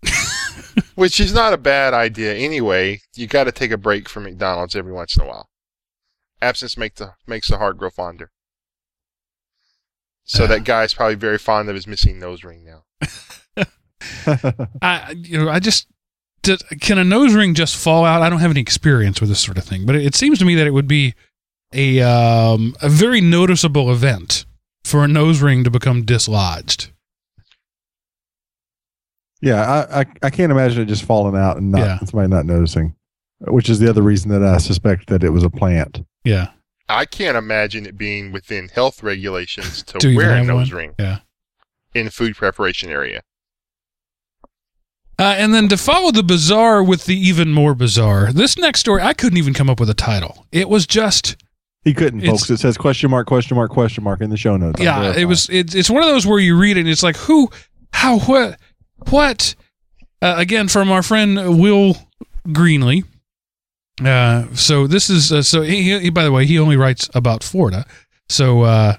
Which 0.95 1.19
is 1.19 1.33
not 1.33 1.53
a 1.53 1.57
bad 1.57 1.93
idea 1.93 2.33
anyway. 2.35 2.99
You 3.13 3.27
got 3.27 3.45
to 3.45 3.51
take 3.53 3.71
a 3.71 3.77
break 3.77 4.09
from 4.09 4.23
McDonald's 4.23 4.75
every 4.75 4.91
once 4.91 5.15
in 5.15 5.23
a 5.23 5.27
while. 5.27 5.49
Absence 6.41 6.77
make 6.77 6.95
the, 6.95 7.13
makes 7.25 7.47
the 7.49 7.57
heart 7.57 7.77
grow 7.77 7.89
fonder. 7.89 8.31
So 10.25 10.43
Uh. 10.43 10.47
that 10.47 10.63
guy's 10.65 10.93
probably 10.93 11.15
very 11.15 11.37
fond 11.37 11.69
of 11.69 11.75
his 11.75 11.87
missing 11.87 12.19
nose 12.19 12.43
ring 12.43 12.65
now. 12.65 12.83
I, 14.81 15.15
you 15.17 15.37
know, 15.37 15.49
I 15.49 15.59
just 15.59 15.87
did, 16.41 16.61
can 16.81 16.97
a 16.97 17.03
nose 17.03 17.33
ring 17.33 17.53
just 17.53 17.75
fall 17.77 18.03
out? 18.05 18.21
I 18.21 18.29
don't 18.29 18.39
have 18.39 18.51
any 18.51 18.59
experience 18.61 19.21
with 19.21 19.29
this 19.29 19.39
sort 19.39 19.57
of 19.57 19.63
thing, 19.63 19.85
but 19.85 19.95
it, 19.95 20.05
it 20.05 20.15
seems 20.15 20.39
to 20.39 20.45
me 20.45 20.55
that 20.55 20.67
it 20.67 20.71
would 20.73 20.87
be 20.87 21.13
a 21.75 22.01
um, 22.01 22.75
a 22.81 22.89
very 22.89 23.21
noticeable 23.21 23.91
event 23.91 24.45
for 24.83 25.03
a 25.03 25.07
nose 25.07 25.41
ring 25.41 25.63
to 25.63 25.69
become 25.69 26.03
dislodged. 26.05 26.91
Yeah, 29.41 29.61
I, 29.91 30.01
I 30.01 30.05
I 30.23 30.29
can't 30.29 30.51
imagine 30.51 30.81
it 30.81 30.85
just 30.85 31.03
falling 31.03 31.35
out 31.39 31.57
and 31.57 31.71
not 31.71 31.79
Yeah. 31.81 31.99
somebody 31.99 32.29
not 32.29 32.45
noticing, 32.45 32.95
which 33.41 33.69
is 33.69 33.79
the 33.79 33.89
other 33.89 34.01
reason 34.01 34.31
that 34.31 34.43
I 34.43 34.57
suspect 34.57 35.07
that 35.07 35.23
it 35.23 35.29
was 35.31 35.43
a 35.43 35.49
plant. 35.49 36.03
Yeah, 36.23 36.49
I 36.89 37.05
can't 37.05 37.37
imagine 37.37 37.85
it 37.85 37.97
being 37.97 38.31
within 38.31 38.69
health 38.69 39.03
regulations 39.03 39.83
to, 39.83 39.97
To 39.99 40.15
wear 40.15 40.31
a 40.35 40.43
nose 40.43 40.71
one? 40.71 40.77
ring 40.77 40.95
yeah. 40.97 41.19
in 41.93 42.09
food 42.09 42.35
preparation 42.35 42.89
area. 42.89 43.21
Uh, 45.17 45.33
and 45.37 45.53
then 45.53 45.69
to 45.69 45.77
follow 45.77 46.11
the 46.11 46.23
bizarre 46.23 46.83
with 46.83 47.05
the 47.05 47.15
even 47.15 47.53
more 47.53 47.73
bizarre, 47.73 48.33
this 48.33 48.57
next 48.57 48.81
story 48.81 49.01
I 49.01 49.13
couldn't 49.13 49.37
even 49.37 49.53
come 49.53 49.69
up 49.69 49.79
with 49.79 49.89
a 49.89 49.93
title. 49.93 50.45
It 50.51 50.67
was 50.67 50.85
just 50.85 51.37
He 51.85 51.93
couldn't, 51.93 52.21
It's- 52.21 52.39
folks. 52.39 52.49
It 52.49 52.57
says 52.59 52.77
question 52.77 53.09
mark 53.11 53.27
question 53.27 53.55
mark 53.55 53.71
question 53.71 54.03
mark 54.03 54.19
in 54.19 54.29
the 54.29 54.37
show 54.37 54.57
notes. 54.57 54.81
Yeah, 54.81 55.13
it 55.15 55.25
was 55.25 55.47
it's 55.49 55.73
it's 55.73 55.89
one 55.89 56.03
of 56.03 56.09
those 56.09 56.25
where 56.27 56.39
you 56.39 56.57
read 56.57 56.75
it 56.77 56.81
and 56.81 56.89
it's 56.89 57.03
like 57.03 57.15
who, 57.15 57.49
how, 57.93 58.19
what, 58.19 58.59
what. 59.09 59.55
Uh, 60.21 60.33
again, 60.37 60.67
from 60.67 60.89
our 60.91 61.03
friend 61.03 61.59
Will 61.59 61.95
Greenlee. 62.47 63.03
Uh, 64.03 64.45
so 64.55 64.87
this 64.87 65.09
is 65.09 65.31
uh, 65.31 65.41
so 65.43 65.61
he, 65.61 65.97
he 65.99 66.09
by 66.09 66.23
the 66.23 66.31
way 66.31 66.45
he 66.45 66.57
only 66.59 66.75
writes 66.75 67.09
about 67.13 67.43
Florida. 67.43 67.85
So 68.27 68.63
uh, 68.63 68.95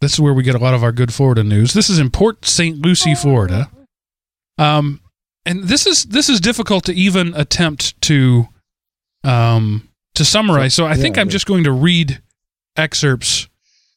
This 0.00 0.14
is 0.14 0.20
where 0.20 0.32
we 0.32 0.42
get 0.42 0.54
a 0.54 0.58
lot 0.58 0.72
of 0.74 0.82
our 0.82 0.92
good 0.92 1.12
Florida 1.12 1.44
news. 1.44 1.74
This 1.74 1.90
is 1.90 1.98
in 1.98 2.10
Port 2.10 2.46
St. 2.46 2.78
Lucie, 2.78 3.14
Florida. 3.14 3.70
Um, 4.56 5.00
and 5.44 5.64
this 5.64 5.86
is 5.86 6.04
this 6.04 6.28
is 6.30 6.40
difficult 6.40 6.84
to 6.84 6.94
even 6.94 7.34
attempt 7.34 8.00
to 8.02 8.48
um 9.24 9.88
to 10.14 10.24
summarize. 10.24 10.72
So 10.74 10.86
I 10.86 10.94
think 10.94 11.16
Yeah, 11.16 11.22
I'm 11.22 11.28
yeah. 11.28 11.32
just 11.32 11.46
going 11.46 11.64
to 11.64 11.72
read 11.72 12.22
excerpts 12.76 13.48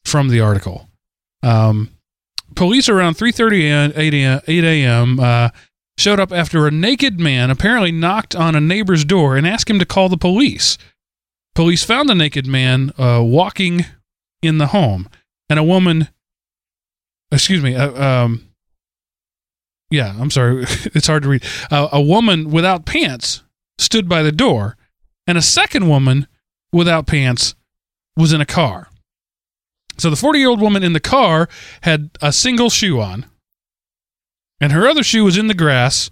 from 0.04 0.28
the 0.28 0.40
article. 0.40 0.88
Um, 1.42 1.90
police 2.54 2.88
around 2.88 3.16
3:30 3.16 3.62
a.m. 3.62 3.92
8 3.94 4.14
a.m. 4.14 4.40
8 4.46 4.64
a.m. 4.64 5.20
Uh, 5.20 5.48
showed 5.96 6.20
up 6.20 6.32
after 6.32 6.66
a 6.66 6.70
naked 6.70 7.20
man 7.20 7.50
apparently 7.50 7.92
knocked 7.92 8.34
on 8.34 8.54
a 8.54 8.60
neighbor's 8.60 9.04
door 9.04 9.36
and 9.36 9.46
asked 9.46 9.70
him 9.70 9.78
to 9.78 9.86
call 9.86 10.08
the 10.08 10.16
police. 10.16 10.76
Police 11.54 11.84
found 11.84 12.08
the 12.08 12.14
naked 12.14 12.46
man 12.46 12.92
uh, 12.98 13.22
walking 13.22 13.86
in 14.42 14.58
the 14.58 14.68
home, 14.68 15.08
and 15.48 15.58
a 15.58 15.62
woman. 15.62 16.08
Excuse 17.30 17.62
me. 17.62 17.74
Uh, 17.74 18.02
um, 18.02 18.48
yeah, 19.90 20.14
I'm 20.18 20.30
sorry. 20.30 20.62
it's 20.94 21.06
hard 21.06 21.22
to 21.22 21.28
read. 21.28 21.44
Uh, 21.70 21.88
a 21.92 22.00
woman 22.00 22.50
without 22.50 22.84
pants 22.84 23.42
stood 23.78 24.08
by 24.08 24.22
the 24.22 24.32
door, 24.32 24.76
and 25.26 25.38
a 25.38 25.42
second 25.42 25.88
woman 25.88 26.26
without 26.72 27.06
pants 27.06 27.54
was 28.16 28.32
in 28.32 28.40
a 28.40 28.46
car. 28.46 28.88
So 29.98 30.10
the 30.10 30.16
40 30.16 30.38
year 30.38 30.48
old 30.48 30.60
woman 30.60 30.82
in 30.82 30.92
the 30.92 31.00
car 31.00 31.48
had 31.82 32.10
a 32.20 32.32
single 32.32 32.70
shoe 32.70 33.00
on, 33.00 33.26
and 34.60 34.72
her 34.72 34.86
other 34.88 35.02
shoe 35.02 35.24
was 35.24 35.38
in 35.38 35.46
the 35.46 35.54
grass. 35.54 36.10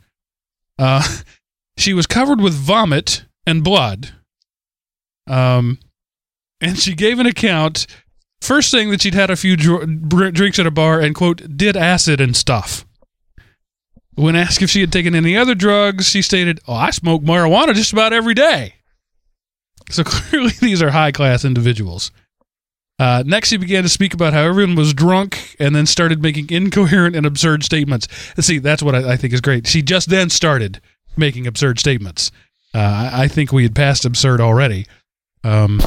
Uh, 0.78 1.06
she 1.76 1.92
was 1.94 2.06
covered 2.06 2.40
with 2.40 2.54
vomit 2.54 3.24
and 3.46 3.64
blood. 3.64 4.10
Um, 5.26 5.78
and 6.60 6.78
she 6.78 6.94
gave 6.94 7.18
an 7.18 7.26
account 7.26 7.86
first 8.40 8.70
saying 8.70 8.90
that 8.90 9.02
she'd 9.02 9.14
had 9.14 9.30
a 9.30 9.36
few 9.36 9.56
dr- 9.56 10.32
drinks 10.32 10.58
at 10.58 10.66
a 10.66 10.70
bar 10.70 11.00
and, 11.00 11.14
quote, 11.14 11.56
did 11.56 11.76
acid 11.76 12.20
and 12.20 12.36
stuff. 12.36 12.86
When 14.14 14.36
asked 14.36 14.60
if 14.60 14.70
she 14.70 14.80
had 14.80 14.92
taken 14.92 15.14
any 15.14 15.36
other 15.36 15.54
drugs, 15.54 16.08
she 16.08 16.22
stated, 16.22 16.60
Oh, 16.68 16.74
I 16.74 16.90
smoke 16.90 17.22
marijuana 17.22 17.74
just 17.74 17.92
about 17.92 18.12
every 18.12 18.34
day. 18.34 18.74
So 19.92 20.04
clearly, 20.06 20.52
these 20.60 20.82
are 20.82 20.90
high 20.90 21.12
class 21.12 21.44
individuals. 21.44 22.10
Uh, 22.98 23.22
next, 23.26 23.50
he 23.50 23.56
began 23.56 23.82
to 23.82 23.88
speak 23.88 24.14
about 24.14 24.32
how 24.32 24.42
everyone 24.42 24.76
was 24.76 24.94
drunk 24.94 25.56
and 25.58 25.74
then 25.74 25.86
started 25.86 26.22
making 26.22 26.50
incoherent 26.50 27.16
and 27.16 27.26
absurd 27.26 27.64
statements. 27.64 28.06
See, 28.40 28.58
that's 28.58 28.82
what 28.82 28.94
I, 28.94 29.12
I 29.12 29.16
think 29.16 29.32
is 29.32 29.40
great. 29.40 29.66
She 29.66 29.82
just 29.82 30.08
then 30.08 30.30
started 30.30 30.80
making 31.16 31.46
absurd 31.46 31.78
statements. 31.78 32.30
Uh, 32.74 33.10
I, 33.12 33.24
I 33.24 33.28
think 33.28 33.52
we 33.52 33.64
had 33.64 33.74
passed 33.74 34.04
absurd 34.04 34.40
already. 34.40 34.86
Um, 35.44 35.80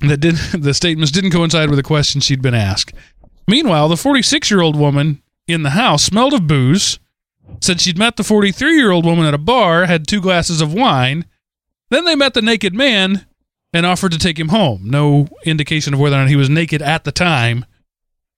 that 0.00 0.18
did 0.18 0.36
the 0.52 0.74
statements 0.74 1.10
didn't 1.10 1.30
coincide 1.32 1.68
with 1.68 1.78
the 1.78 1.82
questions 1.82 2.24
she'd 2.24 2.42
been 2.42 2.54
asked. 2.54 2.92
Meanwhile, 3.48 3.88
the 3.88 3.96
46 3.96 4.50
year 4.50 4.60
old 4.60 4.76
woman 4.76 5.22
in 5.46 5.62
the 5.62 5.70
house 5.70 6.04
smelled 6.04 6.34
of 6.34 6.46
booze, 6.46 6.98
said 7.60 7.80
she'd 7.80 7.98
met 7.98 8.16
the 8.16 8.24
43 8.24 8.76
year 8.76 8.90
old 8.90 9.04
woman 9.04 9.24
at 9.24 9.34
a 9.34 9.38
bar, 9.38 9.86
had 9.86 10.06
two 10.06 10.20
glasses 10.20 10.60
of 10.60 10.74
wine. 10.74 11.24
Then 11.90 12.04
they 12.04 12.14
met 12.14 12.34
the 12.34 12.42
naked 12.42 12.74
man 12.74 13.26
and 13.72 13.86
offered 13.86 14.12
to 14.12 14.18
take 14.18 14.38
him 14.38 14.48
home. 14.48 14.82
No 14.84 15.28
indication 15.44 15.94
of 15.94 16.00
whether 16.00 16.16
or 16.16 16.20
not 16.20 16.28
he 16.28 16.36
was 16.36 16.50
naked 16.50 16.82
at 16.82 17.04
the 17.04 17.12
time. 17.12 17.64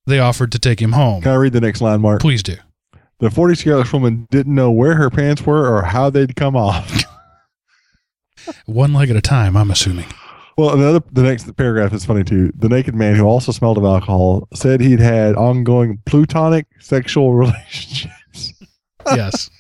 They 0.07 0.19
offered 0.19 0.53
to 0.53 0.59
take 0.59 0.81
him 0.81 0.93
home. 0.93 1.23
Can 1.23 1.33
I 1.33 1.37
read 1.37 1.53
the 1.53 1.61
next 1.61 1.81
line, 1.81 2.01
Mark? 2.01 2.21
Please 2.21 2.43
do. 2.43 2.57
The 3.21 3.31
40 3.31 3.65
year 3.69 3.77
old 3.77 3.93
woman 3.93 4.27
didn't 4.31 4.55
know 4.55 4.71
where 4.71 4.95
her 4.95 5.11
pants 5.11 5.45
were 5.45 5.67
or 5.67 5.83
how 5.83 6.09
they'd 6.09 6.37
come 6.37 6.57
off. 6.57 7.03
One 8.67 8.95
leg 8.95 9.11
at 9.11 9.17
a 9.17 9.21
time, 9.21 9.57
I'm 9.57 9.71
assuming. 9.71 10.07
Well, 10.57 10.75
another 10.75 11.01
the 11.13 11.23
next 11.23 11.55
paragraph 11.57 11.93
is 11.93 12.05
funny 12.05 12.25
too. 12.25 12.53
The 12.57 12.69
naked 12.69 12.95
man 12.95 13.15
who 13.17 13.25
also 13.25 13.53
smelled 13.53 13.79
of 13.79 13.85
alcohol 13.85 14.49
said 14.55 14.81
he'd 14.81 14.99
had 15.01 15.37
ongoing 15.37 16.03
plutonic 16.07 16.67
sexual 16.81 17.35
relationships. 17.35 18.55
Yes. 19.07 19.51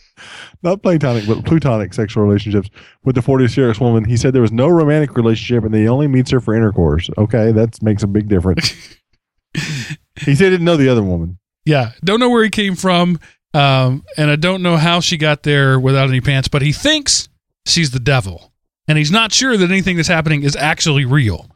Not 0.62 0.82
platonic, 0.82 1.26
but 1.26 1.44
plutonic 1.44 1.94
sexual 1.94 2.24
relationships 2.24 2.68
with 3.04 3.14
the 3.14 3.22
40 3.22 3.46
year 3.60 3.68
old 3.68 3.80
woman. 3.80 4.04
He 4.04 4.16
said 4.16 4.32
there 4.32 4.42
was 4.42 4.52
no 4.52 4.68
romantic 4.68 5.16
relationship 5.16 5.64
and 5.64 5.72
that 5.72 5.78
he 5.78 5.88
only 5.88 6.08
meets 6.08 6.30
her 6.30 6.40
for 6.40 6.54
intercourse. 6.54 7.08
Okay, 7.16 7.52
that 7.52 7.80
makes 7.82 8.02
a 8.02 8.06
big 8.06 8.28
difference. 8.28 8.70
he 9.54 9.60
said 9.60 10.26
he 10.26 10.34
didn't 10.34 10.64
know 10.64 10.76
the 10.76 10.88
other 10.88 11.02
woman. 11.02 11.38
Yeah. 11.64 11.92
Don't 12.02 12.20
know 12.20 12.30
where 12.30 12.42
he 12.42 12.50
came 12.50 12.74
from. 12.74 13.20
Um, 13.54 14.04
and 14.16 14.30
I 14.30 14.36
don't 14.36 14.62
know 14.62 14.76
how 14.76 15.00
she 15.00 15.16
got 15.16 15.42
there 15.42 15.78
without 15.78 16.08
any 16.08 16.20
pants, 16.20 16.48
but 16.48 16.62
he 16.62 16.72
thinks 16.72 17.28
she's 17.66 17.92
the 17.92 18.00
devil. 18.00 18.52
And 18.86 18.98
he's 18.98 19.10
not 19.10 19.32
sure 19.32 19.56
that 19.56 19.70
anything 19.70 19.96
that's 19.96 20.08
happening 20.08 20.42
is 20.42 20.56
actually 20.56 21.04
real 21.04 21.50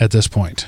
at 0.00 0.10
this 0.10 0.26
point. 0.26 0.66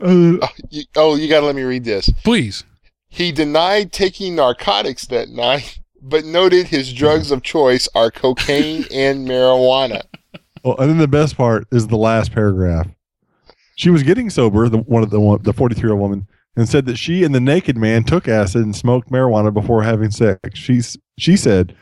Uh, 0.00 0.36
Oh, 0.42 0.48
oh, 0.96 1.16
you 1.16 1.28
got 1.28 1.40
to 1.40 1.46
let 1.46 1.54
me 1.54 1.62
read 1.62 1.84
this. 1.84 2.10
Please. 2.24 2.64
He 3.08 3.32
denied 3.32 3.92
taking 3.92 4.36
narcotics 4.36 5.06
that 5.06 5.28
night, 5.30 5.78
but 6.02 6.24
noted 6.24 6.66
his 6.66 6.92
drugs 6.92 7.30
of 7.30 7.42
choice 7.42 7.88
are 7.94 8.10
cocaine 8.10 8.84
and 8.92 9.26
marijuana. 9.26 10.02
well, 10.64 10.76
and 10.78 10.90
then 10.90 10.98
the 10.98 11.08
best 11.08 11.36
part 11.36 11.66
is 11.72 11.86
the 11.86 11.96
last 11.96 12.32
paragraph. 12.32 12.88
She 13.76 13.90
was 13.90 14.02
getting 14.02 14.30
sober, 14.30 14.68
the 14.68 14.78
one 14.78 15.02
of 15.02 15.10
the 15.10 15.20
one, 15.20 15.42
the 15.42 15.52
43 15.52 15.82
year 15.82 15.92
old 15.92 16.00
woman, 16.00 16.26
and 16.56 16.68
said 16.68 16.86
that 16.86 16.98
she 16.98 17.24
and 17.24 17.34
the 17.34 17.40
naked 17.40 17.76
man 17.76 18.04
took 18.04 18.28
acid 18.28 18.62
and 18.62 18.76
smoked 18.76 19.10
marijuana 19.10 19.52
before 19.52 19.82
having 19.82 20.10
sex. 20.10 20.58
She's 20.58 20.98
she 21.18 21.36
said 21.36 21.74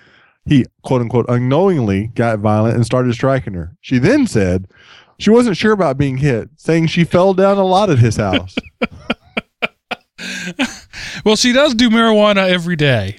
he 0.47 0.65
quote 0.83 1.01
unquote 1.01 1.27
unknowingly 1.29 2.09
got 2.15 2.39
violent 2.39 2.77
and 2.77 2.87
started 2.87 3.15
striking 3.15 3.55
her. 3.55 3.77
She 3.81 3.99
then 3.99 4.27
said 4.27 4.69
she 5.19 5.31
wasn't 5.31 5.57
sure 5.57 5.73
about 5.73 5.99
being 5.99 6.19
hit, 6.19 6.51
saying 6.57 6.87
she 6.87 7.03
fell 7.05 7.35
down 7.35 7.59
a 7.59 7.65
lot 7.65 7.91
at 7.91 7.99
his 7.99 8.17
house. 8.17 8.55
Well, 11.25 11.37
she 11.37 11.53
does 11.53 11.75
do 11.75 11.91
marijuana 11.91 12.49
every 12.49 12.77
day. 12.77 13.19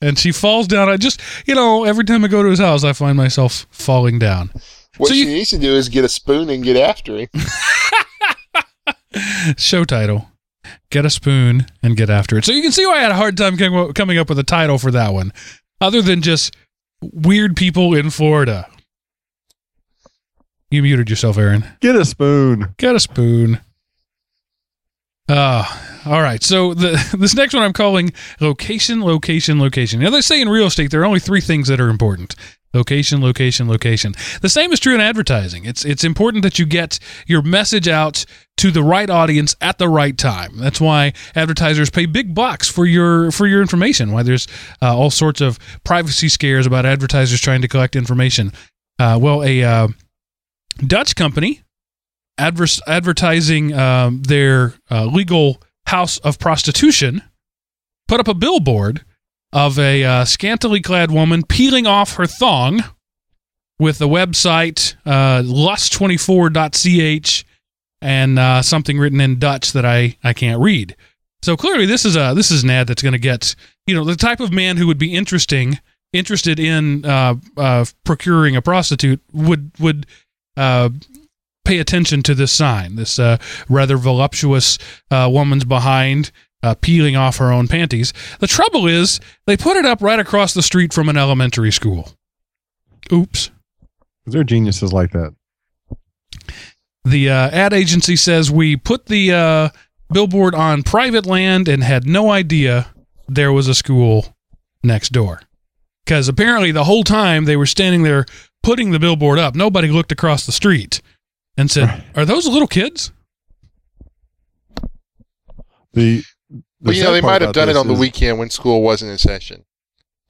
And 0.00 0.18
she 0.18 0.30
falls 0.32 0.66
down. 0.66 0.88
I 0.88 0.96
just, 0.98 1.20
you 1.46 1.54
know, 1.54 1.84
every 1.84 2.04
time 2.04 2.24
I 2.24 2.28
go 2.28 2.42
to 2.42 2.50
his 2.50 2.58
house, 2.58 2.84
I 2.84 2.92
find 2.92 3.16
myself 3.16 3.66
falling 3.70 4.18
down. 4.18 4.50
What 4.98 5.08
So 5.08 5.14
she 5.14 5.20
you- 5.20 5.26
needs 5.26 5.50
to 5.50 5.58
do 5.58 5.74
is 5.74 5.88
get 5.88 6.04
a 6.04 6.08
spoon 6.08 6.50
and 6.50 6.62
get 6.62 6.76
after 6.76 7.16
him. 7.16 7.28
Show 9.56 9.84
title 9.84 10.28
Get 10.90 11.04
a 11.06 11.10
Spoon 11.10 11.66
and 11.82 11.96
Get 11.96 12.10
After 12.10 12.36
It. 12.36 12.44
So 12.44 12.52
you 12.52 12.60
can 12.62 12.72
see 12.72 12.84
why 12.86 12.98
I 12.98 13.00
had 13.00 13.10
a 13.12 13.16
hard 13.16 13.36
time 13.36 13.56
coming 13.56 14.18
up 14.18 14.28
with 14.28 14.38
a 14.38 14.42
title 14.44 14.78
for 14.78 14.90
that 14.90 15.12
one, 15.14 15.32
other 15.80 16.02
than 16.02 16.20
just 16.22 16.54
Weird 17.00 17.56
People 17.56 17.94
in 17.94 18.10
Florida. 18.10 18.68
You 20.70 20.82
muted 20.82 21.08
yourself, 21.08 21.38
Aaron. 21.38 21.64
Get 21.80 21.94
a 21.96 22.04
spoon. 22.04 22.74
Get 22.76 22.94
a 22.96 23.00
spoon. 23.00 23.60
Uh, 25.28 25.64
all 26.06 26.22
right. 26.22 26.42
So 26.42 26.74
the 26.74 27.16
this 27.18 27.34
next 27.34 27.54
one 27.54 27.62
I'm 27.62 27.72
calling 27.72 28.12
location, 28.40 29.02
location, 29.02 29.60
location. 29.60 30.00
Now 30.00 30.10
they 30.10 30.20
say 30.20 30.40
in 30.40 30.48
real 30.48 30.66
estate 30.66 30.90
there 30.90 31.02
are 31.02 31.06
only 31.06 31.20
three 31.20 31.40
things 31.40 31.68
that 31.68 31.80
are 31.80 31.88
important: 31.88 32.34
location, 32.72 33.20
location, 33.20 33.68
location. 33.68 34.14
The 34.40 34.48
same 34.48 34.72
is 34.72 34.80
true 34.80 34.94
in 34.94 35.00
advertising. 35.00 35.64
It's 35.64 35.84
it's 35.84 36.04
important 36.04 36.42
that 36.44 36.58
you 36.58 36.66
get 36.66 36.98
your 37.26 37.42
message 37.42 37.88
out 37.88 38.24
to 38.58 38.70
the 38.70 38.82
right 38.82 39.10
audience 39.10 39.56
at 39.60 39.78
the 39.78 39.88
right 39.88 40.16
time. 40.16 40.58
That's 40.58 40.80
why 40.80 41.12
advertisers 41.34 41.90
pay 41.90 42.06
big 42.06 42.34
bucks 42.34 42.68
for 42.68 42.86
your 42.86 43.30
for 43.32 43.46
your 43.46 43.60
information. 43.60 44.12
Why 44.12 44.22
there's 44.22 44.46
uh, 44.80 44.96
all 44.96 45.10
sorts 45.10 45.40
of 45.40 45.58
privacy 45.84 46.28
scares 46.28 46.66
about 46.66 46.86
advertisers 46.86 47.40
trying 47.40 47.62
to 47.62 47.68
collect 47.68 47.96
information. 47.96 48.52
Uh, 48.98 49.18
well, 49.20 49.42
a 49.42 49.62
uh, 49.62 49.88
Dutch 50.86 51.16
company 51.16 51.62
advertising 52.38 53.72
um, 53.72 54.22
their 54.22 54.74
uh, 54.90 55.06
legal 55.06 55.62
house 55.86 56.18
of 56.18 56.38
prostitution 56.38 57.22
put 58.08 58.20
up 58.20 58.28
a 58.28 58.34
billboard 58.34 59.04
of 59.52 59.78
a 59.78 60.04
uh, 60.04 60.24
scantily 60.24 60.80
clad 60.80 61.10
woman 61.10 61.44
peeling 61.44 61.86
off 61.86 62.16
her 62.16 62.26
thong 62.26 62.82
with 63.78 63.98
the 63.98 64.08
website 64.08 64.94
uh, 65.04 65.42
lust24.ch 65.42 67.44
and 68.02 68.38
uh, 68.38 68.62
something 68.62 68.98
written 68.98 69.20
in 69.20 69.38
Dutch 69.38 69.72
that 69.72 69.84
I, 69.84 70.16
I 70.22 70.32
can't 70.32 70.60
read. 70.60 70.96
So 71.42 71.56
clearly, 71.56 71.86
this 71.86 72.04
is 72.04 72.16
a 72.16 72.32
this 72.34 72.50
is 72.50 72.64
an 72.64 72.70
ad 72.70 72.88
that's 72.88 73.02
going 73.02 73.12
to 73.12 73.18
get 73.18 73.54
you 73.86 73.94
know 73.94 74.04
the 74.04 74.16
type 74.16 74.40
of 74.40 74.52
man 74.52 74.76
who 74.76 74.86
would 74.86 74.98
be 74.98 75.14
interesting 75.14 75.78
interested 76.12 76.58
in 76.58 77.04
uh, 77.04 77.34
uh, 77.56 77.84
procuring 78.04 78.56
a 78.56 78.62
prostitute 78.62 79.20
would 79.32 79.70
would 79.78 80.06
uh, 80.56 80.88
pay 81.66 81.78
attention 81.78 82.22
to 82.22 82.34
this 82.34 82.52
sign. 82.52 82.96
This 82.96 83.18
uh, 83.18 83.36
rather 83.68 83.96
voluptuous 83.96 84.78
uh, 85.10 85.28
woman's 85.30 85.64
behind, 85.64 86.30
uh, 86.62 86.74
peeling 86.80 87.16
off 87.16 87.36
her 87.38 87.52
own 87.52 87.68
panties. 87.68 88.12
The 88.38 88.46
trouble 88.46 88.86
is, 88.86 89.20
they 89.46 89.56
put 89.56 89.76
it 89.76 89.84
up 89.84 90.00
right 90.00 90.18
across 90.18 90.54
the 90.54 90.62
street 90.62 90.94
from 90.94 91.08
an 91.08 91.16
elementary 91.16 91.72
school. 91.72 92.12
Oops. 93.12 93.50
They're 94.24 94.44
geniuses 94.44 94.92
like 94.92 95.10
that. 95.12 95.34
The 97.04 97.30
uh, 97.30 97.50
ad 97.50 97.72
agency 97.72 98.16
says 98.16 98.50
we 98.50 98.76
put 98.76 99.06
the 99.06 99.32
uh, 99.32 99.68
billboard 100.12 100.54
on 100.54 100.82
private 100.82 101.26
land 101.26 101.68
and 101.68 101.82
had 101.82 102.06
no 102.06 102.30
idea 102.30 102.88
there 103.28 103.52
was 103.52 103.68
a 103.68 103.74
school 103.74 104.36
next 104.82 105.10
door. 105.10 105.40
Because 106.04 106.28
apparently, 106.28 106.70
the 106.70 106.84
whole 106.84 107.02
time 107.02 107.44
they 107.44 107.56
were 107.56 107.66
standing 107.66 108.04
there 108.04 108.26
putting 108.62 108.92
the 108.92 108.98
billboard 108.98 109.38
up, 109.38 109.54
nobody 109.56 109.88
looked 109.88 110.12
across 110.12 110.46
the 110.46 110.52
street 110.52 111.00
and 111.56 111.70
said, 111.70 112.04
Are 112.14 112.24
those 112.24 112.46
little 112.46 112.66
kids? 112.68 113.12
The, 115.92 116.22
the 116.50 116.62
Well, 116.80 116.94
you 116.94 117.02
know, 117.02 117.12
they 117.12 117.20
might 117.20 117.40
have 117.42 117.52
done 117.54 117.68
it 117.68 117.72
this 117.72 117.80
on 117.80 117.86
the 117.88 117.94
is- 117.94 118.00
weekend 118.00 118.38
when 118.38 118.50
school 118.50 118.82
wasn't 118.82 119.12
in 119.12 119.18
session. 119.18 119.64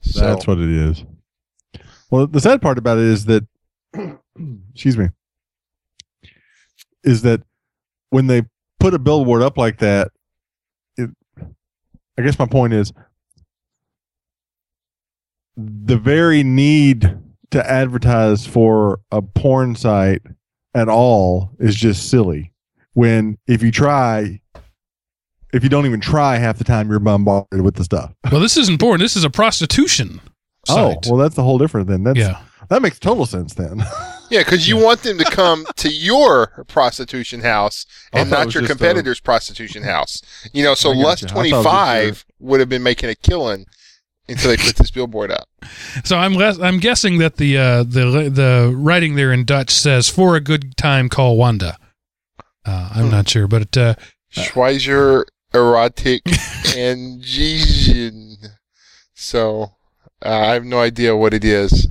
So, 0.01 0.21
That's 0.21 0.47
what 0.47 0.59
it 0.59 0.69
is. 0.69 1.03
Well, 2.09 2.27
the 2.27 2.39
sad 2.39 2.61
part 2.61 2.77
about 2.77 2.97
it 2.99 3.03
is 3.05 3.25
that, 3.25 3.45
excuse 4.73 4.97
me, 4.97 5.09
is 7.03 7.23
that 7.23 7.41
when 8.11 8.27
they 8.27 8.43
put 8.79 8.93
a 8.93 8.99
billboard 8.99 9.41
up 9.41 9.57
like 9.57 9.79
that, 9.79 10.11
it, 10.95 11.09
I 12.17 12.21
guess 12.21 12.39
my 12.39 12.45
point 12.45 12.73
is 12.73 12.93
the 15.57 15.97
very 15.97 16.43
need 16.43 17.17
to 17.51 17.69
advertise 17.69 18.45
for 18.45 18.99
a 19.11 19.21
porn 19.21 19.75
site 19.75 20.21
at 20.77 20.87
all 20.87 21.51
is 21.59 21.75
just 21.75 22.09
silly. 22.09 22.53
When 22.93 23.37
if 23.47 23.61
you 23.63 23.71
try, 23.71 24.41
if 25.53 25.63
you 25.63 25.69
don't 25.69 25.85
even 25.85 25.99
try 25.99 26.37
half 26.37 26.57
the 26.57 26.63
time, 26.63 26.89
you're 26.89 26.99
bombarded 26.99 27.61
with 27.61 27.75
the 27.75 27.83
stuff. 27.83 28.13
Well, 28.31 28.41
this 28.41 28.57
isn't 28.57 28.79
porn. 28.79 28.99
This 28.99 29.15
is 29.15 29.23
a 29.23 29.29
prostitution 29.29 30.21
oh, 30.69 30.75
site. 30.75 30.97
Oh, 31.05 31.11
well, 31.11 31.17
that's 31.17 31.35
the 31.35 31.43
whole 31.43 31.57
different 31.57 31.87
then. 31.87 32.03
That's 32.03 32.19
yeah. 32.19 32.41
that 32.69 32.81
makes 32.81 32.99
total 32.99 33.25
sense 33.25 33.53
then. 33.53 33.83
yeah, 34.29 34.43
because 34.43 34.67
you 34.67 34.77
want 34.77 35.01
them 35.01 35.17
to 35.17 35.25
come 35.25 35.65
to 35.77 35.89
your 35.89 36.65
prostitution 36.67 37.41
house 37.41 37.85
and 38.13 38.29
not 38.29 38.53
your 38.53 38.63
just, 38.63 38.69
competitor's 38.69 39.19
prostitution 39.19 39.83
house. 39.83 40.21
You 40.53 40.63
know, 40.63 40.75
so 40.75 40.91
I 40.91 40.95
got 40.95 41.01
Lust 41.01 41.21
you. 41.21 41.27
I 41.27 41.29
thought 41.29 41.31
it 41.31 41.33
Twenty 41.33 41.53
was 41.53 41.63
just 41.63 41.75
Five 41.75 42.25
would 42.39 42.59
have 42.59 42.69
been 42.69 42.83
making 42.83 43.09
a 43.09 43.15
killing 43.15 43.65
until 44.29 44.49
they 44.51 44.57
put 44.57 44.75
this 44.75 44.91
billboard 44.91 45.31
up. 45.31 45.47
So 46.03 46.17
I'm 46.17 46.33
less, 46.33 46.59
I'm 46.59 46.79
guessing 46.79 47.17
that 47.19 47.37
the 47.37 47.57
uh, 47.57 47.83
the 47.83 48.29
the 48.33 48.73
writing 48.75 49.15
there 49.15 49.31
in 49.31 49.45
Dutch 49.45 49.71
says 49.71 50.09
for 50.09 50.35
a 50.35 50.41
good 50.41 50.75
time 50.77 51.09
call 51.09 51.37
Wanda. 51.37 51.77
Uh, 52.65 52.89
I'm 52.93 53.05
Hmm. 53.05 53.11
not 53.11 53.29
sure, 53.29 53.47
but 53.47 53.75
uh, 53.77 53.95
Schweizer 54.33 55.23
erotic 55.53 56.21
engine. 56.75 58.37
So 59.13 59.71
uh, 60.25 60.29
I 60.29 60.53
have 60.53 60.65
no 60.65 60.79
idea 60.79 61.15
what 61.15 61.33
it 61.33 61.43
is. 61.45 61.87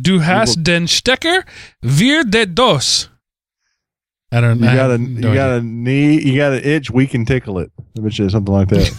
du 0.00 0.20
hast 0.20 0.62
den 0.62 0.86
Stecker, 0.86 1.44
wir 1.82 2.24
de 2.24 2.46
dos. 2.46 3.08
I 4.32 4.40
don't. 4.40 4.60
You 4.60 4.68
I 4.68 4.76
got 4.76 4.90
a 4.90 4.92
have 4.92 5.00
you 5.00 5.08
no 5.20 5.34
got 5.34 5.50
a 5.58 5.60
knee, 5.62 6.20
you 6.20 6.36
got 6.36 6.52
an 6.52 6.62
itch, 6.62 6.90
we 6.90 7.06
can 7.08 7.24
tickle 7.24 7.58
it. 7.58 7.72
I 7.98 8.00
bet 8.02 8.16
you 8.18 8.28
something 8.30 8.54
like 8.54 8.68
that. 8.68 8.92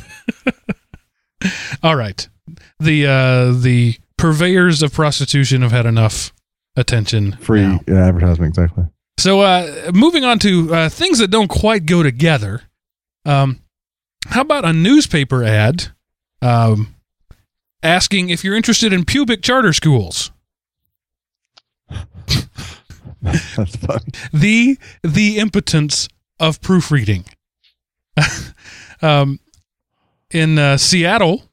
All 1.84 1.96
right. 1.96 2.28
The 2.80 3.08
uh, 3.08 3.52
the 3.52 3.98
purveyors 4.18 4.84
of 4.84 4.94
prostitution 4.94 5.62
have 5.62 5.72
had 5.72 5.86
enough 5.86 6.34
attention. 6.76 7.34
Free 7.34 7.62
now. 7.62 7.80
yeah, 7.88 8.08
advertisement, 8.08 8.50
exactly. 8.50 8.86
So, 9.18 9.42
uh, 9.42 9.92
moving 9.94 10.24
on 10.26 10.40
to 10.40 10.74
uh, 10.74 10.90
things 10.90 11.20
that 11.20 11.30
don't 11.30 11.48
quite 11.48 11.86
go 11.86 12.02
together. 12.02 12.64
Um, 13.26 13.60
how 14.28 14.42
about 14.42 14.66
a 14.66 14.74
newspaper 14.74 15.44
ad 15.44 15.90
um, 16.42 16.96
asking 17.84 18.30
if 18.30 18.44
you're 18.44 18.56
interested 18.56 18.94
in 18.94 19.06
pubic 19.06 19.42
charter 19.42 19.74
schools? 19.74 20.32
That's 23.22 23.76
funny. 23.76 24.06
The 24.34 24.78
the 25.04 25.38
impotence 25.38 26.08
of 26.40 26.62
proofreading. 26.62 27.26
um, 29.02 29.40
in 30.32 30.58
uh, 30.58 30.78
Seattle, 30.78 31.44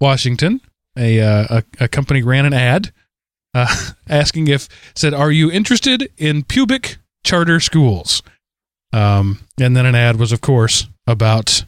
Washington, 0.00 0.60
a, 0.96 1.20
uh, 1.20 1.46
a 1.78 1.84
a 1.84 1.88
company 1.88 2.22
ran 2.22 2.44
an 2.44 2.52
ad 2.52 2.92
uh, 3.54 3.92
asking 4.08 4.48
if 4.48 4.68
said, 4.94 5.14
"Are 5.14 5.30
you 5.30 5.50
interested 5.50 6.10
in 6.16 6.44
pubic 6.44 6.98
charter 7.24 7.60
schools?" 7.60 8.22
Um, 8.92 9.40
and 9.60 9.76
then 9.76 9.86
an 9.86 9.94
ad 9.94 10.16
was, 10.16 10.32
of 10.32 10.40
course, 10.40 10.88
about 11.06 11.64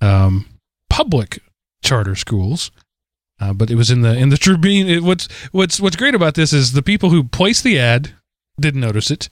um, 0.00 0.46
public 0.88 1.40
charter 1.82 2.14
schools. 2.14 2.70
Uh, 3.40 3.52
but 3.52 3.70
it 3.70 3.74
was 3.74 3.90
in 3.90 4.02
the 4.02 4.16
in 4.16 4.28
the 4.28 4.38
Tribune. 4.38 4.88
It, 4.88 5.02
what's 5.02 5.28
what's 5.50 5.80
what's 5.80 5.96
great 5.96 6.14
about 6.14 6.34
this 6.34 6.52
is 6.52 6.72
the 6.72 6.82
people 6.82 7.10
who 7.10 7.24
placed 7.24 7.64
the 7.64 7.78
ad 7.78 8.14
didn't 8.58 8.80
notice 8.80 9.10
it. 9.10 9.28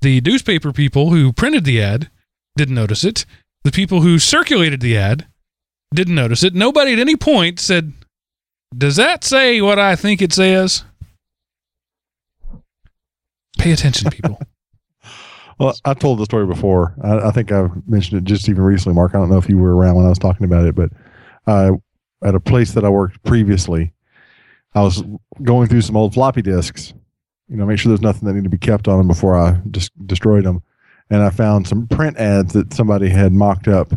The 0.00 0.20
newspaper 0.22 0.72
people 0.72 1.10
who 1.10 1.32
printed 1.32 1.64
the 1.64 1.80
ad 1.80 2.10
didn't 2.56 2.74
notice 2.74 3.04
it. 3.04 3.26
The 3.62 3.72
people 3.72 4.00
who 4.00 4.18
circulated 4.18 4.80
the 4.80 4.96
ad 4.96 5.26
didn't 5.94 6.14
notice 6.14 6.42
it. 6.42 6.54
Nobody 6.54 6.92
at 6.92 6.98
any 6.98 7.16
point 7.16 7.60
said, 7.60 7.92
"Does 8.76 8.96
that 8.96 9.24
say 9.24 9.60
what 9.60 9.78
I 9.78 9.96
think 9.96 10.20
it 10.20 10.32
says?" 10.32 10.84
Pay 13.58 13.72
attention, 13.72 14.10
people. 14.10 14.40
Well, 15.58 15.72
I 15.84 15.94
told 15.94 16.18
the 16.18 16.24
story 16.24 16.46
before. 16.46 16.94
I, 17.02 17.28
I 17.28 17.30
think 17.30 17.52
I've 17.52 17.70
mentioned 17.88 18.18
it 18.18 18.24
just 18.24 18.48
even 18.48 18.62
recently, 18.64 18.96
Mark. 18.96 19.14
I 19.14 19.18
don't 19.18 19.30
know 19.30 19.38
if 19.38 19.48
you 19.48 19.56
were 19.56 19.76
around 19.76 19.94
when 19.94 20.04
I 20.04 20.08
was 20.08 20.18
talking 20.18 20.44
about 20.44 20.66
it, 20.66 20.74
but 20.74 20.90
uh, 21.46 21.72
at 22.24 22.34
a 22.34 22.40
place 22.40 22.72
that 22.72 22.84
I 22.84 22.88
worked 22.88 23.22
previously, 23.22 23.92
I 24.74 24.82
was 24.82 25.02
going 25.42 25.68
through 25.68 25.82
some 25.82 25.96
old 25.96 26.14
floppy 26.14 26.42
disks, 26.42 26.92
you 27.48 27.56
know, 27.56 27.66
make 27.66 27.78
sure 27.78 27.90
there's 27.90 28.00
nothing 28.00 28.26
that 28.26 28.34
needed 28.34 28.44
to 28.44 28.50
be 28.50 28.58
kept 28.58 28.88
on 28.88 28.98
them 28.98 29.06
before 29.06 29.38
I 29.38 29.60
just 29.70 29.92
destroyed 30.06 30.44
them. 30.44 30.62
And 31.10 31.22
I 31.22 31.30
found 31.30 31.68
some 31.68 31.86
print 31.86 32.16
ads 32.16 32.54
that 32.54 32.72
somebody 32.72 33.08
had 33.08 33.32
mocked 33.32 33.68
up. 33.68 33.92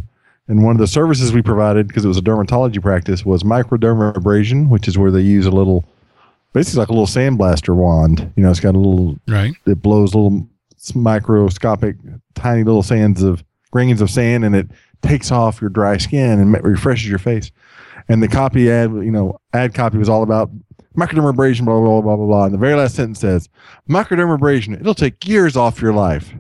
And 0.47 0.63
one 0.63 0.75
of 0.75 0.79
the 0.79 0.87
services 0.87 1.33
we 1.33 1.41
provided, 1.41 1.87
because 1.87 2.05
it 2.05 2.07
was 2.07 2.17
a 2.17 2.21
dermatology 2.21 2.81
practice, 2.81 3.25
was 3.25 3.43
microdermabrasion, 3.43 4.69
which 4.69 4.87
is 4.87 4.97
where 4.97 5.11
they 5.11 5.21
use 5.21 5.45
a 5.45 5.51
little, 5.51 5.83
basically 6.53 6.79
like 6.79 6.89
a 6.89 6.93
little 6.93 7.05
sandblaster 7.05 7.75
wand. 7.75 8.31
You 8.37 8.43
know, 8.43 8.49
it's 8.49 8.61
got 8.61 8.75
a 8.75 8.77
little 8.77 9.17
right? 9.27 9.53
it 9.65 9.81
blows 9.81 10.15
little 10.15 10.47
microscopic 10.95 11.97
tiny 12.35 12.63
little 12.63 12.83
sands 12.83 13.23
of 13.23 13.43
grains 13.71 13.99
of 13.99 14.09
sand 14.09 14.45
and 14.45 14.55
it 14.55 14.67
takes 15.01 15.31
off 15.31 15.59
your 15.59 15.69
dry 15.69 15.97
skin 15.97 16.39
and 16.39 16.63
refreshes 16.63 17.09
your 17.09 17.19
face 17.19 17.51
and 18.07 18.23
the 18.23 18.27
copy 18.27 18.71
ad 18.71 18.91
you 18.91 19.11
know 19.11 19.37
ad 19.53 19.73
copy 19.73 19.97
was 19.97 20.07
all 20.07 20.23
about 20.23 20.49
microdermabrasion 20.95 21.65
blah 21.65 21.79
blah 21.79 22.01
blah 22.01 22.15
blah 22.15 22.25
blah 22.25 22.45
and 22.45 22.53
the 22.53 22.57
very 22.57 22.73
last 22.75 22.95
sentence 22.95 23.19
says 23.19 23.49
microdermabrasion 23.89 24.79
it'll 24.79 24.95
take 24.95 25.27
years 25.27 25.57
off 25.57 25.81
your 25.81 25.93
life 25.93 26.33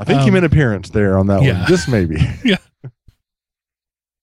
I 0.00 0.04
think 0.04 0.20
Um, 0.22 0.32
meant 0.32 0.46
appearance 0.46 0.88
there 0.90 1.18
on 1.18 1.26
that 1.28 1.42
yeah. 1.42 1.58
one. 1.60 1.66
Just 1.68 1.88
maybe. 1.88 2.16
Yeah. 2.44 2.56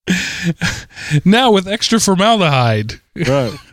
now 1.25 1.51
with 1.51 1.67
extra 1.67 1.99
formaldehyde. 1.99 2.99
right. 3.15 3.57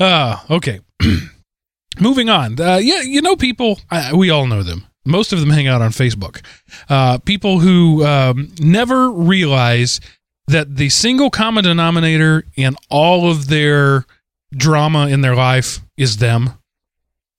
Ah, 0.00 0.44
okay. 0.50 0.80
Moving 2.00 2.28
on. 2.28 2.60
Uh, 2.60 2.80
yeah, 2.82 3.02
you 3.02 3.22
know, 3.22 3.36
people, 3.36 3.78
uh, 3.88 4.10
we 4.16 4.30
all 4.30 4.46
know 4.48 4.64
them. 4.64 4.86
Most 5.04 5.32
of 5.32 5.38
them 5.38 5.50
hang 5.50 5.68
out 5.68 5.80
on 5.80 5.90
Facebook. 5.90 6.44
Uh, 6.88 7.18
people 7.18 7.60
who 7.60 8.04
um, 8.04 8.52
never 8.58 9.12
realize 9.12 10.00
that 10.48 10.74
the 10.74 10.88
single 10.88 11.30
common 11.30 11.62
denominator 11.62 12.44
in 12.56 12.74
all 12.90 13.30
of 13.30 13.46
their 13.46 14.04
drama 14.52 15.06
in 15.06 15.20
their 15.20 15.36
life 15.36 15.78
is 15.96 16.16
them. 16.16 16.50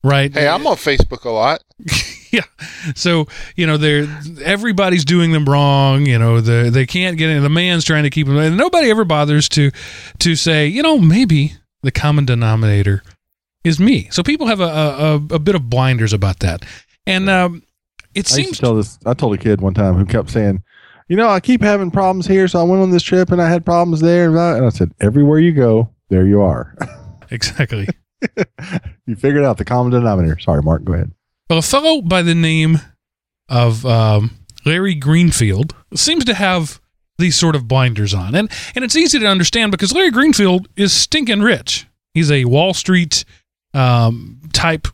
Right? 0.03 0.33
Hey, 0.33 0.47
I'm 0.47 0.67
on 0.67 0.75
Facebook 0.75 1.23
a 1.23 1.29
lot. 1.29 1.63
yeah. 2.31 2.41
So 2.95 3.27
you 3.55 3.65
know, 3.65 3.77
they're 3.77 4.07
everybody's 4.43 5.05
doing 5.05 5.31
them 5.31 5.45
wrong. 5.45 6.05
You 6.05 6.19
know, 6.19 6.41
the 6.41 6.69
they 6.69 6.85
can't 6.85 7.17
get 7.17 7.29
in. 7.29 7.41
The 7.43 7.49
man's 7.49 7.85
trying 7.85 8.03
to 8.03 8.09
keep 8.09 8.27
them, 8.27 8.37
and 8.37 8.57
nobody 8.57 8.89
ever 8.89 9.05
bothers 9.05 9.47
to 9.49 9.71
to 10.19 10.35
say, 10.35 10.67
you 10.67 10.81
know, 10.81 10.97
maybe 10.97 11.53
the 11.83 11.91
common 11.91 12.25
denominator 12.25 13.03
is 13.63 13.79
me. 13.79 14.09
So 14.11 14.23
people 14.23 14.47
have 14.47 14.59
a 14.59 14.63
a, 14.63 15.15
a, 15.15 15.35
a 15.35 15.39
bit 15.39 15.55
of 15.55 15.69
blinders 15.69 16.11
about 16.11 16.39
that, 16.39 16.65
and 17.07 17.29
um, 17.29 17.63
it 18.13 18.17
I 18.17 18.17
used 18.17 18.29
seems 18.29 18.57
to 18.57 18.61
tell 18.61 18.75
this. 18.75 18.99
I 19.05 19.13
told 19.13 19.33
a 19.33 19.37
kid 19.37 19.61
one 19.61 19.73
time 19.73 19.95
who 19.95 20.05
kept 20.05 20.29
saying, 20.31 20.63
"You 21.07 21.15
know, 21.15 21.29
I 21.29 21.39
keep 21.39 21.61
having 21.61 21.91
problems 21.91 22.27
here, 22.27 22.47
so 22.47 22.59
I 22.59 22.63
went 22.63 22.81
on 22.81 22.91
this 22.91 23.03
trip 23.03 23.31
and 23.31 23.41
I 23.41 23.49
had 23.49 23.63
problems 23.63 24.01
there." 24.01 24.27
And 24.27 24.65
I 24.65 24.69
said, 24.69 24.91
"Everywhere 24.99 25.39
you 25.39 25.53
go, 25.53 25.89
there 26.09 26.25
you 26.25 26.41
are. 26.41 26.75
exactly. 27.31 27.87
you 29.05 29.15
figured 29.15 29.43
out 29.43 29.57
the 29.57 29.65
common 29.65 29.91
denominator." 29.91 30.39
Sorry, 30.39 30.61
Mark. 30.61 30.83
Go 30.83 30.93
ahead. 30.93 31.11
Well, 31.49 31.59
a 31.59 31.63
fellow 31.63 32.01
by 32.01 32.21
the 32.21 32.35
name 32.35 32.79
of 33.49 33.85
um, 33.85 34.31
Larry 34.65 34.95
Greenfield 34.95 35.75
seems 35.93 36.25
to 36.25 36.33
have 36.33 36.81
these 37.17 37.35
sort 37.35 37.55
of 37.55 37.67
blinders 37.67 38.13
on, 38.13 38.35
and 38.35 38.49
and 38.75 38.83
it's 38.83 38.95
easy 38.95 39.19
to 39.19 39.27
understand 39.27 39.71
because 39.71 39.93
Larry 39.93 40.11
Greenfield 40.11 40.67
is 40.75 40.93
stinking 40.93 41.41
rich. 41.41 41.87
He's 42.13 42.31
a 42.31 42.45
Wall 42.45 42.73
Street 42.73 43.25
um, 43.73 44.41
type 44.53 44.87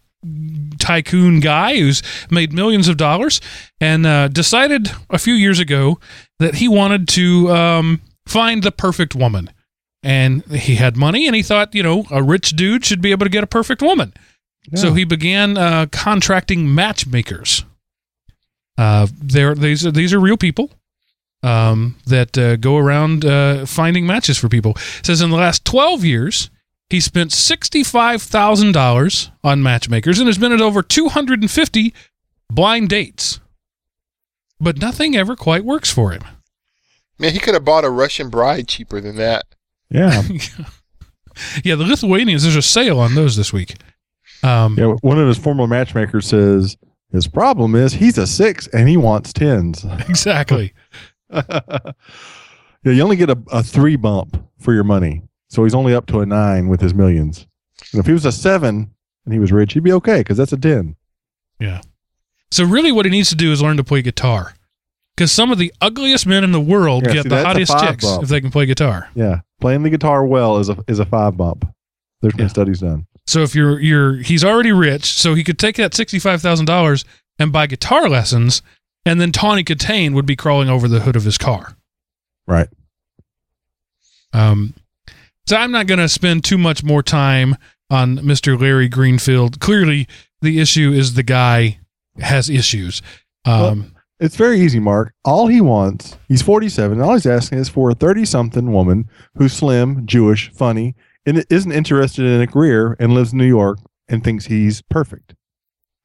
tycoon 0.80 1.40
guy 1.40 1.78
who's 1.78 2.02
made 2.30 2.52
millions 2.52 2.88
of 2.88 2.98
dollars, 2.98 3.40
and 3.80 4.06
uh, 4.06 4.28
decided 4.28 4.92
a 5.10 5.18
few 5.18 5.34
years 5.34 5.60
ago 5.60 6.00
that 6.40 6.56
he 6.56 6.68
wanted 6.68 7.08
to 7.10 7.52
um, 7.52 8.02
find 8.26 8.64
the 8.64 8.72
perfect 8.72 9.16
woman. 9.16 9.50
And 10.02 10.46
he 10.46 10.76
had 10.76 10.96
money, 10.96 11.28
and 11.28 11.36
he 11.36 11.44
thought, 11.44 11.76
you 11.76 11.84
know, 11.84 12.06
a 12.10 12.24
rich 12.24 12.52
dude 12.52 12.86
should 12.86 13.02
be 13.02 13.12
able 13.12 13.26
to 13.26 13.30
get 13.30 13.44
a 13.44 13.48
perfect 13.48 13.82
woman. 13.82 14.14
So 14.76 14.94
he 14.94 15.04
began 15.04 15.58
uh, 15.58 15.88
contracting 15.92 16.74
matchmakers. 16.74 17.66
Uh, 18.78 19.08
there, 19.20 19.56
these 19.56 19.86
are 19.86 19.92
these 19.92 20.14
are 20.14 20.20
real 20.20 20.38
people 20.38 20.72
um, 21.44 21.96
that 22.06 22.38
uh, 22.38 22.56
go 22.56 22.78
around 22.78 23.26
uh, 23.26 23.66
finding 23.66 24.06
matches 24.06 24.38
for 24.38 24.48
people. 24.48 24.72
It 25.00 25.06
says 25.06 25.22
in 25.22 25.32
the 25.32 25.38
last 25.38 25.66
twelve 25.66 26.06
years, 26.06 26.50
He 26.90 27.00
spent 27.00 27.32
$65,000 27.32 29.32
on 29.44 29.64
matchmakers 29.64 30.20
and 30.20 30.28
has 30.28 30.38
been 30.38 30.52
at 30.52 30.62
over 30.62 30.82
250 30.82 31.94
blind 32.50 32.90
dates. 32.90 33.40
But 34.60 34.80
nothing 34.80 35.16
ever 35.16 35.36
quite 35.36 35.64
works 35.64 35.92
for 35.92 36.12
him. 36.12 36.24
Man, 37.18 37.34
he 37.34 37.40
could 37.40 37.54
have 37.54 37.66
bought 37.66 37.86
a 37.86 37.90
Russian 37.90 38.30
bride 38.30 38.68
cheaper 38.68 39.02
than 39.02 39.16
that. 39.18 39.46
Yeah. 39.90 40.22
Yeah, 41.64 41.76
the 41.76 41.86
Lithuanians, 41.86 42.44
there's 42.44 42.58
a 42.58 42.62
sale 42.62 43.00
on 43.00 43.16
those 43.16 43.38
this 43.38 43.54
week. 43.54 43.76
Um, 44.44 44.78
yeah. 44.78 44.88
One 45.02 45.18
of 45.20 45.26
his 45.26 45.38
former 45.38 45.68
matchmakers 45.68 46.28
says 46.28 46.76
his 47.14 47.28
problem 47.28 47.76
is 47.76 47.94
he's 47.94 48.18
a 48.18 48.28
six 48.28 48.68
and 48.68 48.90
he 48.90 48.98
wants 48.98 49.32
tens. 49.32 49.86
Exactly. 50.10 50.74
yeah, 51.32 51.94
you 52.84 53.02
only 53.02 53.16
get 53.16 53.30
a, 53.30 53.38
a 53.52 53.64
three 53.64 53.96
bump 53.96 54.44
for 54.60 54.74
your 54.74 54.84
money. 54.84 55.22
So 55.48 55.64
he's 55.64 55.74
only 55.76 55.94
up 55.94 56.08
to 56.08 56.20
a 56.20 56.26
nine 56.26 56.68
with 56.68 56.82
his 56.82 56.94
millions. 56.94 57.48
And 57.94 58.00
if 58.00 58.06
he 58.06 58.12
was 58.12 58.26
a 58.26 58.32
seven 58.34 58.94
and 59.24 59.34
he 59.34 59.40
was 59.40 59.52
rich, 59.54 59.74
he'd 59.74 59.84
be 59.84 59.94
okay 59.94 60.20
because 60.20 60.38
that's 60.38 60.52
a 60.54 60.58
10. 60.58 60.96
Yeah. 61.60 61.82
So 62.52 62.66
really, 62.66 62.92
what 62.92 63.06
he 63.06 63.12
needs 63.12 63.30
to 63.30 63.36
do 63.36 63.52
is 63.52 63.62
learn 63.62 63.78
to 63.78 63.84
play 63.84 64.02
guitar, 64.02 64.56
because 65.16 65.32
some 65.32 65.52
of 65.52 65.58
the 65.58 65.72
ugliest 65.80 66.26
men 66.26 66.44
in 66.44 66.52
the 66.52 66.60
world 66.60 67.06
Yeah, 67.06 67.14
get 67.14 67.24
see, 67.24 67.30
the 67.30 67.44
hottest 67.46 67.80
chicks 67.80 68.04
bump. 68.04 68.24
if 68.24 68.30
they 68.30 68.42
can 68.42 68.52
play 68.52 68.66
guitar. 68.66 69.08
Yeah. 69.16 69.42
Playing 69.60 69.84
the 69.84 69.90
guitar 69.90 70.26
well 70.26 70.58
is 70.58 70.70
a 70.70 70.78
is 70.88 71.00
a 71.00 71.06
five 71.06 71.36
bump. 71.38 71.66
There's 72.22 72.34
been 72.34 72.46
Yeah. 72.46 72.50
studies 72.50 72.80
done. 72.80 73.06
So 73.28 73.42
if 73.44 73.54
you're 73.56 73.80
you're 73.80 74.16
he's 74.18 74.44
already 74.44 74.72
rich, 74.72 75.14
so 75.14 75.36
he 75.36 75.44
could 75.44 75.60
take 75.60 75.76
that 75.76 75.94
sixty 75.94 76.20
five 76.20 76.42
thousand 76.42 76.66
dollars 76.66 77.06
and 77.38 77.52
buy 77.52 77.68
guitar 77.68 78.10
lessons, 78.10 78.62
and 79.06 79.20
then 79.22 79.32
Tawny 79.32 79.64
Kitaen 79.64 80.14
would 80.14 80.26
be 80.26 80.36
crawling 80.36 80.70
over 80.70 80.88
the 80.88 81.02
hood 81.02 81.16
of 81.16 81.24
his 81.24 81.38
car. 81.38 81.76
Right. 82.48 82.68
Um, 84.34 84.74
so 85.46 85.56
I'm 85.58 85.72
not 85.72 85.88
going 85.88 86.00
to 86.00 86.10
spend 86.10 86.44
too 86.44 86.58
much 86.58 86.84
more 86.84 87.02
time 87.02 87.56
on 87.90 88.18
Mr. 88.18 88.60
Larry 88.60 88.88
Greenfield. 88.88 89.60
Clearly, 89.60 90.08
the 90.42 90.60
issue 90.60 90.92
is 90.92 91.14
the 91.16 91.24
guy 91.24 91.80
has 92.20 92.50
issues. 92.50 93.02
Um, 93.46 93.96
It's 94.20 94.36
very 94.36 94.60
easy, 94.60 94.80
Mark. 94.80 95.14
All 95.24 95.48
he 95.48 95.62
wants, 95.62 96.18
he's 96.28 96.42
47. 96.42 97.00
All 97.00 97.14
he's 97.14 97.26
asking 97.26 97.60
is 97.60 97.70
for 97.70 97.90
a 97.92 97.96
30 97.96 98.26
something 98.26 98.72
woman 98.74 99.10
who's 99.36 99.54
slim, 99.54 100.06
Jewish, 100.06 100.52
funny, 100.52 100.96
and 101.26 101.46
isn't 101.50 101.72
interested 101.72 102.26
in 102.26 102.42
a 102.42 102.48
career 102.48 102.96
and 103.00 103.14
lives 103.14 103.32
in 103.32 103.38
New 103.38 103.46
York 103.48 103.78
and 104.10 104.24
thinks 104.24 104.46
he's 104.46 104.82
perfect. 104.82 105.36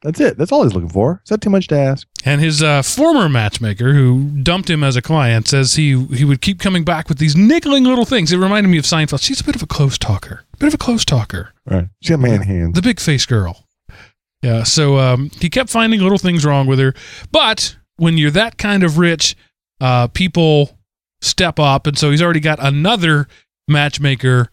That's 0.02 0.20
it. 0.20 0.36
That's 0.36 0.52
all 0.52 0.64
he's 0.64 0.74
looking 0.74 0.90
for. 0.90 1.22
Is 1.24 1.30
that 1.30 1.40
too 1.40 1.48
much 1.50 1.66
to 1.68 1.76
ask? 1.78 2.06
and 2.26 2.40
his 2.40 2.62
uh, 2.62 2.82
former 2.82 3.28
matchmaker, 3.28 3.94
who 3.94 4.24
dumped 4.42 4.68
him 4.70 4.84
as 4.84 4.96
a 4.96 5.02
client, 5.02 5.48
says 5.48 5.74
he 5.74 6.04
he 6.06 6.24
would 6.24 6.42
keep 6.42 6.58
coming 6.60 6.84
back 6.84 7.08
with 7.08 7.16
these 7.18 7.34
niggling 7.34 7.84
little 7.84 8.04
things. 8.04 8.30
It 8.30 8.36
reminded 8.38 8.68
me 8.68 8.76
of 8.78 8.84
Seinfeld. 8.84 9.22
She's 9.22 9.40
a 9.40 9.44
bit 9.44 9.56
of 9.56 9.62
a 9.62 9.66
close 9.66 9.96
talker, 9.98 10.44
A 10.52 10.56
bit 10.58 10.68
of 10.68 10.74
a 10.74 10.78
close 10.78 11.04
talker. 11.06 11.52
Right. 11.66 11.88
She's 12.02 12.10
got 12.10 12.20
man 12.20 12.42
hands. 12.42 12.74
the 12.74 12.82
big 12.82 13.00
face 13.00 13.24
girl. 13.24 13.66
Yeah, 14.42 14.62
so 14.64 14.98
um, 14.98 15.30
he 15.40 15.48
kept 15.48 15.70
finding 15.70 16.00
little 16.00 16.18
things 16.18 16.44
wrong 16.44 16.66
with 16.66 16.78
her. 16.78 16.92
But 17.32 17.76
when 17.96 18.18
you're 18.18 18.30
that 18.30 18.58
kind 18.58 18.82
of 18.82 18.98
rich, 18.98 19.36
uh, 19.80 20.08
people 20.08 20.78
step 21.20 21.58
up, 21.58 21.86
and 21.86 21.98
so 21.98 22.10
he's 22.10 22.22
already 22.22 22.40
got 22.40 22.58
another 22.62 23.28
matchmaker 23.68 24.50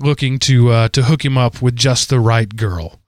looking 0.00 0.38
to 0.40 0.70
uh, 0.70 0.88
to 0.88 1.04
hook 1.04 1.24
him 1.24 1.38
up 1.38 1.62
with 1.62 1.76
just 1.76 2.08
the 2.08 2.20
right 2.20 2.56
girl. 2.56 3.00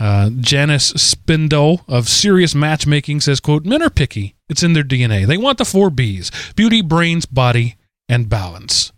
Uh, 0.00 0.30
Janice 0.30 0.88
Spindle 0.88 1.82
of 1.86 2.08
Serious 2.08 2.54
Matchmaking 2.54 3.20
says, 3.20 3.40
"quote 3.40 3.64
Men 3.64 3.82
are 3.82 3.90
picky. 3.90 4.34
It's 4.48 4.62
in 4.62 4.72
their 4.72 4.82
DNA. 4.82 5.26
They 5.26 5.36
want 5.36 5.58
the 5.58 5.64
four 5.64 5.90
B's: 5.90 6.30
beauty, 6.56 6.82
brains, 6.82 7.26
body, 7.26 7.76
and 8.08 8.28
balance." 8.28 8.92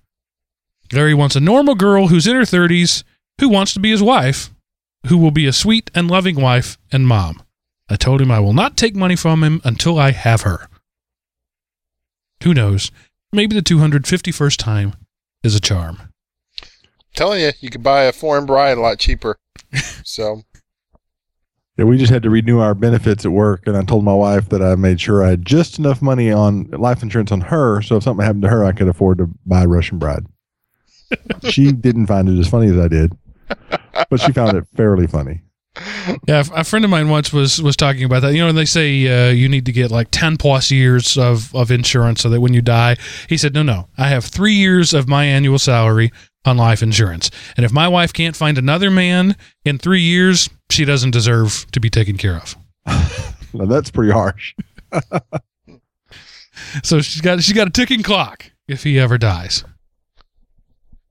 Larry 0.93 1.15
wants 1.15 1.37
a 1.37 1.41
normal 1.41 1.75
girl 1.75 2.09
who's 2.09 2.27
in 2.27 2.37
her 2.37 2.45
thirties 2.45 3.05
who 3.41 3.49
wants 3.49 3.75
to 3.75 3.81
be 3.81 3.91
his 3.91 4.03
wife, 4.03 4.51
who 5.07 5.19
will 5.19 5.31
be 5.31 5.47
a 5.47 5.53
sweet 5.53 5.91
and 5.95 6.11
loving 6.11 6.41
wife 6.41 6.79
and 6.93 7.07
mom. 7.07 7.43
I 7.95 7.97
told 7.97 8.21
him 8.21 8.33
I 8.33 8.41
will 8.41 8.53
not 8.53 8.77
take 8.77 8.97
money 8.97 9.15
from 9.15 9.45
him 9.45 9.61
until 9.63 10.01
I 10.01 10.11
have 10.11 10.43
her. 10.43 10.67
Who 12.43 12.53
knows? 12.53 12.91
Maybe 13.33 13.55
the 13.55 13.63
251st 13.63 14.57
time 14.57 14.95
is 15.45 15.55
a 15.55 15.61
charm. 15.61 16.13
telling 17.15 17.41
you, 17.41 17.53
you 17.61 17.71
could 17.71 17.85
buy 17.85 18.03
a 18.03 18.13
foreign 18.13 18.47
bride 18.47 18.79
a 18.79 18.81
lot 18.81 18.99
cheaper. 18.99 19.37
so 20.05 20.43
Yeah, 21.77 21.85
we 21.85 21.97
just 21.97 22.13
had 22.13 22.25
to 22.25 22.31
renew 22.31 22.59
our 22.59 22.75
benefits 22.75 23.25
at 23.25 23.31
work, 23.31 23.63
and 23.69 23.77
I 23.77 23.85
told 23.85 24.03
my 24.03 24.13
wife 24.13 24.49
that 24.49 24.61
I 24.61 24.75
made 24.75 25.01
sure 25.01 25.23
I 25.23 25.31
had 25.31 25.47
just 25.47 25.79
enough 25.79 26.03
money 26.03 26.33
on 26.33 26.65
life 26.73 27.01
insurance 27.01 27.31
on 27.31 27.43
her, 27.43 27.81
so 27.81 27.99
if 27.99 28.03
something 28.03 28.27
happened 28.27 28.43
to 28.43 28.49
her, 28.49 28.65
I 28.65 28.73
could 28.73 28.89
afford 28.89 29.19
to 29.19 29.31
buy 29.47 29.63
a 29.63 29.69
Russian 29.69 30.01
bride. 30.01 30.27
she 31.49 31.71
didn't 31.71 32.09
find 32.09 32.29
it 32.29 32.41
as 32.41 32.49
funny 32.49 32.73
as 32.73 32.79
I 32.79 32.89
did, 32.89 33.17
but 34.11 34.21
she 34.21 34.33
found 34.33 34.57
it 34.57 34.67
fairly 34.75 35.07
funny. 35.07 35.43
Yeah, 36.29 36.45
a 36.55 36.63
friend 36.63 36.85
of 36.85 36.91
mine 36.91 37.09
once 37.09 37.33
was 37.33 37.61
was 37.61 37.77
talking 37.77 38.05
about 38.05 38.21
that. 38.23 38.33
You 38.33 38.41
know, 38.47 38.53
they 38.53 38.65
say 38.65 39.29
uh, 39.29 39.33
you 39.33 39.49
need 39.49 39.67
to 39.67 39.73
get 39.73 39.91
like 39.91 40.09
ten 40.11 40.37
plus 40.37 40.71
years 40.71 41.19
of 41.19 41.55
of 41.55 41.71
insurance 41.71 42.21
so 42.21 42.29
that 42.31 42.41
when 42.41 42.55
you 42.55 42.63
die, 42.63 42.97
he 43.29 43.37
said, 43.37 43.55
no, 43.55 43.63
no, 43.63 43.89
I 43.99 44.09
have 44.09 44.25
three 44.25 44.55
years 44.55 44.95
of 44.95 45.09
my 45.09 45.25
annual 45.25 45.59
salary 45.59 46.13
on 46.45 46.57
life 46.59 46.83
insurance, 46.83 47.31
and 47.57 47.65
if 47.65 47.73
my 47.73 47.89
wife 47.89 48.13
can't 48.13 48.37
find 48.37 48.57
another 48.57 48.91
man 48.91 49.37
in 49.65 49.79
three 49.79 50.03
years, 50.03 50.49
she 50.71 50.85
doesn't 50.85 51.11
deserve 51.11 51.67
to 51.73 51.81
be 51.81 51.91
taken 51.91 52.17
care 52.17 52.37
of. 52.37 52.57
Now 53.57 53.67
that's 53.67 53.89
pretty 53.89 54.11
harsh. 54.13 54.53
So 56.83 57.01
she's 57.01 57.21
got 57.21 57.43
she's 57.43 57.55
got 57.55 57.69
a 57.69 57.71
ticking 57.71 58.03
clock 58.03 58.51
if 58.69 58.83
he 58.85 58.99
ever 58.99 59.19
dies. 59.19 59.65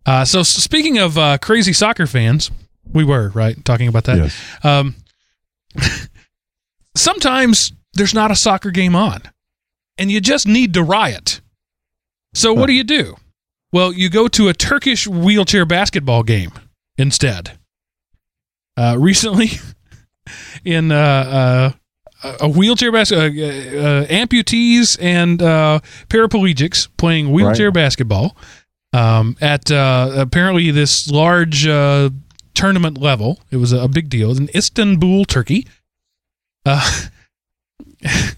Uh, 0.06 0.26
so 0.26 0.43
speaking 0.43 0.97
of 0.97 1.17
uh, 1.17 1.38
crazy 1.38 1.73
soccer 1.73 2.06
fans, 2.06 2.52
we 2.93 3.03
were 3.03 3.29
right 3.29 3.63
talking 3.65 3.88
about 3.88 4.06
that. 4.06 4.17
Yes. 4.17 4.41
Um, 4.63 4.95
sometimes 6.95 7.73
there's 7.93 8.13
not 8.13 8.32
a 8.32 8.36
soccer 8.36 8.71
game 8.71 8.95
on, 8.95 9.21
and 9.97 10.12
you 10.12 10.21
just 10.21 10.47
need 10.47 10.73
to 10.75 10.84
riot. 10.84 11.41
So 12.34 12.53
what 12.53 12.67
do 12.67 12.73
you 12.73 12.84
do? 12.84 13.15
Well, 13.71 13.91
you 13.91 14.10
go 14.10 14.27
to 14.29 14.49
a 14.49 14.53
Turkish 14.53 15.08
wheelchair 15.08 15.65
basketball 15.65 16.23
game 16.23 16.51
instead. 16.97 17.58
Uh, 18.75 18.97
recently, 18.99 19.51
in 20.65 20.91
uh, 20.91 21.73
uh, 22.23 22.38
a 22.39 22.49
wheelchair 22.49 22.91
basketball, 22.91 23.25
uh, 23.25 23.27
uh, 23.27 24.06
amputees 24.08 24.97
and 25.01 25.41
uh, 25.41 25.79
paraplegics 26.10 26.88
playing 26.97 27.32
wheelchair 27.32 27.71
basketball 27.71 28.36
um, 28.93 29.36
at 29.41 29.71
uh, 29.71 30.12
apparently 30.15 30.71
this 30.71 31.10
large 31.10 31.67
uh, 31.67 32.10
tournament 32.54 32.98
level. 32.98 33.39
It 33.52 33.58
was 33.58 33.72
a, 33.72 33.88
big 33.88 34.10
deal 34.10 34.36
in 34.36 34.50
Istanbul, 34.56 35.26
Turkey. 35.26 35.68
Uh, 36.66 37.08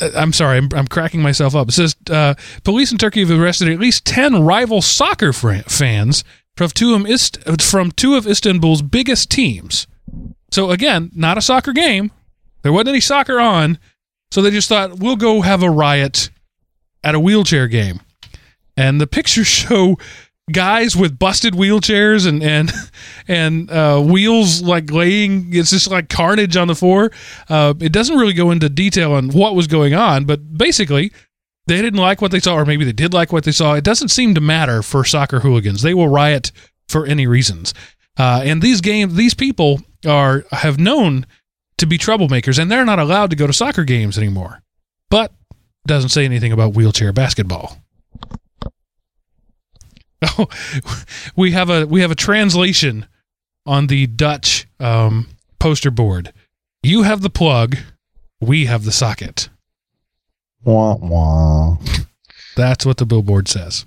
I'm 0.00 0.32
sorry, 0.32 0.58
I'm, 0.58 0.68
I'm 0.74 0.86
cracking 0.86 1.22
myself 1.22 1.54
up. 1.54 1.68
It 1.68 1.72
says 1.72 1.96
uh, 2.10 2.34
police 2.64 2.92
in 2.92 2.98
Turkey 2.98 3.20
have 3.20 3.30
arrested 3.30 3.68
at 3.68 3.78
least 3.78 4.04
10 4.04 4.44
rival 4.44 4.82
soccer 4.82 5.32
fans 5.32 6.24
from 6.56 6.68
two, 6.70 6.94
of 6.94 7.06
Ist- 7.06 7.42
from 7.62 7.92
two 7.92 8.14
of 8.14 8.26
Istanbul's 8.26 8.82
biggest 8.82 9.30
teams. 9.30 9.86
So, 10.50 10.70
again, 10.70 11.10
not 11.14 11.38
a 11.38 11.42
soccer 11.42 11.72
game. 11.72 12.10
There 12.62 12.72
wasn't 12.72 12.90
any 12.90 13.00
soccer 13.00 13.40
on. 13.40 13.78
So 14.30 14.42
they 14.42 14.50
just 14.50 14.68
thought, 14.68 14.98
we'll 14.98 15.16
go 15.16 15.42
have 15.42 15.62
a 15.62 15.70
riot 15.70 16.30
at 17.04 17.14
a 17.14 17.20
wheelchair 17.20 17.68
game. 17.68 18.00
And 18.76 19.00
the 19.00 19.06
pictures 19.06 19.46
show 19.46 19.96
guys 20.52 20.96
with 20.96 21.18
busted 21.18 21.54
wheelchairs 21.54 22.26
and 22.26 22.42
and 22.42 22.72
and 23.28 23.70
uh, 23.70 24.00
wheels 24.00 24.62
like 24.62 24.90
laying. 24.90 25.52
It's 25.52 25.70
just 25.70 25.90
like 25.90 26.08
carnage 26.08 26.56
on 26.56 26.68
the 26.68 26.74
floor. 26.74 27.10
Uh, 27.48 27.74
it 27.80 27.92
doesn't 27.92 28.16
really 28.16 28.34
go 28.34 28.50
into 28.50 28.68
detail 28.68 29.12
on 29.12 29.30
what 29.30 29.54
was 29.54 29.66
going 29.66 29.94
on, 29.94 30.24
but 30.24 30.56
basically. 30.56 31.12
They 31.68 31.82
didn't 31.82 31.98
like 31.98 32.22
what 32.22 32.30
they 32.30 32.38
saw, 32.38 32.54
or 32.54 32.64
maybe 32.64 32.84
they 32.84 32.92
did 32.92 33.12
like 33.12 33.32
what 33.32 33.42
they 33.42 33.50
saw. 33.50 33.74
It 33.74 33.82
doesn't 33.82 34.10
seem 34.10 34.36
to 34.36 34.40
matter 34.40 34.84
for 34.84 35.02
soccer 35.02 35.40
hooligans. 35.40 35.82
They 35.82 35.94
will 35.94 36.06
riot 36.06 36.52
for 36.88 37.04
any 37.06 37.26
reasons. 37.26 37.74
Uh, 38.16 38.42
and 38.44 38.62
these 38.62 38.80
games, 38.80 39.16
these 39.16 39.34
people 39.34 39.80
are 40.06 40.44
have 40.52 40.78
known 40.78 41.26
to 41.78 41.86
be 41.86 41.98
troublemakers, 41.98 42.60
and 42.60 42.70
they're 42.70 42.84
not 42.84 43.00
allowed 43.00 43.30
to 43.30 43.36
go 43.36 43.48
to 43.48 43.52
soccer 43.52 43.82
games 43.82 44.16
anymore. 44.16 44.62
But 45.10 45.32
doesn't 45.86 46.10
say 46.10 46.24
anything 46.24 46.52
about 46.52 46.74
wheelchair 46.74 47.12
basketball. 47.12 47.78
Oh, 50.38 50.48
we 51.36 51.52
have 51.52 51.70
a 51.70 51.86
we 51.86 52.00
have 52.00 52.10
a 52.10 52.16
translation 52.16 53.06
on 53.64 53.86
the 53.88 54.06
Dutch 54.06 54.66
um, 54.80 55.28
poster 55.58 55.90
board. 55.90 56.32
You 56.82 57.02
have 57.02 57.20
the 57.20 57.30
plug, 57.30 57.76
we 58.40 58.66
have 58.66 58.84
the 58.84 58.92
socket. 58.92 59.48
Wah, 60.64 60.96
wah. 60.96 61.76
That's 62.56 62.86
what 62.86 62.96
the 62.96 63.06
billboard 63.06 63.48
says. 63.48 63.86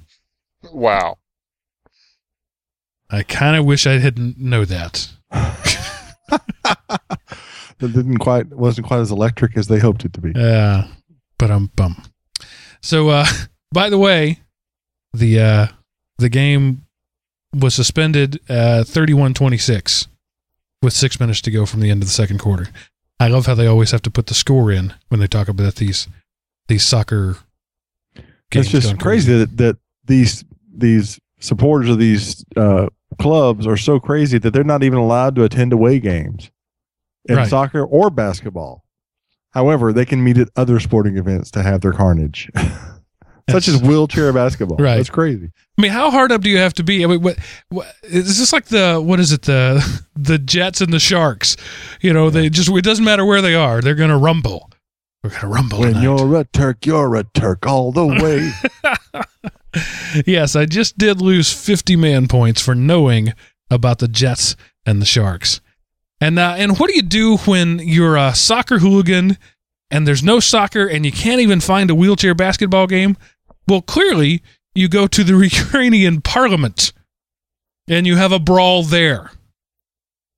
wow. 0.71 1.17
I 3.11 3.23
kind 3.23 3.55
of 3.55 3.65
wish 3.65 3.87
I 3.87 3.97
didn't 3.97 4.37
know 4.37 4.65
that. 4.65 5.09
That 7.79 7.93
didn't 7.93 8.17
quite 8.17 8.47
wasn't 8.53 8.87
quite 8.87 8.99
as 8.99 9.09
electric 9.09 9.57
as 9.57 9.67
they 9.67 9.79
hoped 9.79 10.03
it 10.03 10.11
to 10.13 10.21
be. 10.21 10.33
Yeah, 10.35 10.87
but 11.37 11.49
I'm 11.49 11.67
bum. 11.67 12.03
So, 12.81 13.07
uh, 13.09 13.25
by 13.71 13.89
the 13.89 13.97
way, 13.97 14.41
the 15.13 15.39
uh, 15.39 15.67
the 16.19 16.29
game 16.29 16.85
was 17.53 17.73
suspended 17.73 18.39
uh, 18.49 18.83
31-26 18.85 20.07
with 20.81 20.93
six 20.93 21.19
minutes 21.19 21.41
to 21.41 21.51
go 21.51 21.65
from 21.65 21.79
the 21.79 21.89
end 21.89 22.01
of 22.03 22.07
the 22.07 22.13
second 22.13 22.37
quarter. 22.39 22.67
I 23.19 23.27
love 23.27 23.47
how 23.47 23.55
they 23.55 23.67
always 23.67 23.91
have 23.91 24.01
to 24.03 24.11
put 24.11 24.27
the 24.27 24.33
score 24.33 24.71
in 24.71 24.93
when 25.09 25.19
they 25.19 25.27
talk 25.27 25.47
about 25.49 25.75
these 25.75 26.07
these 26.67 26.83
soccer. 26.85 27.37
games 28.51 28.71
It's 28.73 28.85
just 28.85 28.99
crazy 28.99 29.35
that, 29.39 29.57
that 29.57 29.77
these 30.05 30.45
these 30.73 31.19
supporters 31.39 31.89
of 31.89 31.97
these 31.97 32.45
uh, 32.55 32.87
clubs 33.19 33.65
are 33.67 33.75
so 33.77 33.99
crazy 33.99 34.37
that 34.37 34.51
they're 34.51 34.63
not 34.63 34.83
even 34.83 34.99
allowed 34.99 35.35
to 35.35 35.43
attend 35.43 35.73
away 35.73 35.99
games 35.99 36.51
in 37.27 37.35
Right. 37.35 37.49
soccer 37.49 37.83
or 37.83 38.09
basketball. 38.09 38.85
However, 39.51 39.91
they 39.91 40.05
can 40.05 40.23
meet 40.23 40.37
at 40.37 40.49
other 40.55 40.79
sporting 40.79 41.17
events 41.17 41.49
to 41.51 41.63
have 41.63 41.81
their 41.81 41.91
carnage, 41.93 42.49
such 43.51 43.67
as 43.67 43.81
wheelchair 43.81 44.31
basketball. 44.33 44.77
Right. 44.77 44.97
That's 44.97 45.09
crazy. 45.09 45.51
I 45.77 45.81
mean, 45.81 45.91
how 45.91 46.11
hard 46.11 46.31
up 46.31 46.41
do 46.41 46.49
you 46.49 46.57
have 46.57 46.73
to 46.75 46.83
be? 46.83 47.03
I 47.03 47.07
mean, 47.07 47.21
what, 47.21 47.37
what 47.69 47.93
is 48.03 48.37
this 48.37 48.51
like 48.51 48.65
the 48.65 48.99
what 48.99 49.19
is 49.19 49.31
it 49.31 49.43
the 49.43 50.03
the 50.15 50.37
Jets 50.37 50.81
and 50.81 50.91
the 50.91 50.99
Sharks? 50.99 51.55
You 52.01 52.13
know, 52.13 52.29
they 52.29 52.49
just 52.49 52.69
it 52.69 52.83
doesn't 52.83 53.05
matter 53.05 53.25
where 53.25 53.41
they 53.41 53.55
are, 53.55 53.81
they're 53.81 53.95
gonna 53.95 54.17
rumble. 54.17 54.69
We're 55.23 55.31
gonna 55.31 55.47
rumble. 55.47 55.79
When 55.79 55.93
tonight. 55.93 56.03
you're 56.03 56.35
a 56.35 56.45
Turk, 56.45 56.85
you're 56.85 57.15
a 57.15 57.23
Turk 57.23 57.65
all 57.67 57.91
the 57.91 58.05
way. 58.05 58.51
yes, 60.25 60.55
I 60.55 60.65
just 60.65 60.97
did 60.97 61.21
lose 61.21 61.51
50 61.53 61.95
man 61.95 62.27
points 62.27 62.61
for 62.61 62.75
knowing 62.75 63.33
about 63.69 63.99
the 63.99 64.07
Jets 64.07 64.55
and 64.85 65.01
the 65.01 65.05
Sharks. 65.05 65.61
And 66.21 66.37
uh, 66.37 66.55
and 66.57 66.77
what 66.77 66.89
do 66.89 66.95
you 66.95 67.01
do 67.01 67.37
when 67.37 67.79
you're 67.79 68.17
a 68.17 68.35
soccer 68.35 68.79
hooligan 68.79 69.37
and 69.89 70.07
there's 70.07 70.23
no 70.23 70.39
soccer 70.39 70.85
and 70.85 71.05
you 71.05 71.11
can't 71.11 71.39
even 71.39 71.59
find 71.61 71.89
a 71.89 71.95
wheelchair 71.95 72.35
basketball 72.35 72.87
game? 72.87 73.15
Well, 73.67 73.81
clearly 73.81 74.41
you 74.73 74.87
go 74.87 75.07
to 75.07 75.23
the 75.23 75.33
Ukrainian 75.45 76.21
parliament 76.21 76.93
and 77.87 78.05
you 78.05 78.15
have 78.17 78.31
a 78.31 78.39
brawl 78.39 78.83
there. 78.83 79.31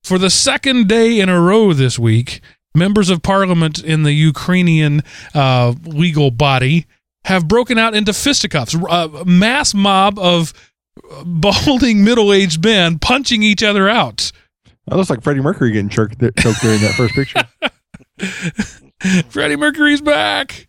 For 0.04 0.18
the 0.18 0.30
second 0.30 0.88
day 0.88 1.20
in 1.20 1.28
a 1.28 1.40
row 1.40 1.72
this 1.72 1.98
week, 1.98 2.40
members 2.74 3.08
of 3.10 3.22
parliament 3.22 3.78
in 3.82 4.02
the 4.02 4.12
Ukrainian 4.12 5.02
uh, 5.34 5.74
legal 5.84 6.30
body 6.30 6.86
have 7.24 7.46
broken 7.46 7.78
out 7.78 7.94
into 7.94 8.12
fisticuffs. 8.12 8.74
A 8.74 9.24
mass 9.24 9.74
mob 9.74 10.18
of 10.18 10.52
balding 11.24 12.02
middle-aged 12.02 12.64
men 12.64 12.98
punching 12.98 13.42
each 13.42 13.62
other 13.62 13.88
out. 13.88 14.32
That 14.86 14.96
looks 14.96 15.10
like 15.10 15.22
Freddie 15.22 15.40
Mercury 15.40 15.70
getting 15.70 15.88
choked, 15.88 16.18
choked 16.20 16.62
there 16.62 16.76
that 16.78 16.94
first 16.96 17.14
picture. 17.14 17.44
Freddie 19.30 19.56
Mercury's 19.56 20.00
back. 20.00 20.66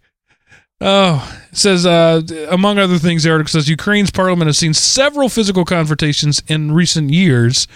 Oh, 0.86 1.40
it 1.50 1.58
says 1.58 1.86
uh, 1.86 2.22
among 2.50 2.78
other 2.78 2.98
things, 2.98 3.24
the 3.24 3.32
article 3.32 3.50
says 3.50 3.70
Ukraine's 3.70 4.12
parliament 4.12 4.50
has 4.50 4.58
seen 4.58 4.74
several 4.74 5.30
physical 5.30 5.64
confrontations 5.64 6.44
in 6.48 6.74
recent 6.74 7.10
years 7.10 7.70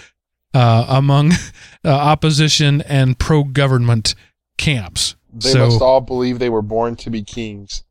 uh, 0.52 0.84
among 0.90 1.32
uh, 1.84 1.88
opposition 1.88 2.82
and 2.82 3.18
pro-government 3.18 4.14
camps. 4.58 5.16
They 5.32 5.52
so, 5.52 5.60
must 5.60 5.80
all 5.80 6.02
believe 6.02 6.38
they 6.38 6.50
were 6.50 6.60
born 6.60 6.96
to 6.96 7.08
be 7.08 7.22
kings. 7.22 7.82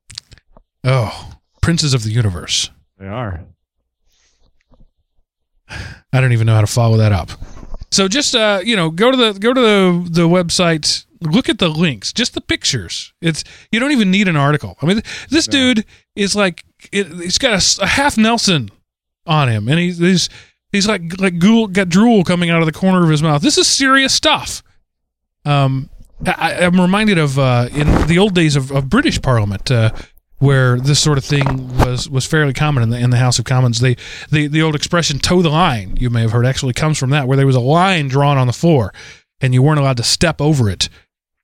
oh, 0.83 1.33
princes 1.63 1.95
of 1.95 2.03
the 2.03 2.11
universe. 2.11 2.69
They 2.99 3.07
are. 3.07 3.43
I 5.69 6.21
don't 6.21 6.31
even 6.31 6.45
know 6.45 6.53
how 6.53 6.61
to 6.61 6.67
follow 6.67 6.97
that 6.97 7.11
up. 7.11 7.31
So 7.91 8.07
just 8.07 8.35
uh, 8.35 8.61
you 8.63 8.75
know, 8.75 8.91
go 8.91 9.09
to 9.09 9.17
the 9.17 9.39
go 9.39 9.51
to 9.51 9.61
the 9.61 10.07
the 10.09 10.27
website, 10.27 11.05
look 11.21 11.49
at 11.49 11.59
the 11.59 11.69
links, 11.69 12.13
just 12.13 12.33
the 12.33 12.41
pictures. 12.41 13.13
It's 13.21 13.43
you 13.71 13.79
don't 13.79 13.91
even 13.91 14.11
need 14.11 14.27
an 14.27 14.35
article. 14.35 14.77
I 14.81 14.85
mean, 14.85 15.01
this 15.29 15.47
No. 15.47 15.51
dude 15.51 15.85
is 16.15 16.35
like 16.35 16.63
it, 16.91 17.07
he's 17.07 17.37
got 17.37 17.77
a 17.81 17.87
half 17.87 18.17
Nelson 18.17 18.69
on 19.25 19.49
him, 19.49 19.67
and 19.67 19.79
he's 19.79 19.97
he's 19.97 20.29
he's 20.71 20.87
like 20.87 21.19
like 21.19 21.39
ghoul, 21.39 21.67
got 21.67 21.89
drool 21.89 22.23
coming 22.23 22.49
out 22.49 22.61
of 22.61 22.65
the 22.65 22.71
corner 22.71 23.03
of 23.03 23.09
his 23.09 23.21
mouth. 23.23 23.41
This 23.41 23.57
is 23.57 23.67
serious 23.67 24.13
stuff. 24.13 24.63
Um, 25.45 25.89
I, 26.25 26.55
I'm 26.65 26.79
reminded 26.79 27.17
of 27.17 27.37
uh, 27.39 27.69
in 27.71 28.07
the 28.07 28.17
old 28.19 28.33
days 28.33 28.55
of, 28.55 28.71
of 28.71 28.89
British 28.89 29.21
Parliament. 29.21 29.69
Uh, 29.71 29.91
where 30.39 30.79
this 30.79 30.99
sort 30.99 31.17
of 31.17 31.25
thing 31.25 31.75
was 31.79 32.07
was 32.07 32.23
fairly 32.23 32.53
common 32.53 32.83
in 32.83 32.91
the 32.91 32.99
in 32.99 33.09
the 33.09 33.17
House 33.17 33.39
of 33.39 33.45
Commons. 33.45 33.79
They 33.79 33.95
the 34.29 34.45
the 34.47 34.61
old 34.61 34.75
expression 34.75 35.17
"toe 35.17 35.41
the 35.41 35.49
line" 35.49 35.97
you 35.99 36.11
may 36.11 36.21
have 36.21 36.31
heard 36.31 36.45
actually 36.45 36.73
comes 36.73 36.99
from 36.99 37.09
that, 37.09 37.27
where 37.27 37.35
there 37.35 37.47
was 37.47 37.55
a 37.55 37.59
line 37.59 38.07
drawn 38.07 38.37
on 38.37 38.45
the 38.45 38.53
floor, 38.53 38.93
and 39.41 39.51
you 39.55 39.63
weren't 39.63 39.79
allowed 39.79 39.97
to 39.97 40.03
step 40.03 40.39
over 40.39 40.69
it 40.69 40.89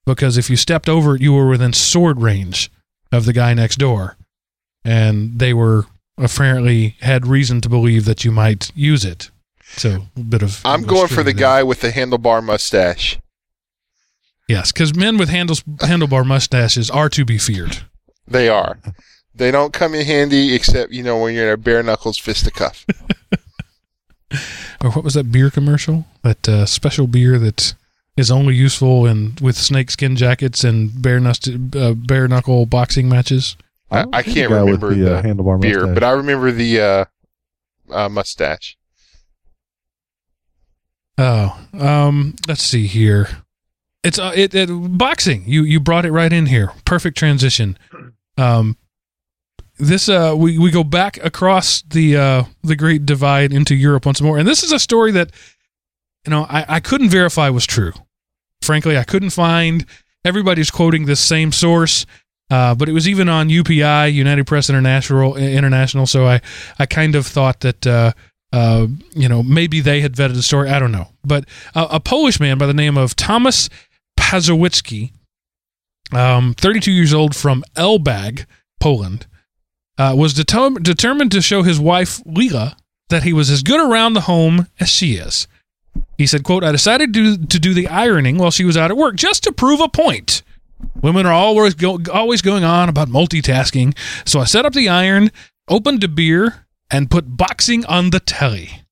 because 0.06 0.38
if 0.38 0.49
you 0.49 0.56
stepped 0.56 0.89
over 0.89 1.16
it, 1.16 1.22
you 1.22 1.34
were 1.34 1.47
within 1.47 1.74
sword 1.74 2.22
range 2.22 2.72
of 3.12 3.26
the 3.26 3.34
guy 3.34 3.54
next 3.54 3.78
door, 3.78 4.18
and 4.84 5.39
they 5.39 5.54
were 5.54 5.86
apparently 6.18 6.95
had 7.01 7.26
reason 7.26 7.62
to 7.62 7.70
believe 7.70 8.06
that 8.06 8.24
you 8.24 8.32
might 8.32 8.72
use 8.76 9.06
it. 9.06 9.32
So 9.76 10.08
a 10.16 10.20
bit 10.20 10.43
of 10.43 10.62
I'm 10.66 10.84
going 10.84 11.08
for 11.08 11.24
the 11.24 11.34
guy 11.34 11.64
with 11.64 11.82
the 11.82 11.89
handlebar 11.89 12.43
mustache. 12.43 13.18
Yes, 14.47 14.72
because 14.72 14.93
men 14.93 15.18
with 15.18 15.30
handles 15.30 15.62
handlebar 15.64 16.26
mustaches 16.26 16.89
are 16.89 17.10
to 17.10 17.26
be 17.26 17.38
feared. 17.38 17.80
They 18.28 18.49
are. 18.49 18.78
They 19.36 19.51
don't 19.51 19.74
come 19.74 19.95
in 19.95 20.06
handy 20.06 20.54
except, 20.54 20.91
you 20.91 21.01
know, 21.01 21.18
when 21.18 21.34
you're 21.34 21.47
in 21.47 21.54
a 21.54 21.58
bare 21.58 21.82
knuckles 21.82 22.18
fisticuff. 22.18 22.86
or 24.84 24.91
what 24.91 25.04
was 25.04 25.16
that 25.16 25.32
beer 25.32 25.49
commercial? 25.49 26.06
That 26.22 26.47
uh, 26.47 26.66
special 26.66 27.08
beer 27.08 27.39
that 27.39 27.74
is 28.16 28.30
only 28.30 28.55
useful 28.55 29.05
in 29.05 29.36
with 29.41 29.57
snakeskin 29.57 30.16
jackets 30.16 30.64
and 30.64 31.01
bare 31.01 31.20
nust- 31.20 31.76
uh, 31.76 31.93
bare 31.93 32.28
knuckle 32.28 32.66
boxing 32.66 33.09
matches. 33.09 33.57
I, 33.89 34.03
don't 34.03 34.16
I 34.16 34.24
can't 34.24 34.49
the 34.49 34.55
remember 34.55 34.93
the, 34.93 35.03
the, 35.03 35.18
uh, 35.18 35.22
handlebar 35.22 35.61
beer, 35.61 35.80
mustache. 35.82 35.93
but 35.93 36.03
I 36.03 36.11
remember 36.11 36.51
the 36.51 36.82
uh, 36.82 37.05
uh, 37.91 38.09
mustache. 38.09 38.78
Oh, 41.18 41.59
um, 41.80 42.36
let's 42.47 42.64
see 42.64 42.88
here. 42.88 43.43
It's 44.03 44.20
uh, 44.20 44.34
it, 44.36 44.53
it 44.53 44.68
boxing. 44.70 45.43
You 45.45 45.64
you 45.64 45.80
brought 45.80 46.05
it 46.05 46.11
right 46.11 46.34
in 46.34 46.47
here. 46.47 46.72
Perfect 46.86 47.18
transition. 47.18 47.78
Um, 48.38 48.78
this 49.78 50.09
uh, 50.09 50.34
we 50.38 50.57
we 50.57 50.72
go 50.72 50.84
back 50.84 51.24
across 51.24 51.82
the 51.84 52.18
uh 52.18 52.43
the 52.64 52.76
Great 52.76 53.05
Divide 53.05 53.53
into 53.53 53.76
Europe 53.76 54.05
once 54.05 54.22
more, 54.22 54.38
and 54.38 54.47
this 54.47 54.64
is 54.64 54.72
a 54.72 54.80
story 54.80 55.11
that 55.11 55.32
you 56.26 56.32
know 56.32 56.45
I 56.49 56.66
I 56.68 56.80
couldn't 56.80 57.09
verify 57.09 57.49
was 57.49 57.66
true. 57.66 57.93
Frankly, 58.64 58.97
I 58.97 59.03
couldn't 59.03 59.32
find. 59.32 59.86
Everybody's 60.26 60.72
quoting 60.72 61.05
this 61.05 61.20
same 61.20 61.51
source. 61.51 62.05
Uh, 62.49 62.76
but 62.76 62.88
it 62.88 62.91
was 62.91 63.07
even 63.07 63.30
on 63.30 63.49
UPI, 63.49 64.14
United 64.14 64.45
Press 64.45 64.70
International. 64.70 65.36
International. 65.36 66.05
So 66.05 66.28
I, 66.28 66.41
I 66.78 66.86
kind 66.86 67.16
of 67.16 67.26
thought 67.26 67.61
that 67.61 67.88
uh, 67.88 68.11
uh, 68.53 68.86
you 69.16 69.28
know, 69.28 69.41
maybe 69.41 69.82
they 69.82 70.01
had 70.01 70.14
vetted 70.14 70.36
the 70.36 70.43
story. 70.43 70.70
I 70.70 70.78
don't 70.78 70.91
know. 70.91 71.07
But 71.26 71.45
a 71.74 71.99
Polish 71.99 72.39
man 72.39 72.59
by 72.59 72.68
the 72.68 72.74
name 72.74 72.97
of 72.97 73.16
Thomas 73.16 73.68
Pazowiecki, 74.18 75.11
um, 76.14 76.53
32 76.53 76.91
years 76.91 77.14
old 77.14 77.36
from 77.36 77.64
Elbag, 77.76 78.45
Poland, 78.80 79.26
uh, 79.97 80.14
was 80.16 80.36
determ- 80.36 80.84
determined 80.84 81.32
to 81.32 81.41
show 81.41 81.64
his 81.64 81.80
wife, 81.80 82.22
Lila, 82.28 82.78
that 83.09 83.24
he 83.24 83.34
was 83.34 83.49
as 83.49 83.64
good 83.64 83.82
around 83.82 84.14
the 84.14 84.22
home 84.22 84.68
as 84.80 84.89
she 84.89 85.16
is. 85.16 85.47
He 86.18 86.28
said, 86.28 86.44
quote, 86.44 86.64
I 86.64 86.72
decided 86.72 87.14
to, 87.14 87.38
to 87.38 87.60
do 87.60 87.74
the 87.74 87.88
ironing 87.88 88.38
while 88.38 88.52
she 88.52 88.64
was 88.64 88.78
out 88.78 88.91
at 88.91 88.98
work 88.98 89.16
just 89.16 89.44
to 89.44 89.52
prove 89.52 89.80
a 89.80 89.89
point. 89.89 90.41
Women 91.02 91.26
are 91.26 91.34
always, 91.34 91.74
go- 91.74 92.00
always 92.12 92.41
going 92.41 92.64
on 92.64 92.89
about 92.89 93.10
multitasking. 93.10 93.98
So 94.26 94.39
I 94.39 94.46
set 94.46 94.66
up 94.66 94.74
the 94.74 94.89
iron, 94.89 95.32
opened 95.68 96.04
a 96.04 96.08
beer, 96.08 96.66
and 96.91 97.12
put 97.12 97.38
boxing 97.38 97.86
on 97.86 98.12
the 98.12 98.20
telly. 98.20 98.84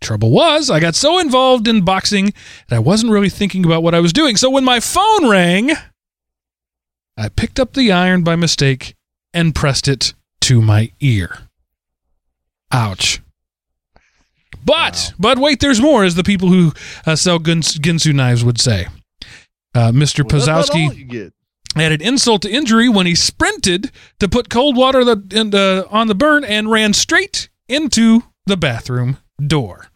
Trouble 0.00 0.30
was, 0.30 0.68
I 0.68 0.80
got 0.80 0.94
so 0.94 1.18
involved 1.18 1.68
in 1.68 1.84
boxing 1.84 2.32
that 2.68 2.76
I 2.76 2.80
wasn't 2.80 3.12
really 3.12 3.30
thinking 3.30 3.64
about 3.64 3.82
what 3.82 3.94
I 3.94 4.00
was 4.00 4.12
doing. 4.12 4.36
So 4.36 4.50
when 4.50 4.64
my 4.64 4.80
phone 4.80 5.28
rang, 5.28 5.70
I 7.16 7.28
picked 7.28 7.60
up 7.60 7.74
the 7.74 7.92
iron 7.92 8.24
by 8.24 8.34
mistake 8.34 8.96
and 9.32 9.54
pressed 9.54 9.86
it 9.86 10.14
to 10.42 10.60
my 10.60 10.90
ear. 11.00 11.38
Ouch. 12.72 13.21
But, 14.64 15.12
but 15.18 15.38
wait, 15.38 15.60
there's 15.60 15.80
more, 15.80 16.04
as 16.04 16.14
the 16.14 16.24
people 16.24 16.48
who 16.48 16.72
uh, 17.06 17.16
sell 17.16 17.38
Ginsu 17.38 18.12
knives 18.12 18.44
would 18.44 18.60
say. 18.60 18.86
Uh, 19.74 19.90
Mr. 19.90 20.20
Well, 20.30 20.44
that's 20.44 20.70
Pozowski 20.70 20.86
all 20.86 20.92
you 20.94 21.04
get. 21.04 21.32
added 21.76 22.02
insult 22.02 22.42
to 22.42 22.50
injury 22.50 22.88
when 22.88 23.06
he 23.06 23.14
sprinted 23.14 23.90
to 24.20 24.28
put 24.28 24.50
cold 24.50 24.76
water 24.76 25.04
the, 25.04 25.22
in 25.32 25.50
the, 25.50 25.86
on 25.90 26.06
the 26.08 26.14
burn 26.14 26.44
and 26.44 26.70
ran 26.70 26.92
straight 26.92 27.48
into 27.68 28.22
the 28.46 28.56
bathroom 28.56 29.18
door. 29.44 29.86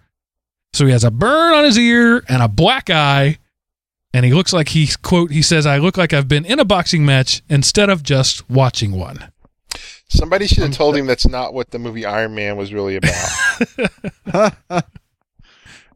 So 0.73 0.85
he 0.85 0.93
has 0.93 1.05
a 1.05 1.11
burn 1.11 1.55
on 1.55 1.65
his 1.65 1.79
ear 1.79 2.23
and 2.29 2.43
a 2.43 2.49
black 2.49 2.91
eye, 2.91 3.39
and 4.13 4.27
he 4.27 4.35
looks 4.35 4.53
like 4.53 4.69
he 4.69 4.89
quote 5.01 5.31
he 5.31 5.41
says, 5.41 5.65
"I 5.65 5.79
look 5.79 5.97
like 5.97 6.13
I've 6.13 6.29
been 6.29 6.45
in 6.45 6.59
a 6.59 6.67
boxing 6.67 7.07
match 7.07 7.43
instead 7.49 7.89
of 7.89 8.03
just 8.03 8.49
watching 8.51 8.93
one." 8.93 9.31
Somebody 10.09 10.47
should 10.47 10.63
have 10.63 10.73
told 10.73 10.97
him 10.97 11.07
that's 11.07 11.27
not 11.27 11.53
what 11.53 11.71
the 11.71 11.79
movie 11.79 12.05
Iron 12.07 12.35
Man 12.35 12.57
was 12.57 12.73
really 12.73 12.97
about. 12.97 13.29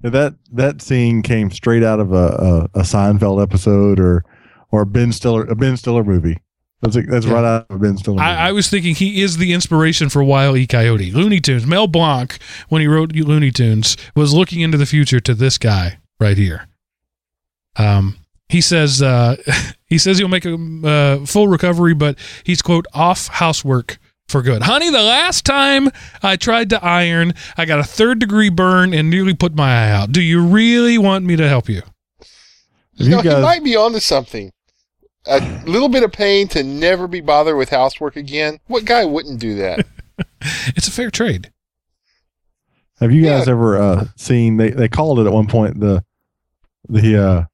that 0.02 0.34
that 0.52 0.82
scene 0.82 1.22
came 1.22 1.50
straight 1.50 1.82
out 1.84 2.00
of 2.00 2.12
a, 2.12 2.68
a, 2.74 2.80
a 2.80 2.82
Seinfeld 2.82 3.42
episode 3.42 4.00
or 4.00 4.24
or 4.72 4.82
a 4.82 4.86
Ben 4.86 5.12
Stiller 5.12 5.44
a 5.44 5.54
Ben 5.54 5.76
Stiller 5.76 6.04
movie. 6.04 6.38
That's 6.82 6.96
that's 7.08 7.26
Yeah. 7.26 7.32
right 7.34 7.44
out 7.44 7.66
of 7.70 7.80
Ben 7.80 7.96
Stiller. 7.98 8.20
I, 8.22 8.48
I 8.48 8.52
was 8.52 8.68
thinking 8.70 8.94
he 8.94 9.20
is 9.22 9.36
the 9.36 9.52
inspiration 9.52 10.08
for 10.08 10.24
Wile 10.24 10.56
E. 10.56 10.66
Coyote. 10.66 11.12
Looney 11.12 11.38
Tunes. 11.40 11.66
Mel 11.66 11.86
Blanc, 11.86 12.38
when 12.68 12.80
he 12.80 12.86
wrote 12.88 13.12
Looney 13.14 13.50
Tunes, 13.50 13.96
was 14.16 14.32
looking 14.34 14.60
into 14.60 14.78
the 14.78 14.86
future 14.86 15.20
to 15.20 15.34
this 15.34 15.58
guy 15.58 15.98
right 16.18 16.38
here. 16.38 16.66
Um, 17.76 18.16
he 18.48 18.60
says 18.62 19.02
uh, 19.02 19.36
he 19.90 19.98
says 19.98 20.16
he'll 20.18 20.28
make 20.28 20.46
a 20.46 20.54
uh, 20.84 21.26
full 21.26 21.48
recovery, 21.48 21.92
but 21.92 22.16
he's 22.44 22.62
quote 22.62 22.86
off 22.94 23.28
housework 23.28 23.98
for 24.28 24.40
good. 24.40 24.62
Honey, 24.62 24.88
the 24.90 25.02
last 25.02 25.44
time 25.44 25.90
I 26.22 26.36
tried 26.36 26.70
to 26.70 26.82
iron, 26.82 27.34
I 27.58 27.66
got 27.66 27.80
a 27.80 27.84
third 27.84 28.20
degree 28.20 28.48
burn 28.48 28.94
and 28.94 29.10
nearly 29.10 29.34
put 29.34 29.54
my 29.54 29.68
eye 29.68 29.90
out. 29.90 30.12
Do 30.12 30.22
you 30.22 30.42
really 30.42 30.96
want 30.96 31.26
me 31.26 31.36
to 31.36 31.46
help 31.48 31.68
you? 31.68 31.82
If 32.20 32.28
You 32.96 33.16
you 33.18 33.22
know, 33.22 33.36
he 33.36 33.42
might 33.42 33.62
be 33.64 33.76
onto 33.76 34.00
something. 34.00 34.52
A 35.26 35.40
little 35.66 35.90
bit 35.90 36.02
of 36.02 36.12
pain 36.12 36.48
to 36.48 36.62
never 36.62 37.06
be 37.06 37.20
bothered 37.20 37.56
with 37.56 37.68
housework 37.68 38.16
again. 38.16 38.58
What 38.68 38.86
guy 38.86 39.04
wouldn't 39.04 39.38
do 39.38 39.56
that? 39.56 39.86
It's 40.76 40.88
a 40.88 40.92
fair 40.92 41.10
trade. 41.10 41.50
Have 43.00 43.12
you 43.12 43.22
guys 43.22 43.46
Yeah. 43.46 43.52
ever 43.52 43.76
uh, 43.78 44.04
seen? 44.16 44.56
They 44.58 44.70
they 44.70 44.88
called 44.88 45.18
it 45.18 45.26
at 45.26 45.32
one 45.32 45.46
point 45.46 45.80
the 45.80 46.04
the 46.88 47.22
uh, 47.22 47.44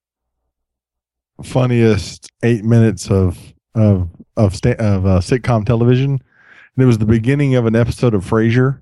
funniest 1.42 2.30
eight 2.42 2.64
minutes 2.64 3.10
of 3.10 3.38
of 3.74 4.08
of 4.36 4.54
sta- 4.54 4.76
of 4.78 5.06
uh, 5.06 5.20
sitcom 5.20 5.64
television. 5.66 6.12
And 6.12 6.82
it 6.82 6.86
was 6.86 6.98
the 6.98 7.06
beginning 7.06 7.54
of 7.54 7.66
an 7.66 7.74
episode 7.76 8.12
of 8.14 8.24
Frasier, 8.24 8.80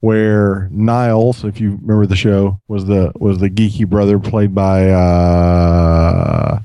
where 0.00 0.68
Niles, 0.70 1.44
if 1.44 1.60
you 1.60 1.72
remember 1.82 2.06
the 2.06 2.16
show, 2.16 2.60
was 2.68 2.86
the 2.86 3.12
was 3.16 3.38
the 3.38 3.50
geeky 3.50 3.86
brother 3.86 4.18
played 4.18 4.54
by 4.54 4.88
uh, 4.90 6.60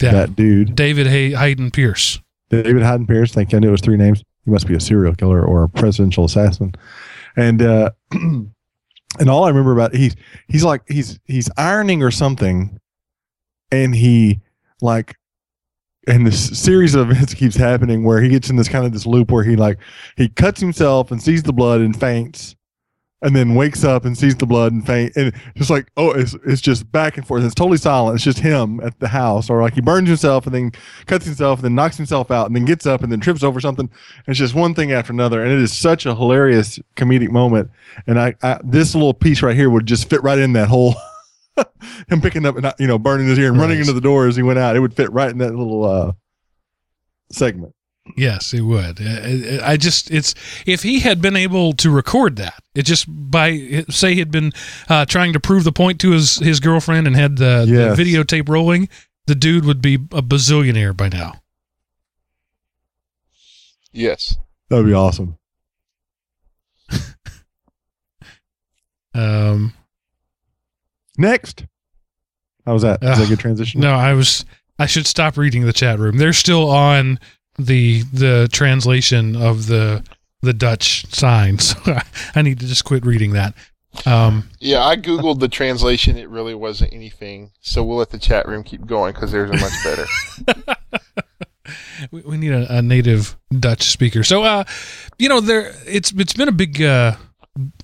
Yeah. 0.00 0.12
that 0.12 0.36
dude 0.36 0.74
David 0.74 1.06
Hay- 1.06 1.34
Hayden 1.34 1.70
Pierce. 1.70 2.20
David 2.50 2.82
Hayden 2.82 3.06
Pierce. 3.06 3.32
Thank 3.32 3.52
you. 3.52 3.56
I 3.56 3.60
knew 3.60 3.68
it 3.68 3.72
was 3.72 3.80
three 3.80 3.96
names. 3.96 4.22
He 4.44 4.50
must 4.50 4.66
be 4.66 4.74
a 4.74 4.80
serial 4.80 5.14
killer 5.14 5.44
or 5.44 5.64
a 5.64 5.68
presidential 5.68 6.24
assassin. 6.24 6.74
And 7.36 7.60
uh, 7.62 7.90
and 8.12 8.50
all 9.28 9.44
I 9.44 9.48
remember 9.48 9.72
about 9.72 9.94
he's 9.94 10.16
he's 10.48 10.64
like 10.64 10.82
he's 10.88 11.18
he's 11.24 11.50
ironing 11.56 12.02
or 12.02 12.10
something, 12.10 12.78
and 13.70 13.94
he 13.94 14.40
like 14.80 15.16
and 16.06 16.26
this 16.26 16.58
series 16.58 16.94
of 16.94 17.10
events 17.10 17.34
keeps 17.34 17.56
happening 17.56 18.02
where 18.02 18.20
he 18.20 18.28
gets 18.28 18.48
in 18.48 18.56
this 18.56 18.68
kind 18.68 18.86
of 18.86 18.92
this 18.92 19.06
loop 19.06 19.30
where 19.30 19.44
he 19.44 19.56
like 19.56 19.78
he 20.16 20.28
cuts 20.28 20.60
himself 20.60 21.10
and 21.10 21.22
sees 21.22 21.42
the 21.42 21.52
blood 21.52 21.80
and 21.80 21.98
faints 21.98 22.56
and 23.20 23.34
then 23.34 23.56
wakes 23.56 23.82
up 23.84 24.04
and 24.04 24.16
sees 24.16 24.36
the 24.36 24.46
blood 24.46 24.72
and 24.72 24.86
faint 24.86 25.12
and 25.16 25.32
just 25.56 25.70
like 25.70 25.90
oh 25.96 26.12
it's 26.12 26.34
it's 26.46 26.60
just 26.60 26.90
back 26.92 27.16
and 27.16 27.26
forth. 27.26 27.44
It's 27.44 27.54
totally 27.54 27.76
silent. 27.76 28.14
It's 28.14 28.24
just 28.24 28.38
him 28.38 28.80
at 28.80 28.98
the 29.00 29.08
house 29.08 29.50
or 29.50 29.60
like 29.60 29.74
he 29.74 29.80
burns 29.80 30.08
himself 30.08 30.46
and 30.46 30.54
then 30.54 30.72
cuts 31.06 31.26
himself 31.26 31.58
and 31.58 31.64
then 31.64 31.74
knocks 31.74 31.96
himself 31.96 32.30
out 32.30 32.46
and 32.46 32.54
then 32.54 32.64
gets 32.64 32.86
up 32.86 33.02
and 33.02 33.10
then 33.10 33.20
trips 33.20 33.42
over 33.42 33.60
something. 33.60 33.90
It's 34.26 34.38
just 34.38 34.54
one 34.54 34.74
thing 34.74 34.92
after 34.92 35.12
another 35.12 35.42
and 35.42 35.52
it 35.52 35.58
is 35.58 35.76
such 35.76 36.06
a 36.06 36.14
hilarious 36.14 36.78
comedic 36.96 37.30
moment. 37.30 37.70
And 38.06 38.20
i, 38.20 38.34
I 38.42 38.60
this 38.62 38.94
little 38.94 39.14
piece 39.14 39.42
right 39.42 39.56
here 39.56 39.68
would 39.68 39.86
just 39.86 40.08
fit 40.08 40.22
right 40.22 40.38
in 40.38 40.52
that 40.52 40.68
whole 40.68 40.94
him 42.08 42.20
picking 42.20 42.44
up 42.46 42.54
and 42.56 42.62
not, 42.64 42.78
you 42.80 42.86
know 42.86 42.98
burning 42.98 43.26
his 43.28 43.38
ear 43.38 43.48
and 43.50 43.58
running 43.60 43.78
into 43.78 43.92
the 43.92 44.00
door 44.00 44.26
as 44.26 44.36
he 44.36 44.42
went 44.42 44.58
out 44.58 44.76
it 44.76 44.80
would 44.80 44.94
fit 44.94 45.12
right 45.12 45.30
in 45.30 45.38
that 45.38 45.54
little 45.54 45.84
uh 45.84 46.12
segment 47.30 47.74
Yes, 48.16 48.54
it 48.54 48.62
would. 48.62 49.02
Uh, 49.02 49.62
I 49.62 49.76
just 49.76 50.10
it's 50.10 50.34
if 50.64 50.82
he 50.82 51.00
had 51.00 51.20
been 51.20 51.36
able 51.36 51.74
to 51.74 51.90
record 51.90 52.36
that, 52.36 52.62
it 52.74 52.84
just 52.86 53.04
by 53.06 53.84
say 53.90 54.14
he'd 54.14 54.30
been 54.30 54.52
uh, 54.88 55.04
trying 55.04 55.34
to 55.34 55.40
prove 55.40 55.64
the 55.64 55.72
point 55.72 56.00
to 56.00 56.12
his 56.12 56.36
his 56.36 56.58
girlfriend 56.58 57.06
and 57.06 57.14
had 57.14 57.36
the, 57.36 57.66
Yes. 57.68 57.94
the 57.98 58.02
videotape 58.02 58.48
rolling, 58.48 58.88
the 59.26 59.34
dude 59.34 59.66
would 59.66 59.82
be 59.82 59.96
a 59.96 60.22
bazillionaire 60.22 60.96
by 60.96 61.10
now. 61.10 61.42
Yes. 63.92 64.38
that 64.70 64.76
would 64.76 64.86
be 64.86 64.94
awesome 64.94 65.36
Um, 69.12 69.74
next 71.18 71.66
how 72.64 72.72
was 72.72 72.82
that? 72.82 73.00
that 73.00 73.12
is 73.12 73.18
that 73.18 73.26
a 73.26 73.28
good 73.28 73.40
transition 73.40 73.80
no, 73.80 73.90
I 73.90 74.14
was 74.14 74.44
I 74.78 74.86
should 74.86 75.06
stop 75.06 75.36
reading 75.36 75.66
the 75.66 75.72
chat 75.72 75.98
room. 75.98 76.18
They're 76.18 76.32
still 76.32 76.70
on 76.70 77.18
the 77.58 78.02
the 78.12 78.48
translation 78.52 79.34
of 79.34 79.66
the 79.66 80.04
the 80.40 80.52
Dutch 80.52 81.12
sign, 81.12 81.58
so 81.58 81.76
I 82.34 82.42
need 82.42 82.60
to 82.60 82.66
just 82.66 82.84
quit 82.84 83.04
reading 83.04 83.32
that. 83.32 83.54
Um, 84.06 84.48
Yeah, 84.60 84.84
I 84.84 84.96
googled 84.96 85.40
the 85.40 85.48
translation. 85.48 86.16
It 86.16 86.28
really 86.28 86.54
wasn't 86.54 86.92
anything. 86.92 87.50
So 87.60 87.82
we'll 87.82 87.96
let 87.96 88.10
the 88.10 88.18
chat 88.18 88.46
room 88.46 88.62
keep 88.62 88.86
going 88.86 89.12
because 89.12 89.32
theirs 89.32 89.50
are 89.50 89.58
much 89.58 89.72
better. 89.82 90.06
we, 92.12 92.20
we 92.20 92.36
need 92.36 92.52
a, 92.52 92.78
a 92.78 92.82
native 92.82 93.36
Dutch 93.58 93.82
speaker. 93.82 94.22
So, 94.22 94.44
uh, 94.44 94.64
you 95.18 95.28
know, 95.28 95.40
there 95.40 95.74
it's 95.86 96.12
it's 96.12 96.34
been 96.34 96.48
a 96.48 96.52
big 96.52 96.80
uh, 96.80 97.16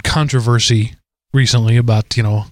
controversy 0.04 0.94
recently 1.32 1.76
about 1.76 2.16
you 2.16 2.22
know 2.22 2.44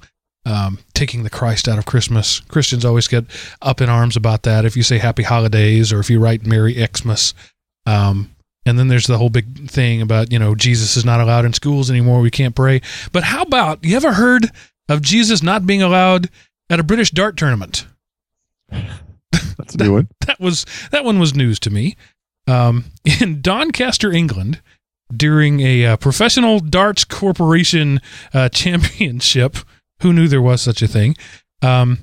um, 0.45 0.79
taking 0.95 1.23
the 1.23 1.31
Christ 1.31 1.69
out 1.69 1.79
of 1.79 1.87
Christmas. 1.87 2.41
Christians 2.41 2.85
always 2.85 3.09
get 3.09 3.25
up 3.61 3.81
in 3.81 3.89
arms 3.89 4.17
about 4.17 4.43
that. 4.43 4.65
If 4.65 4.77
you 4.77 4.83
say 4.83 4.99
Happy 4.99 5.23
Holidays 5.23 5.93
or 5.93 6.01
if 6.01 6.11
you 6.11 6.19
write 6.19 6.47
Merry 6.47 6.75
Xmas, 6.75 7.35
um, 7.87 8.35
and 8.65 8.79
then 8.79 8.89
there's 8.89 9.07
the 9.07 9.19
whole 9.19 9.31
big 9.31 9.69
thing 9.69 10.01
about 10.01 10.33
you 10.33 10.39
know 10.39 10.55
Jesus 10.55 10.97
is 10.97 11.05
not 11.05 11.21
allowed 11.21 11.45
in 11.45 11.53
schools 11.53 11.91
anymore. 11.91 12.21
We 12.21 12.31
can't 12.31 12.55
pray. 12.55 12.81
But 13.13 13.25
how 13.25 13.43
about 13.43 13.85
you 13.85 13.97
ever 13.97 14.13
heard 14.13 14.51
of 14.89 15.03
Jesus 15.03 15.43
not 15.43 15.67
being 15.67 15.83
allowed 15.83 16.31
at 16.71 16.81
a 16.81 16.85
British 16.85 17.11
dart 17.11 17.37
tournament? 17.37 17.87
that's 19.59 19.75
a 19.75 19.79
new 19.79 19.93
one 19.93 20.09
that 20.27 20.41
was 20.41 20.65
that 20.91 21.05
one 21.05 21.19
was 21.19 21.35
news 21.35 21.59
to 21.61 21.71
me. 21.71 21.97
Um, 22.47 22.87
in 23.21 23.41
Doncaster, 23.41 24.13
England, 24.13 24.61
during 25.15 25.61
a 25.61 25.87
uh, 25.87 25.97
professional 25.97 26.61
darts 26.61 27.05
corporation 27.05 28.01
uh, 28.33 28.49
championship, 28.51 29.57
who 30.03 30.13
knew 30.13 30.29
there 30.29 30.43
was 30.43 30.61
such 30.63 30.83
a 30.83 30.89
thing? 30.89 31.17
Um, 31.61 31.99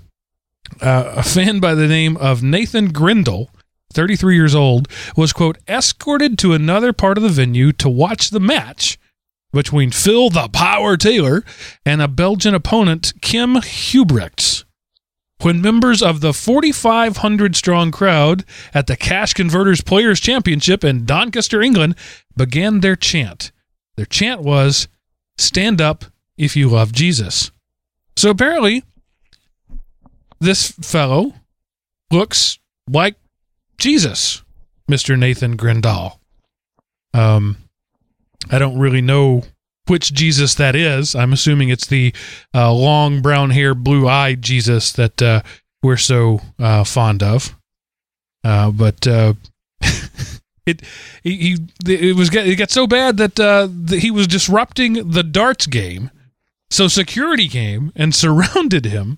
uh, 0.82 1.14
a 1.18 1.24
fan 1.24 1.60
by 1.60 1.76
the 1.76 1.88
name 1.88 2.18
of 2.18 2.44
Nathan 2.44 2.92
Grindle, 2.92 3.50
33 3.94 4.36
years 4.36 4.56
old, 4.56 4.88
was 5.16 5.34
quote 5.34 5.58
escorted 5.68 6.38
to 6.40 6.54
another 6.54 6.94
part 6.94 7.18
of 7.18 7.24
the 7.24 7.30
venue 7.30 7.72
to 7.74 7.90
watch 7.90 8.30
the 8.30 8.40
match 8.40 8.98
between 9.52 9.92
Phil 9.92 10.30
the 10.30 10.48
Power 10.50 10.96
Taylor 10.96 11.44
and 11.86 12.02
a 12.02 12.08
Belgian 12.08 12.54
opponent, 12.54 13.14
Kim 13.22 13.56
Hubrechts 13.56 14.64
when 15.42 15.62
members 15.62 16.02
of 16.02 16.22
the 16.22 16.34
4,500 16.34 17.56
strong 17.56 17.92
crowd 17.92 18.44
at 18.74 18.88
the 18.88 18.98
Cash 18.98 19.34
Converters 19.34 19.82
Players 19.82 20.20
Championship 20.20 20.84
in 20.84 21.06
Doncaster, 21.06 21.62
England, 21.62 21.96
began 22.36 22.82
their 22.82 22.96
chant. 22.96 23.52
Their 23.96 24.06
chant 24.06 24.42
was, 24.42 24.88
Stand 25.38 25.80
up 25.80 26.06
if 26.38 26.56
you 26.56 26.70
love 26.70 26.92
Jesus. 26.92 27.52
So 28.20 28.32
apparently, 28.32 28.84
this 30.42 30.72
fellow 30.72 31.36
looks 32.12 32.60
like 32.92 33.16
Jesus, 33.78 34.44
Mr. 34.92 35.18
Nathan 35.18 35.56
Grindal. 35.56 36.20
Um, 37.14 37.56
I 38.52 38.60
don't 38.60 38.78
really 38.78 39.00
know 39.00 39.44
which 39.88 40.14
Jesus 40.14 40.56
that 40.56 40.76
is. 40.76 41.16
I'm 41.16 41.32
assuming 41.32 41.70
it's 41.70 41.88
the 41.88 42.14
uh, 42.54 42.74
long 42.74 43.22
brown 43.22 43.52
hair, 43.52 43.74
blue 43.74 44.06
eyed 44.06 44.42
Jesus 44.42 44.92
that 44.92 45.22
uh, 45.22 45.42
we're 45.82 45.96
so 45.96 46.42
uh, 46.60 46.84
fond 46.84 47.24
of. 47.24 47.56
Uh, 48.44 48.72
but 48.72 49.08
uh, 49.08 49.36
it 50.66 50.82
he, 51.24 51.38
he 51.38 51.58
it 51.88 52.18
was 52.18 52.36
it 52.36 52.58
got 52.58 52.70
so 52.70 52.86
bad 52.86 53.16
that 53.16 53.40
uh, 53.40 53.70
that 53.86 54.00
he 54.00 54.12
was 54.12 54.28
disrupting 54.28 55.12
the 55.12 55.24
darts 55.24 55.68
game. 55.68 56.12
So 56.70 56.88
security 56.88 57.48
came 57.48 57.92
and 57.96 58.14
surrounded 58.16 58.86
him 58.86 59.18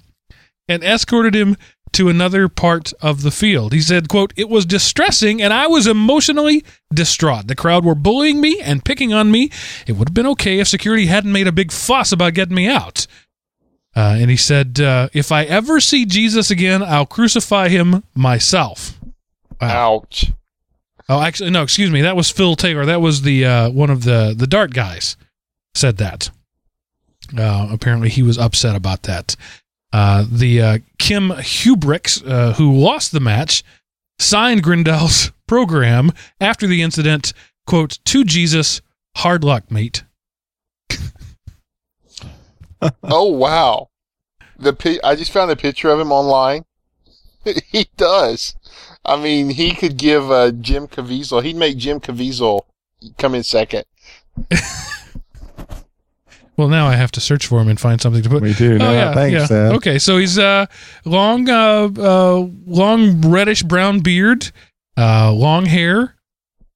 and 0.68 0.84
escorted 0.84 1.36
him 1.36 1.58
to 1.94 2.08
another 2.08 2.48
part 2.48 2.94
of 3.02 3.22
the 3.22 3.32
field. 3.32 3.74
He 3.74 3.82
said, 3.82 4.08
quote, 4.08 4.34
it 4.38 4.48
was 4.48 4.66
distressing 4.66 5.42
and 5.42 5.52
I 5.52 5.68
was 5.68 5.88
emotionally 5.88 6.64
distraught. 6.94 7.48
The 7.48 7.56
crowd 7.56 7.84
were 7.84 7.96
bullying 7.96 8.40
me 8.40 8.62
and 8.62 8.86
picking 8.86 9.14
on 9.14 9.30
me. 9.30 9.52
It 9.86 9.94
would 9.94 10.10
have 10.10 10.14
been 10.14 10.28
okay 10.28 10.60
if 10.60 10.68
security 10.70 11.08
hadn't 11.08 11.34
made 11.34 11.48
a 11.48 11.52
big 11.52 11.72
fuss 11.72 12.12
about 12.12 12.34
getting 12.34 12.56
me 12.56 12.70
out. 12.70 13.08
Uh, 13.94 14.16
and 14.18 14.30
he 14.30 14.38
said, 14.38 14.80
uh, 14.80 15.10
if 15.12 15.34
I 15.34 15.44
ever 15.44 15.82
see 15.82 16.06
Jesus 16.06 16.50
again, 16.50 16.82
I'll 16.82 17.06
crucify 17.06 17.68
him 17.68 18.04
myself. 18.16 18.98
Wow. 19.60 19.96
Ouch. 19.96 20.32
Oh, 21.10 21.22
actually, 21.22 21.50
no, 21.50 21.62
excuse 21.62 21.92
me. 21.92 22.02
That 22.02 22.16
was 22.16 22.30
Phil 22.30 22.56
Taylor. 22.56 22.86
That 22.86 23.02
was 23.02 23.24
the 23.24 23.46
uh, 23.46 23.70
one 23.70 23.90
of 23.90 24.06
the 24.06 24.34
the 24.38 24.48
dart 24.48 24.74
guys 24.74 25.18
said 25.76 25.98
that. 25.98 26.30
Uh, 27.38 27.68
apparently, 27.72 28.10
he 28.10 28.24
was 28.24 28.38
upset 28.38 28.76
about 28.76 29.04
that. 29.04 29.36
Uh, 29.94 30.26
the 30.30 30.62
uh, 30.62 30.78
Kim 30.98 31.30
Hubrechts, 31.30 32.26
uh, 32.26 32.54
who 32.54 32.74
lost 32.74 33.12
the 33.12 33.20
match, 33.20 33.64
signed 34.20 34.64
Grindel's 34.64 35.32
program 35.48 36.12
after 36.40 36.68
the 36.68 36.82
incident. 36.82 37.34
"Quote 37.66 38.00
to 38.06 38.24
Jesus, 38.24 38.82
hard 39.18 39.44
luck, 39.44 39.70
mate." 39.72 40.04
Oh 43.04 43.28
wow. 43.30 43.90
The 44.58 44.74
pi- 44.74 45.00
I 45.04 45.16
just 45.16 45.32
found 45.32 45.52
a 45.52 45.56
picture 45.56 45.90
of 45.90 46.00
him 46.00 46.12
online. 46.12 46.66
he 47.72 47.88
does. 47.98 48.56
I 49.04 49.22
mean, 49.22 49.50
he 49.50 49.74
could 49.74 49.98
give 49.98 50.30
uh, 50.32 50.52
Jim 50.52 50.88
Caviezel. 50.88 51.44
He'd 51.44 51.56
make 51.56 51.78
Jim 51.78 52.00
Caviezel 52.00 52.62
come 53.18 53.36
in 53.36 53.44
second. 53.44 53.86
Well, 56.58 56.68
now 56.68 56.86
I 56.88 56.96
have 56.96 57.12
to 57.14 57.22
search 57.22 57.48
for 57.48 57.60
him 57.62 57.70
and 57.70 57.80
find 57.80 58.00
something 58.02 58.22
to 58.22 58.30
put. 58.30 58.44
Me 58.44 58.54
too. 58.54 58.78
No, 58.78 58.90
oh 58.90 58.92
yeah, 58.94 59.14
thanks, 59.14 59.34
yeah. 59.34 59.46
Sam. 59.46 59.72
Okay, 59.76 59.98
so 60.00 60.18
he's 60.18 60.38
uh 60.38 60.66
long, 61.06 61.50
uh, 61.50 61.90
uh, 61.98 62.48
long 62.68 63.22
reddish 63.30 63.64
brown 63.64 64.00
beard, 64.02 64.52
uh, 64.98 65.32
long 65.32 65.66
hair. 65.66 66.16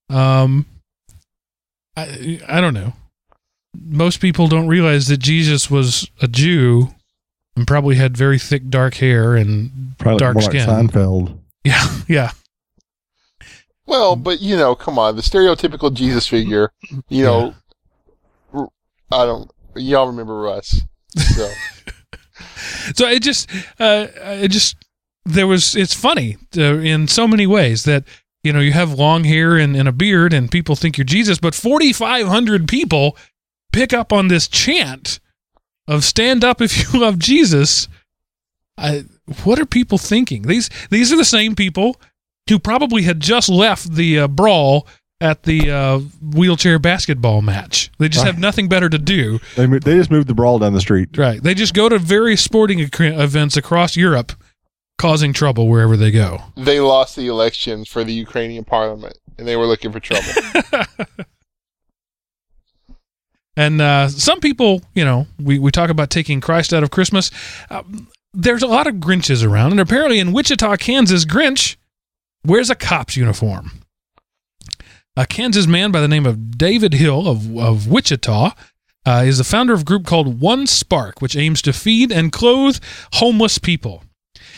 Um, 0.10 0.66
I 1.98 2.40
I 2.48 2.62
don't 2.62 2.74
know. 2.74 2.94
Most 3.78 4.22
people 4.22 4.48
don't 4.48 4.68
realize 4.68 5.08
that 5.08 5.18
Jesus 5.18 5.70
was 5.70 6.10
a 6.22 6.28
Jew 6.28 6.90
and 7.58 7.68
probably 7.68 7.96
had 7.96 8.16
very 8.18 8.40
thick 8.40 8.70
dark 8.70 8.96
hair 8.96 9.36
and 9.36 9.96
Probably 9.98 10.20
dark 10.20 10.36
more 10.36 10.42
skin. 10.44 10.68
like 10.68 10.88
Seinfeld. 10.92 11.38
yeah, 11.64 11.88
yeah. 12.08 12.32
Well, 13.86 14.16
but 14.16 14.42
you 14.42 14.56
know, 14.56 14.74
come 14.76 14.98
on, 14.98 15.16
the 15.16 15.22
stereotypical 15.22 15.94
Jesus 15.94 16.26
figure. 16.28 16.72
You 17.10 17.24
know, 17.24 17.56
r- 18.54 18.70
I 19.12 19.26
don't. 19.26 19.52
Y'all 19.76 20.08
remember 20.08 20.40
Russ? 20.40 20.82
So 21.18 21.50
So 22.96 23.08
it 23.08 23.22
just, 23.22 23.50
uh, 23.80 24.08
it 24.22 24.50
just, 24.50 24.76
there 25.26 25.48
was, 25.48 25.76
it's 25.76 25.94
funny 25.94 26.38
uh, 26.58 26.78
in 26.78 27.08
so 27.08 27.28
many 27.28 27.48
ways 27.48 27.84
that, 27.86 28.04
you 28.44 28.54
know, 28.54 28.60
you 28.60 28.74
have 28.74 28.94
long 28.94 29.24
hair 29.24 29.58
and, 29.58 29.76
and 29.76 29.88
a 29.88 29.92
beard 29.92 30.34
and 30.34 30.52
people 30.52 30.76
think 30.76 30.98
you're 30.98 31.06
Jesus, 31.06 31.40
but 31.40 31.56
4,500 31.56 32.68
people 32.68 33.18
pick 33.72 33.92
up 33.92 34.14
on 34.14 34.28
this 34.28 34.48
chant 34.48 35.20
of 35.88 36.04
stand 36.04 36.44
up 36.44 36.62
if 36.62 36.94
you 36.94 37.00
love 37.00 37.18
Jesus. 37.18 37.88
I, 38.78 39.06
what 39.44 39.60
are 39.60 39.66
people 39.66 39.98
thinking? 39.98 40.44
These, 40.44 40.70
these 40.90 41.12
are 41.12 41.18
the 41.18 41.26
same 41.26 41.56
people 41.56 42.00
who 42.50 42.60
probably 42.60 43.04
had 43.04 43.20
just 43.20 43.50
left 43.50 43.94
the 43.94 44.20
uh, 44.20 44.28
brawl 44.28 44.88
at 45.22 45.44
the 45.44 45.72
uh, 45.72 46.00
wheelchair 46.22 46.78
basketball 46.80 47.42
match. 47.42 47.92
They 48.00 48.10
just 48.10 48.26
have 48.26 48.38
nothing 48.38 48.68
better 48.68 48.90
to 48.90 48.98
do. 48.98 49.40
They 49.56 49.66
mo- 49.66 49.80
they 49.80 49.96
just 49.98 50.12
moved 50.12 50.28
the 50.28 50.34
brawl 50.34 50.60
down 50.60 50.74
the 50.74 50.82
street. 50.82 51.18
Right. 51.18 51.42
They 51.42 51.54
just 51.54 51.74
go 51.74 51.88
to 51.90 51.98
various 51.98 52.42
sporting 52.42 52.80
ac- 52.80 52.92
events 53.06 53.56
across 53.58 53.96
Europe, 53.96 54.34
causing 54.98 55.32
trouble 55.34 55.68
wherever 55.68 55.96
they 55.98 56.12
go. 56.12 56.42
they 56.58 56.80
lost 56.80 57.16
the 57.16 57.28
elections 57.28 57.88
for 57.88 58.04
the 58.04 58.14
Ukrainian 58.14 58.66
parliament, 58.66 59.18
and 59.38 59.48
they 59.48 59.56
were 59.56 59.66
looking 59.66 59.92
for 59.92 60.00
trouble. 60.00 60.32
And 63.58 63.80
uh, 63.80 64.10
some 64.10 64.42
people, 64.42 64.82
you 64.94 65.06
know, 65.06 65.28
we, 65.42 65.60
we 65.60 65.72
talk 65.72 65.90
about 65.90 66.10
taking 66.10 66.42
Christ 66.42 66.74
out 66.74 66.84
of 66.84 66.92
Christmas. 66.92 67.32
Um, 67.70 68.10
there's 68.34 68.64
a 68.64 68.68
lot 68.68 68.86
of 68.86 68.96
Grinches 68.96 69.48
around, 69.48 69.72
and 69.72 69.80
apparently 69.80 70.20
in 70.20 70.34
Wichita, 70.34 70.76
Kansas, 70.76 71.24
Grinch 71.24 71.78
wears 72.46 72.70
a 72.70 72.76
cop's 72.76 73.16
uniform. 73.16 73.72
A 75.18 75.26
Kansas 75.26 75.66
man 75.66 75.92
by 75.92 76.02
the 76.02 76.10
name 76.10 76.26
of 76.26 76.58
David 76.58 76.94
Hill 76.94 77.26
of, 77.26 77.58
of 77.58 77.88
Wichita 77.88 78.52
uh, 79.06 79.24
is 79.26 79.38
the 79.38 79.46
founder 79.46 79.74
of 79.74 79.82
a 79.82 79.86
group 79.86 80.06
called 80.06 80.42
One 80.42 80.68
Spark, 80.68 81.22
which 81.22 81.38
aims 81.38 81.62
to 81.62 81.72
feed 81.72 82.12
and 82.12 82.34
clothe 82.34 82.80
homeless 83.14 83.58
people. 83.58 84.04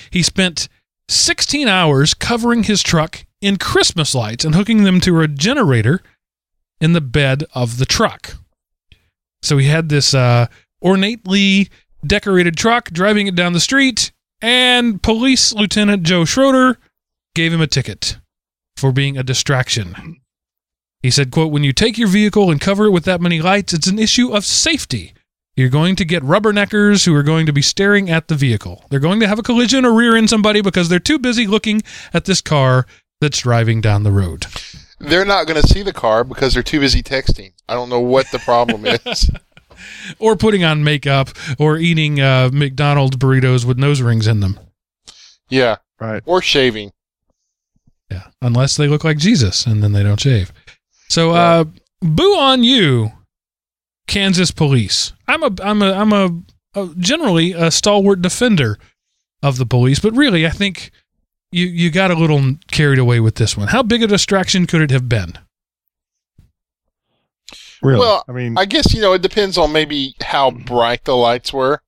He 0.09 0.23
spent 0.23 0.67
16 1.09 1.67
hours 1.67 2.15
covering 2.15 2.63
his 2.63 2.81
truck 2.81 3.23
in 3.39 3.57
Christmas 3.57 4.15
lights 4.15 4.43
and 4.43 4.55
hooking 4.55 4.83
them 4.83 4.99
to 5.01 5.21
a 5.21 5.27
generator 5.27 6.01
in 6.81 6.93
the 6.93 7.01
bed 7.01 7.43
of 7.53 7.77
the 7.77 7.85
truck. 7.85 8.37
So 9.43 9.59
he 9.59 9.67
had 9.67 9.89
this 9.89 10.15
uh, 10.15 10.47
ornately 10.81 11.69
decorated 12.03 12.57
truck 12.57 12.89
driving 12.89 13.27
it 13.27 13.35
down 13.35 13.53
the 13.53 13.59
street, 13.59 14.11
and 14.41 15.03
Police 15.03 15.53
Lieutenant 15.53 16.01
Joe 16.01 16.25
Schroeder 16.25 16.79
gave 17.35 17.53
him 17.53 17.61
a 17.61 17.67
ticket 17.67 18.17
for 18.75 18.91
being 18.91 19.19
a 19.19 19.23
distraction. 19.23 20.19
He 21.07 21.11
said, 21.11 21.31
quote, 21.31 21.53
when 21.53 21.63
you 21.63 21.71
take 21.71 21.97
your 21.97 22.09
vehicle 22.09 22.51
and 22.51 22.59
cover 22.59 22.87
it 22.87 22.91
with 22.91 23.05
that 23.05 23.21
many 23.21 23.41
lights, 23.41 23.71
it's 23.73 23.87
an 23.87 23.97
issue 23.97 24.33
of 24.35 24.43
safety. 24.43 25.13
You're 25.55 25.69
going 25.69 25.95
to 25.95 26.03
get 26.03 26.21
rubberneckers 26.21 27.05
who 27.05 27.15
are 27.15 27.23
going 27.23 27.45
to 27.45 27.53
be 27.53 27.61
staring 27.61 28.09
at 28.09 28.27
the 28.27 28.35
vehicle. 28.35 28.83
They're 28.89 28.99
going 28.99 29.21
to 29.21 29.27
have 29.29 29.39
a 29.39 29.41
collision 29.41 29.85
or 29.85 29.93
rear 29.93 30.17
end 30.17 30.29
somebody 30.29 30.59
because 30.59 30.89
they're 30.89 30.99
too 30.99 31.17
busy 31.17 31.47
looking 31.47 31.81
at 32.13 32.25
this 32.25 32.41
car 32.41 32.87
that's 33.21 33.39
driving 33.39 33.79
down 33.79 34.03
the 34.03 34.11
road. 34.11 34.47
they're 34.99 35.23
not 35.23 35.47
going 35.47 35.61
to 35.61 35.65
see 35.65 35.81
the 35.81 35.93
car 35.93 36.25
because 36.25 36.53
they're 36.53 36.61
too 36.61 36.81
busy 36.81 37.01
texting. 37.01 37.53
I 37.69 37.73
don't 37.75 37.87
know 37.87 38.01
what 38.01 38.29
the 38.33 38.39
problem 38.39 38.85
is. 39.05 39.31
Or 40.19 40.35
putting 40.35 40.65
on 40.65 40.83
makeup 40.83 41.29
or 41.57 41.77
eating 41.77 42.19
uh, 42.19 42.49
McDonald's 42.51 43.15
burritos 43.15 43.63
with 43.63 43.77
nose 43.79 44.01
rings 44.01 44.27
in 44.27 44.41
them. 44.41 44.59
yeah, 45.47 45.77
Right. 46.01 46.21
or 46.25 46.41
shaving. 46.41 46.91
Yeah, 48.11 48.27
unless 48.41 48.75
they 48.75 48.87
look 48.87 49.03
like 49.05 49.17
Jesus 49.17 49.65
and 49.65 49.81
then 49.81 49.93
they 49.93 50.03
don't 50.03 50.19
shave. 50.19 50.51
So, 51.09 51.31
uh, 51.31 51.65
boo 52.01 52.35
on 52.35 52.63
you, 52.63 53.11
Kansas 54.07 54.51
police. 54.51 55.13
I'm 55.27 55.43
a, 55.43 55.51
I'm 55.61 55.81
a, 55.81 55.91
I'm 55.93 56.13
a, 56.13 56.43
a 56.75 56.89
generally 56.97 57.53
a 57.53 57.71
stalwart 57.71 58.21
defender 58.21 58.77
of 59.41 59.57
the 59.57 59.65
police, 59.65 59.99
but 59.99 60.15
really, 60.15 60.45
I 60.45 60.49
think 60.49 60.91
you 61.51 61.65
you 61.65 61.89
got 61.89 62.11
a 62.11 62.15
little 62.15 62.55
carried 62.71 62.99
away 62.99 63.19
with 63.19 63.35
this 63.35 63.55
one. 63.57 63.67
How 63.67 63.83
big 63.83 64.03
a 64.03 64.07
distraction 64.07 64.65
could 64.67 64.81
it 64.81 64.91
have 64.91 65.07
been? 65.07 65.37
Really? 67.81 67.99
Well, 67.99 68.23
I 68.27 68.31
mean, 68.31 68.57
I 68.57 68.65
guess 68.65 68.93
you 68.93 69.01
know 69.01 69.13
it 69.13 69.21
depends 69.21 69.57
on 69.57 69.71
maybe 69.71 70.15
how 70.21 70.51
bright 70.51 71.05
the 71.05 71.15
lights 71.15 71.53
were. 71.53 71.81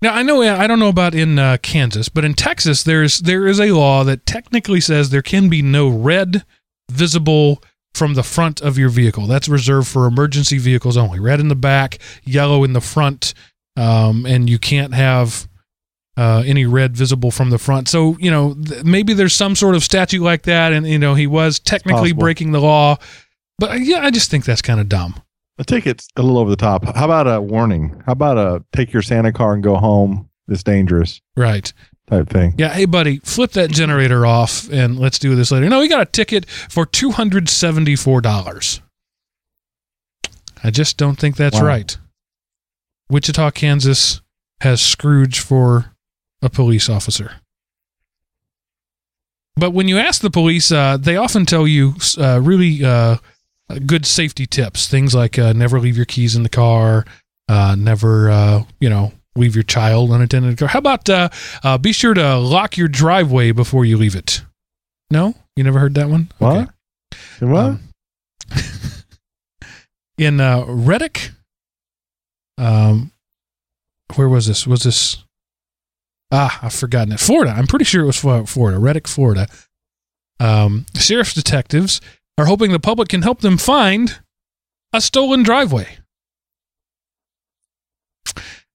Now 0.00 0.14
I 0.14 0.22
know 0.22 0.42
I 0.42 0.66
don't 0.66 0.80
know 0.80 0.88
about 0.88 1.14
in 1.14 1.38
uh, 1.38 1.58
Kansas, 1.62 2.08
but 2.08 2.24
in 2.24 2.34
Texas 2.34 2.82
there's 2.82 3.20
there 3.20 3.46
is 3.46 3.60
a 3.60 3.72
law 3.72 4.04
that 4.04 4.26
technically 4.26 4.80
says 4.80 5.10
there 5.10 5.22
can 5.22 5.48
be 5.48 5.62
no 5.62 5.88
red 5.88 6.44
visible 6.90 7.62
from 7.94 8.14
the 8.14 8.22
front 8.22 8.60
of 8.60 8.78
your 8.78 8.88
vehicle. 8.88 9.26
That's 9.26 9.48
reserved 9.48 9.88
for 9.88 10.06
emergency 10.06 10.58
vehicles 10.58 10.96
only. 10.96 11.20
Red 11.20 11.40
in 11.40 11.48
the 11.48 11.54
back, 11.54 11.98
yellow 12.24 12.64
in 12.64 12.72
the 12.72 12.80
front, 12.80 13.34
um, 13.76 14.24
and 14.26 14.48
you 14.48 14.58
can't 14.58 14.94
have 14.94 15.48
uh, 16.16 16.42
any 16.46 16.66
red 16.66 16.96
visible 16.96 17.30
from 17.30 17.50
the 17.50 17.58
front. 17.58 17.88
So 17.88 18.16
you 18.18 18.30
know 18.30 18.54
th- 18.54 18.84
maybe 18.84 19.12
there's 19.12 19.34
some 19.34 19.54
sort 19.54 19.74
of 19.74 19.82
statute 19.82 20.22
like 20.22 20.42
that, 20.42 20.72
and 20.72 20.86
you 20.86 20.98
know 20.98 21.14
he 21.14 21.26
was 21.26 21.58
technically 21.58 22.10
Possible. 22.10 22.20
breaking 22.20 22.52
the 22.52 22.60
law. 22.60 22.96
But 23.58 23.70
uh, 23.70 23.74
yeah, 23.74 24.00
I 24.00 24.10
just 24.10 24.30
think 24.30 24.44
that's 24.44 24.62
kind 24.62 24.80
of 24.80 24.88
dumb. 24.88 25.14
a 25.58 25.64
ticket's 25.64 26.08
a 26.16 26.22
little 26.22 26.38
over 26.38 26.50
the 26.50 26.56
top. 26.56 26.84
How 26.96 27.04
about 27.04 27.26
a 27.28 27.40
warning? 27.40 28.02
How 28.06 28.12
about 28.12 28.38
a 28.38 28.64
take 28.74 28.92
your 28.92 29.02
Santa 29.02 29.32
car 29.32 29.54
and 29.54 29.62
go 29.62 29.76
home? 29.76 30.28
It's 30.48 30.62
dangerous 30.64 31.20
Right. 31.36 31.72
Type 32.12 32.28
thing. 32.28 32.54
Yeah, 32.58 32.68
hey 32.72 32.84
buddy, 32.84 33.18
flip 33.24 33.52
that 33.52 33.70
generator 33.70 34.26
off 34.26 34.70
and 34.70 34.98
let's 34.98 35.18
do 35.18 35.34
this 35.34 35.50
later. 35.50 35.68
No, 35.68 35.80
we 35.80 35.88
got 35.88 36.02
a 36.02 36.10
ticket 36.10 36.48
for 36.48 36.84
two 36.86 37.10
hundred 37.12 37.48
seventy-four 37.48 38.20
dollars. 38.20 38.80
I 40.62 40.70
just 40.70 40.96
don't 40.96 41.18
think 41.18 41.36
that's 41.36 41.60
Wow. 41.60 41.66
right. 41.66 41.98
Wichita, 43.10 43.50
Kansas 43.50 44.20
has 44.60 44.80
Scrooge 44.80 45.40
for 45.40 45.92
a 46.40 46.48
police 46.48 46.88
officer. 46.88 47.36
But 49.56 49.72
when 49.72 49.86
you 49.88 49.98
ask 49.98 50.22
the 50.22 50.30
police, 50.30 50.72
uh, 50.72 50.96
they 50.96 51.16
often 51.16 51.44
tell 51.44 51.66
you 51.66 51.94
uh, 52.16 52.40
really 52.40 52.82
uh, 52.84 53.16
good 53.86 54.06
safety 54.06 54.46
tips. 54.46 54.88
Things 54.88 55.14
like 55.14 55.38
uh, 55.38 55.52
never 55.52 55.78
leave 55.78 55.96
your 55.96 56.06
keys 56.06 56.34
in 56.36 56.42
the 56.42 56.48
car, 56.48 57.04
uh, 57.48 57.74
never, 57.78 58.30
uh, 58.30 58.64
you 58.80 58.88
know, 58.88 59.12
leave 59.36 59.54
your 59.54 59.64
child 59.64 60.10
unattended 60.10 60.58
car. 60.58 60.68
How 60.68 60.78
about 60.78 61.08
uh, 61.08 61.28
uh, 61.62 61.78
be 61.78 61.92
sure 61.92 62.14
to 62.14 62.36
lock 62.38 62.76
your 62.76 62.88
driveway 62.88 63.52
before 63.52 63.84
you 63.84 63.96
leave 63.96 64.14
it? 64.14 64.42
No, 65.10 65.34
you 65.56 65.64
never 65.64 65.78
heard 65.78 65.94
that 65.94 66.08
one. 66.08 66.30
What? 66.38 66.70
And 67.40 67.52
what? 67.52 67.64
Um, 67.64 67.80
in 70.18 70.40
uh, 70.40 70.64
Reddick, 70.66 71.30
um, 72.58 73.12
where 74.14 74.28
was 74.28 74.46
this? 74.46 74.66
Was 74.66 74.82
this? 74.82 75.24
Ah, 76.30 76.58
I've 76.62 76.72
forgotten 76.72 77.12
it. 77.12 77.20
Florida. 77.20 77.52
I'm 77.52 77.66
pretty 77.66 77.84
sure 77.84 78.02
it 78.02 78.06
was 78.06 78.18
Florida. 78.50 78.78
Reddick, 78.78 79.06
Florida. 79.06 79.48
Um, 80.40 80.86
sheriff's 80.94 81.34
detectives 81.34 82.00
are 82.38 82.46
hoping 82.46 82.72
the 82.72 82.80
public 82.80 83.08
can 83.08 83.22
help 83.22 83.42
them 83.42 83.58
find 83.58 84.20
a 84.92 85.00
stolen 85.00 85.42
driveway. 85.42 85.98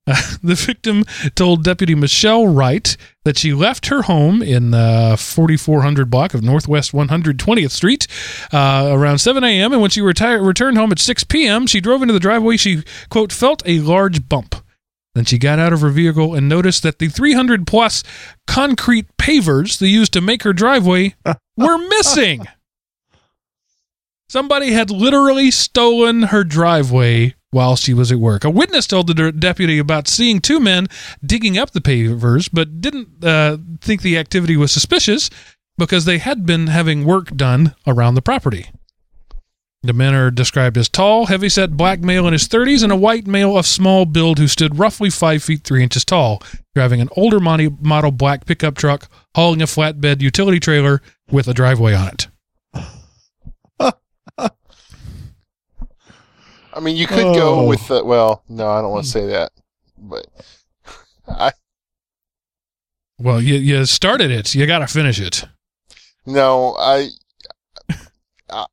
the 0.42 0.56
victim 0.56 1.04
told 1.36 1.66
Deputy 1.66 1.94
Michelle 1.94 2.48
Wright 2.48 2.96
that 3.26 3.38
she 3.38 3.54
left 3.54 3.88
her 3.88 4.04
home 4.04 4.42
in 4.42 4.72
the 4.72 5.18
4400 5.20 6.10
block 6.10 6.34
of 6.34 6.42
Northwest 6.42 6.94
120th 6.94 7.72
Street 7.72 8.08
uh, 8.54 8.90
around 8.92 9.18
7 9.18 9.44
a.m. 9.44 9.74
And 9.74 9.82
when 9.82 9.90
she 9.90 10.00
reti- 10.00 10.46
returned 10.46 10.78
home 10.78 10.94
at 10.94 11.00
6 11.00 11.26
p.m., 11.26 11.68
she 11.68 11.82
drove 11.82 12.02
into 12.02 12.14
the 12.14 12.22
driveway. 12.22 12.56
She, 12.56 12.84
quote, 13.10 13.34
felt 13.34 13.62
a 13.66 13.80
large 13.80 14.30
bump. 14.30 14.56
Then 15.14 15.26
she 15.26 15.38
got 15.38 15.60
out 15.60 15.74
of 15.74 15.82
her 15.82 15.90
vehicle 15.90 16.36
and 16.36 16.48
noticed 16.48 16.84
that 16.84 17.00
the 17.00 17.10
300 17.10 17.68
plus 17.68 18.04
concrete 18.46 19.08
pavers 19.18 19.80
they 19.80 19.88
used 19.88 20.14
to 20.14 20.22
make 20.22 20.44
her 20.44 20.54
driveway 20.54 21.16
were 21.58 21.78
missing. 21.78 22.46
Somebody 24.30 24.72
had 24.72 24.90
literally 24.92 25.52
stolen 25.52 26.24
her 26.24 26.44
driveway 26.44 27.34
while 27.58 27.76
she 27.76 27.92
was 27.92 28.12
at 28.12 28.20
work. 28.20 28.44
A 28.44 28.52
witness 28.52 28.86
told 28.86 29.08
the 29.08 29.32
deputy 29.32 29.80
about 29.80 30.08
seeing 30.08 30.40
two 30.40 30.60
men 30.60 30.86
digging 31.26 31.58
up 31.58 31.72
the 31.72 31.82
pavers, 31.82 32.48
but 32.54 32.80
didn't 32.80 33.26
uh, 33.26 33.58
think 33.82 34.04
the 34.04 34.16
activity 34.16 34.56
was 34.56 34.72
suspicious 34.72 35.32
because 35.76 36.06
they 36.06 36.20
had 36.20 36.46
been 36.46 36.68
having 36.68 37.04
work 37.04 37.36
done 37.36 37.74
around 37.88 38.14
the 38.14 38.22
property. 38.22 38.70
The 39.82 39.94
men 39.94 40.14
are 40.14 40.30
described 40.30 40.78
as 40.78 40.88
tall, 40.88 41.26
heavyset 41.26 41.76
black 41.76 42.02
male 42.02 42.28
in 42.28 42.34
his 42.34 42.48
30s 42.48 42.84
and 42.84 42.92
a 42.92 42.96
white 42.96 43.26
male 43.26 43.58
of 43.58 43.66
small 43.66 44.06
build 44.06 44.38
who 44.38 44.48
stood 44.48 44.78
roughly 44.78 45.10
5 45.10 45.42
feet 45.42 45.64
3 45.64 45.82
inches 45.82 46.06
tall, 46.06 46.44
driving 46.76 47.02
an 47.02 47.10
older 47.18 47.40
model 47.40 48.12
black 48.12 48.46
pickup 48.46 48.76
truck, 48.76 49.10
hauling 49.34 49.64
a 49.64 49.66
flatbed 49.66 50.22
utility 50.22 50.60
trailer 50.60 51.02
with 51.32 51.48
a 51.48 51.56
driveway 51.56 51.96
on 51.96 52.10
it. 52.10 52.28
I 56.78 56.80
mean, 56.80 56.96
you 56.96 57.08
could 57.08 57.34
go 57.36 57.62
Oh. 57.62 57.68
with 57.68 57.88
the. 57.88 58.04
Well, 58.06 58.44
no, 58.48 58.68
I 58.70 58.82
don't 58.82 58.92
want 58.92 59.06
to 59.06 59.10
say 59.10 59.26
that, 59.28 59.52
but 59.98 60.28
I 61.28 61.52
Well, 63.20 63.42
you, 63.42 63.56
you 63.56 63.84
started 63.86 64.30
it. 64.30 64.54
You 64.54 64.68
got 64.68 64.80
to 64.80 64.88
finish 64.88 65.20
it. 65.20 65.44
no, 66.26 66.76
I, 66.78 67.10
I 68.52 68.66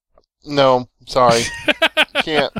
no, 0.44 0.86
sorry, 1.06 1.42
can't. 2.22 2.52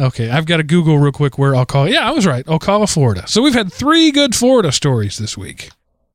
Okay, 0.00 0.28
I've 0.28 0.46
got 0.46 0.56
to 0.56 0.64
Google 0.64 0.98
real 0.98 1.12
quick 1.12 1.38
where 1.38 1.52
Ocala. 1.52 1.92
Yeah, 1.92 2.08
I 2.08 2.10
was 2.10 2.26
right. 2.26 2.44
Ocala, 2.46 2.92
Florida. 2.92 3.28
So 3.28 3.40
we've 3.42 3.54
had 3.54 3.72
three 3.72 4.10
good 4.10 4.34
Florida 4.34 4.72
stories 4.72 5.18
this 5.18 5.38
week. 5.38 5.70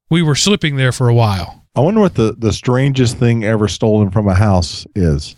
We 0.10 0.22
were 0.22 0.36
slipping 0.36 0.76
there 0.76 0.92
for 0.92 1.08
a 1.08 1.14
while. 1.14 1.64
I 1.76 1.80
wonder 1.80 2.02
what 2.02 2.16
the, 2.16 2.36
the 2.38 2.52
strangest 2.52 3.18
thing 3.18 3.46
ever 3.46 3.70
stolen 3.70 4.10
from 4.12 4.28
a 4.28 4.34
house 4.34 4.86
is. 4.96 5.38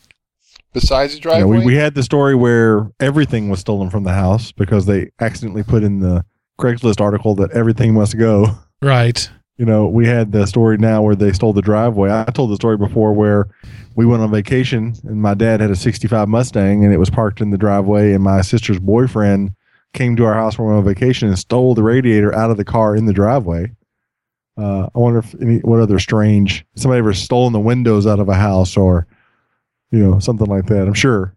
Besides 0.73 1.13
the 1.13 1.19
You 1.19 1.25
know, 1.25 1.31
driveway, 1.31 1.59
we, 1.59 1.65
we 1.65 1.75
had 1.75 1.95
the 1.95 2.03
story 2.03 2.35
where 2.35 2.89
everything 2.99 3.49
was 3.49 3.59
stolen 3.59 3.89
from 3.89 4.03
the 4.03 4.13
house 4.13 4.51
because 4.51 4.85
they 4.85 5.11
accidentally 5.19 5.63
put 5.63 5.83
in 5.83 5.99
the 5.99 6.25
Craigslist 6.59 7.01
article 7.01 7.35
that 7.35 7.51
everything 7.51 7.93
must 7.93 8.17
go. 8.17 8.57
Right. 8.81 9.29
You 9.57 9.65
know, 9.65 9.87
we 9.87 10.07
had 10.07 10.31
the 10.31 10.47
story 10.47 10.77
now 10.77 11.01
where 11.01 11.15
they 11.15 11.33
stole 11.33 11.53
the 11.53 11.61
driveway. 11.61 12.09
I 12.09 12.23
told 12.31 12.51
the 12.51 12.55
story 12.55 12.77
before 12.77 13.13
where 13.13 13.47
we 13.95 14.05
went 14.05 14.23
on 14.23 14.31
vacation 14.31 14.95
and 15.03 15.21
my 15.21 15.33
dad 15.33 15.59
had 15.59 15.69
a 15.69 15.75
65 15.75 16.27
Mustang 16.27 16.83
and 16.83 16.93
it 16.93 16.97
was 16.97 17.09
parked 17.09 17.41
in 17.41 17.51
the 17.51 17.57
driveway 17.57 18.13
and 18.13 18.23
my 18.23 18.41
sister's 18.41 18.79
boyfriend 18.79 19.53
came 19.93 20.15
to 20.15 20.25
our 20.25 20.33
house 20.33 20.57
when 20.57 20.67
we 20.67 20.73
were 20.73 20.79
on 20.79 20.85
vacation 20.85 21.27
and 21.27 21.37
stole 21.37 21.75
the 21.75 21.83
radiator 21.83 22.33
out 22.33 22.49
of 22.49 22.57
the 22.57 22.63
car 22.63 22.95
in 22.95 23.05
the 23.05 23.13
driveway. 23.13 23.71
Uh, 24.57 24.89
I 24.95 24.99
wonder 24.99 25.19
if 25.19 25.35
any, 25.41 25.59
what 25.59 25.79
other 25.79 25.99
strange 25.99 26.65
somebody 26.75 26.99
ever 26.99 27.13
stolen 27.13 27.53
the 27.53 27.59
windows 27.59 28.07
out 28.07 28.19
of 28.19 28.29
a 28.29 28.35
house 28.35 28.77
or 28.77 29.05
you 29.91 29.99
know 29.99 30.19
something 30.19 30.47
like 30.47 30.65
that. 30.67 30.87
I'm 30.87 30.93
sure. 30.93 31.35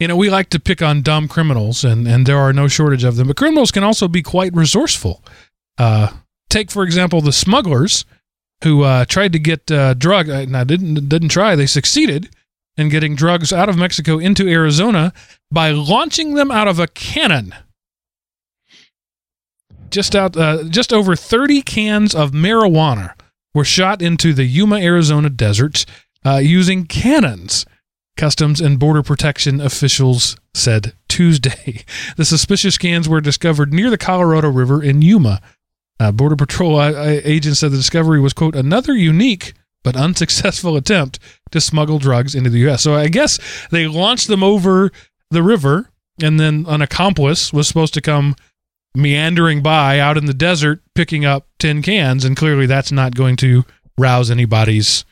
You 0.00 0.08
know, 0.08 0.16
we 0.16 0.30
like 0.30 0.48
to 0.50 0.58
pick 0.58 0.80
on 0.80 1.02
dumb 1.02 1.28
criminals, 1.28 1.84
and, 1.84 2.08
and 2.08 2.24
there 2.24 2.38
are 2.38 2.54
no 2.54 2.68
shortage 2.68 3.04
of 3.04 3.16
them. 3.16 3.28
But 3.28 3.36
criminals 3.36 3.70
can 3.70 3.84
also 3.84 4.08
be 4.08 4.22
quite 4.22 4.54
resourceful. 4.54 5.22
Uh, 5.76 6.08
take, 6.48 6.70
for 6.70 6.82
example, 6.84 7.20
the 7.20 7.32
smugglers 7.32 8.06
who 8.64 8.82
uh, 8.82 9.04
tried 9.04 9.32
to 9.34 9.38
get 9.38 9.70
uh, 9.70 9.92
drug. 9.92 10.30
Uh, 10.30 10.46
now, 10.46 10.64
didn't 10.64 11.08
didn't 11.08 11.28
try. 11.28 11.54
They 11.54 11.66
succeeded 11.66 12.30
in 12.78 12.88
getting 12.88 13.14
drugs 13.14 13.52
out 13.52 13.68
of 13.68 13.76
Mexico 13.76 14.18
into 14.18 14.48
Arizona 14.48 15.12
by 15.50 15.70
launching 15.70 16.34
them 16.34 16.50
out 16.50 16.68
of 16.68 16.78
a 16.78 16.86
cannon. 16.86 17.54
Just 19.90 20.16
out, 20.16 20.34
uh, 20.36 20.64
just 20.64 20.94
over 20.94 21.14
thirty 21.14 21.60
cans 21.60 22.14
of 22.14 22.30
marijuana 22.30 23.12
were 23.54 23.64
shot 23.64 24.00
into 24.00 24.32
the 24.32 24.44
Yuma, 24.44 24.76
Arizona 24.76 25.28
desert 25.28 25.84
uh, 26.24 26.36
using 26.36 26.86
cannons. 26.86 27.66
Customs 28.16 28.60
and 28.60 28.78
Border 28.78 29.02
Protection 29.02 29.60
officials 29.60 30.36
said 30.54 30.92
Tuesday. 31.08 31.84
The 32.16 32.24
suspicious 32.24 32.76
cans 32.76 33.08
were 33.08 33.20
discovered 33.20 33.72
near 33.72 33.88
the 33.88 33.96
Colorado 33.96 34.50
River 34.50 34.82
in 34.82 35.00
Yuma. 35.00 35.40
Uh, 35.98 36.12
Border 36.12 36.36
Patrol 36.36 36.78
uh, 36.78 36.92
uh, 36.92 37.20
agents 37.24 37.60
said 37.60 37.72
the 37.72 37.76
discovery 37.76 38.20
was, 38.20 38.32
quote, 38.32 38.54
another 38.54 38.94
unique 38.94 39.54
but 39.82 39.96
unsuccessful 39.96 40.76
attempt 40.76 41.18
to 41.50 41.60
smuggle 41.60 41.98
drugs 41.98 42.34
into 42.34 42.50
the 42.50 42.58
U.S. 42.60 42.82
So 42.82 42.94
I 42.94 43.08
guess 43.08 43.38
they 43.70 43.86
launched 43.86 44.28
them 44.28 44.42
over 44.42 44.90
the 45.30 45.42
river, 45.42 45.90
and 46.22 46.38
then 46.38 46.66
an 46.68 46.82
accomplice 46.82 47.52
was 47.52 47.68
supposed 47.68 47.94
to 47.94 48.00
come 48.00 48.36
meandering 48.94 49.62
by 49.62 49.98
out 49.98 50.18
in 50.18 50.26
the 50.26 50.34
desert 50.34 50.82
picking 50.94 51.24
up 51.24 51.46
tin 51.58 51.80
cans, 51.82 52.24
and 52.24 52.36
clearly 52.36 52.66
that's 52.66 52.92
not 52.92 53.14
going 53.14 53.36
to 53.36 53.64
rouse 53.96 54.30
anybody's 54.30 55.04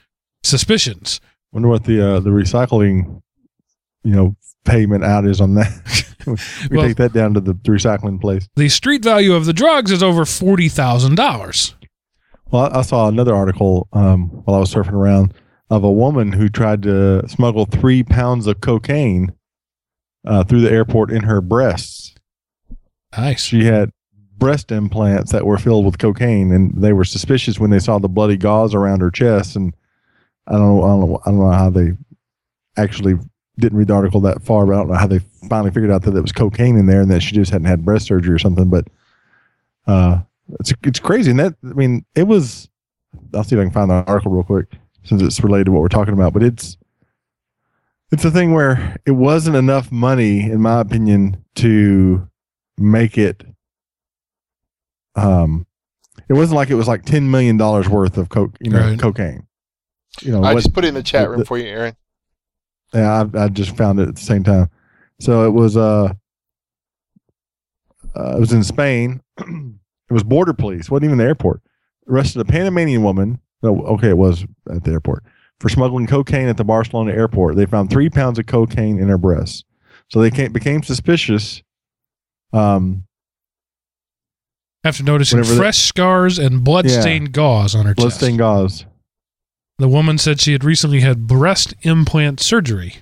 suspicions. 0.42 1.20
Wonder 1.52 1.68
what 1.68 1.84
the 1.84 2.00
uh, 2.16 2.20
the 2.20 2.30
recycling, 2.30 3.22
you 4.04 4.12
know, 4.14 4.36
payment 4.64 5.04
out 5.04 5.26
is 5.26 5.40
on 5.40 5.54
that. 5.54 6.16
we 6.70 6.76
Well- 6.76 6.86
take 6.86 6.96
that 6.98 7.12
down 7.12 7.34
to 7.34 7.40
the 7.40 7.54
recycling 7.54 8.20
place. 8.20 8.48
The 8.56 8.68
street 8.68 9.02
value 9.02 9.34
of 9.34 9.46
the 9.46 9.52
drugs 9.52 9.90
is 9.90 10.02
over 10.02 10.24
forty 10.24 10.68
thousand 10.68 11.14
dollars. 11.14 11.74
Well, 12.50 12.70
I, 12.72 12.78
I 12.78 12.82
saw 12.82 13.08
another 13.08 13.34
article 13.34 13.88
um, 13.92 14.28
while 14.44 14.56
I 14.56 14.60
was 14.60 14.72
surfing 14.72 14.92
around 14.92 15.34
of 15.70 15.84
a 15.84 15.90
woman 15.92 16.32
who 16.32 16.48
tried 16.48 16.82
to 16.82 17.26
smuggle 17.28 17.66
three 17.66 18.02
pounds 18.02 18.46
of 18.46 18.60
cocaine 18.62 19.32
uh, 20.26 20.44
through 20.44 20.62
the 20.62 20.70
airport 20.70 21.10
in 21.10 21.24
her 21.24 21.40
breasts. 21.42 22.14
Nice. 23.16 23.42
She 23.44 23.64
had 23.64 23.90
breast 24.38 24.70
implants 24.70 25.32
that 25.32 25.44
were 25.44 25.58
filled 25.58 25.84
with 25.84 25.98
cocaine, 25.98 26.52
and 26.52 26.72
they 26.82 26.92
were 26.94 27.04
suspicious 27.04 27.58
when 27.58 27.70
they 27.70 27.78
saw 27.78 27.98
the 27.98 28.08
bloody 28.08 28.36
gauze 28.38 28.74
around 28.74 29.00
her 29.00 29.10
chest. 29.10 29.56
And 29.56 29.74
I 30.48 30.52
don't 30.52 30.60
know, 30.62 30.82
I 30.82 30.88
don't 30.88 31.00
know, 31.00 31.20
I 31.26 31.30
don't 31.30 31.38
know 31.40 31.50
how 31.50 31.70
they 31.70 31.92
actually 32.76 33.18
didn't 33.58 33.76
read 33.78 33.88
the 33.88 33.94
article 33.94 34.20
that 34.22 34.42
far, 34.42 34.66
but 34.66 34.74
I 34.74 34.76
don't 34.78 34.88
know 34.88 34.94
how 34.94 35.06
they 35.06 35.18
finally 35.48 35.70
figured 35.70 35.90
out 35.90 36.02
that 36.02 36.12
there 36.12 36.22
was 36.22 36.32
cocaine 36.32 36.76
in 36.78 36.86
there 36.86 37.00
and 37.02 37.10
that 37.10 37.20
she 37.20 37.34
just 37.34 37.50
hadn't 37.50 37.66
had 37.66 37.84
breast 37.84 38.06
surgery 38.06 38.34
or 38.34 38.38
something. 38.38 38.68
But 38.70 38.86
uh, 39.86 40.20
it's 40.60 40.72
it's 40.84 41.00
crazy, 41.00 41.30
and 41.30 41.40
that 41.40 41.54
I 41.64 41.74
mean, 41.74 42.04
it 42.14 42.24
was. 42.24 42.68
I'll 43.34 43.42
see 43.44 43.56
if 43.56 43.60
I 43.60 43.64
can 43.64 43.72
find 43.72 43.90
the 43.90 44.04
article 44.06 44.30
real 44.32 44.42
quick 44.44 44.66
since 45.02 45.22
it's 45.22 45.40
related 45.42 45.64
to 45.64 45.72
what 45.72 45.82
we're 45.82 45.88
talking 45.88 46.14
about. 46.14 46.32
But 46.32 46.42
it's 46.42 46.76
it's 48.12 48.24
a 48.24 48.30
thing 48.30 48.52
where 48.52 48.96
it 49.04 49.10
wasn't 49.12 49.56
enough 49.56 49.90
money, 49.90 50.40
in 50.42 50.60
my 50.62 50.80
opinion, 50.80 51.44
to 51.56 52.28
make 52.78 53.18
it. 53.18 53.44
Um, 55.16 55.66
it 56.28 56.34
wasn't 56.34 56.56
like 56.56 56.70
it 56.70 56.74
was 56.76 56.86
like 56.86 57.04
ten 57.04 57.30
million 57.30 57.56
dollars 57.56 57.88
worth 57.88 58.16
of 58.18 58.28
coke, 58.28 58.56
you 58.60 58.70
know, 58.70 58.80
Right. 58.80 58.98
cocaine. 58.98 59.46
You 60.22 60.32
know, 60.32 60.42
I 60.42 60.54
what- 60.54 60.62
just 60.62 60.74
put 60.74 60.84
it 60.84 60.88
in 60.88 60.94
the 60.94 61.02
chat 61.02 61.28
room 61.28 61.40
the- 61.40 61.44
for 61.44 61.58
you, 61.58 61.66
Aaron. 61.66 61.96
yeah, 62.94 63.24
I, 63.34 63.44
I 63.44 63.48
just 63.48 63.76
found 63.76 64.00
it 64.00 64.08
at 64.08 64.16
the 64.16 64.20
same 64.22 64.42
time. 64.44 64.70
So 65.20 65.44
it 65.46 65.50
was 65.50 65.76
uh, 65.76 66.12
uh 68.16 68.36
it 68.36 68.40
was 68.40 68.52
in 68.52 68.64
Spain. 68.64 69.20
it 69.38 70.12
was 70.12 70.22
border 70.24 70.52
police. 70.52 70.90
wasn't 70.90 71.06
even 71.06 71.18
the 71.18 71.24
airport. 71.24 71.60
Arrested 72.08 72.40
a 72.40 72.44
Panamanian 72.44 73.02
woman. 73.02 73.40
No, 73.62 73.80
okay, 73.86 74.08
it 74.10 74.16
was 74.18 74.44
at 74.70 74.84
the 74.84 74.92
airport 74.92 75.24
for 75.60 75.68
smuggling 75.68 76.06
cocaine 76.06 76.48
at 76.48 76.56
the 76.56 76.64
Barcelona 76.64 77.12
airport. 77.12 77.56
They 77.56 77.66
found 77.66 77.90
three 77.90 78.08
pounds 78.08 78.38
of 78.38 78.46
cocaine 78.46 78.98
in 79.00 79.08
her 79.08 79.18
breasts. 79.18 79.64
So 80.08 80.20
they 80.20 80.30
came, 80.30 80.52
became 80.52 80.82
suspicious. 80.84 81.62
Um, 82.52 83.04
After 84.84 85.02
noticing 85.02 85.38
Whenever 85.40 85.54
the- 85.54 85.60
fresh 85.60 85.78
scars 85.78 86.38
and 86.38 86.62
blood-stained 86.64 87.32
gauze 87.32 87.74
on 87.74 87.84
her 87.86 87.90
chest, 87.94 87.96
bloodstained 87.96 88.38
gauze. 88.38 88.86
The 89.78 89.88
woman 89.88 90.18
said 90.18 90.40
she 90.40 90.52
had 90.52 90.64
recently 90.64 91.00
had 91.00 91.26
breast 91.26 91.74
implant 91.82 92.40
surgery, 92.40 92.96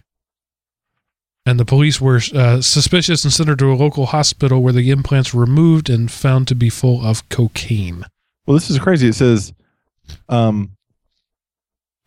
and 1.45 1.59
the 1.59 1.65
police 1.65 2.01
were 2.01 2.21
uh, 2.35 2.61
suspicious 2.61 3.25
and 3.25 3.33
sent 3.33 3.49
her 3.49 3.57
to 3.57 3.73
a 3.73 3.75
local 3.75 4.07
hospital 4.07 4.63
where 4.63 4.73
the 4.73 4.91
implants 4.91 5.33
were 5.33 5.43
removed 5.43 5.89
and 5.89 6.11
found 6.11 6.49
to 6.49 6.55
be 6.55 6.69
full 6.69 7.05
of 7.05 7.29
cocaine. 7.29 8.05
Well, 8.47 8.55
this 8.55 8.71
is 8.71 8.79
crazy. 8.79 9.09
It 9.09 9.15
says, 9.15 9.53
um, 10.29 10.73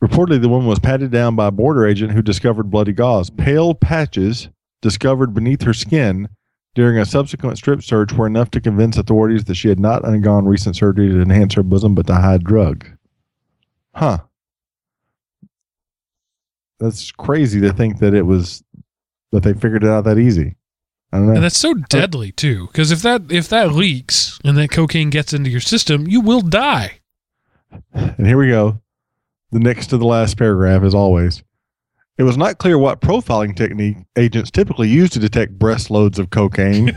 reportedly, 0.04 0.42
the 0.42 0.50
woman 0.50 0.68
was 0.68 0.80
patted 0.80 1.12
down 1.12 1.36
by 1.36 1.48
a 1.48 1.52
border 1.52 1.88
agent 1.88 2.12
who 2.12 2.22
discovered 2.22 2.70
bloody 2.70 2.94
gauze. 2.94 3.30
Pale 3.30 3.76
patches 3.76 4.50
discovered 4.82 5.34
beneath 5.34 5.64
her 5.64 5.74
skin 5.74 6.30
during 6.76 6.98
a 6.98 7.06
subsequent 7.06 7.58
strip 7.58 7.82
search 7.82 8.14
were 8.14 8.28
enough 8.28 8.52
to 8.52 8.62
convince 8.62 8.98
authorities 8.98 9.46
that 9.46 9.56
she 9.56 9.68
had 9.68 9.80
not 9.80 10.06
undergone 10.06 10.46
recent 10.46 10.76
surgery 10.76 11.10
to 11.10 11.22
enhance 11.22 11.54
her 11.56 11.64
bosom, 11.64 11.96
but 11.96 12.08
to 12.08 12.16
hide 12.16 12.44
drug. 12.44 12.86
Huh. 13.94 14.20
That's 16.80 17.12
crazy 17.12 17.60
to 17.62 17.74
think 17.74 18.00
that 18.00 18.14
it 18.14 18.24
was 18.24 18.64
that 19.32 19.44
they 19.44 19.54
figured 19.54 19.84
it 19.84 19.90
out 19.90 20.06
that 20.06 20.18
easy. 20.18 20.56
I 21.12 21.18
don't 21.18 21.28
know. 21.28 21.34
And 21.34 21.44
that's 21.44 21.58
so 21.58 21.74
deadly 21.74 22.32
too, 22.32 22.68
because 22.68 22.92
if 22.92 23.02
that 23.02 23.32
if 23.32 23.50
that 23.50 23.74
leaks 23.74 24.40
and 24.44 24.58
that 24.58 24.72
cocaine 24.72 25.10
gets 25.10 25.34
into 25.34 25.50
your 25.50 25.60
system, 25.60 26.08
you 26.08 26.22
will 26.22 26.42
die. 26.42 27.00
And 27.92 28.28
here 28.28 28.38
we 28.38 28.48
go. 28.48 28.82
The 29.52 29.60
next 29.60 29.88
to 29.88 29.98
the 29.98 30.06
last 30.06 30.38
paragraph, 30.38 30.84
as 30.84 30.94
always. 30.94 31.44
It 32.20 32.24
was 32.24 32.38
not 32.38 32.58
clear 32.58 32.78
what 32.78 33.00
profiling 33.00 33.56
technique 33.56 33.98
agents 34.18 34.52
typically 34.52 34.90
use 34.90 35.10
to 35.12 35.20
detect 35.20 35.58
breast 35.58 35.90
loads 35.90 36.20
of 36.20 36.30
cocaine, 36.30 36.92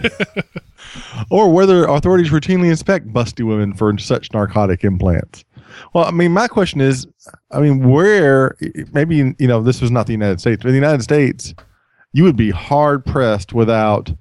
or 1.30 1.52
whether 1.52 1.84
authorities 1.84 2.30
routinely 2.30 2.70
inspect 2.70 3.12
busty 3.12 3.46
women 3.46 3.72
for 3.72 3.96
such 3.98 4.32
narcotic 4.32 4.82
implants. 4.82 5.44
Well, 5.94 6.04
I 6.04 6.10
mean, 6.10 6.32
my 6.32 6.48
question 6.48 6.80
is, 6.80 7.06
I 7.50 7.60
mean, 7.60 7.88
where 7.88 8.56
maybe 8.92 9.16
you 9.16 9.34
know 9.48 9.62
this 9.62 9.80
was 9.80 9.90
not 9.90 10.06
the 10.06 10.12
United 10.12 10.40
States, 10.40 10.62
but 10.62 10.68
in 10.68 10.74
the 10.74 10.80
United 10.80 11.02
States, 11.02 11.54
you 12.12 12.24
would 12.24 12.36
be 12.36 12.50
hard 12.50 13.04
pressed 13.04 13.52
without 13.52 14.12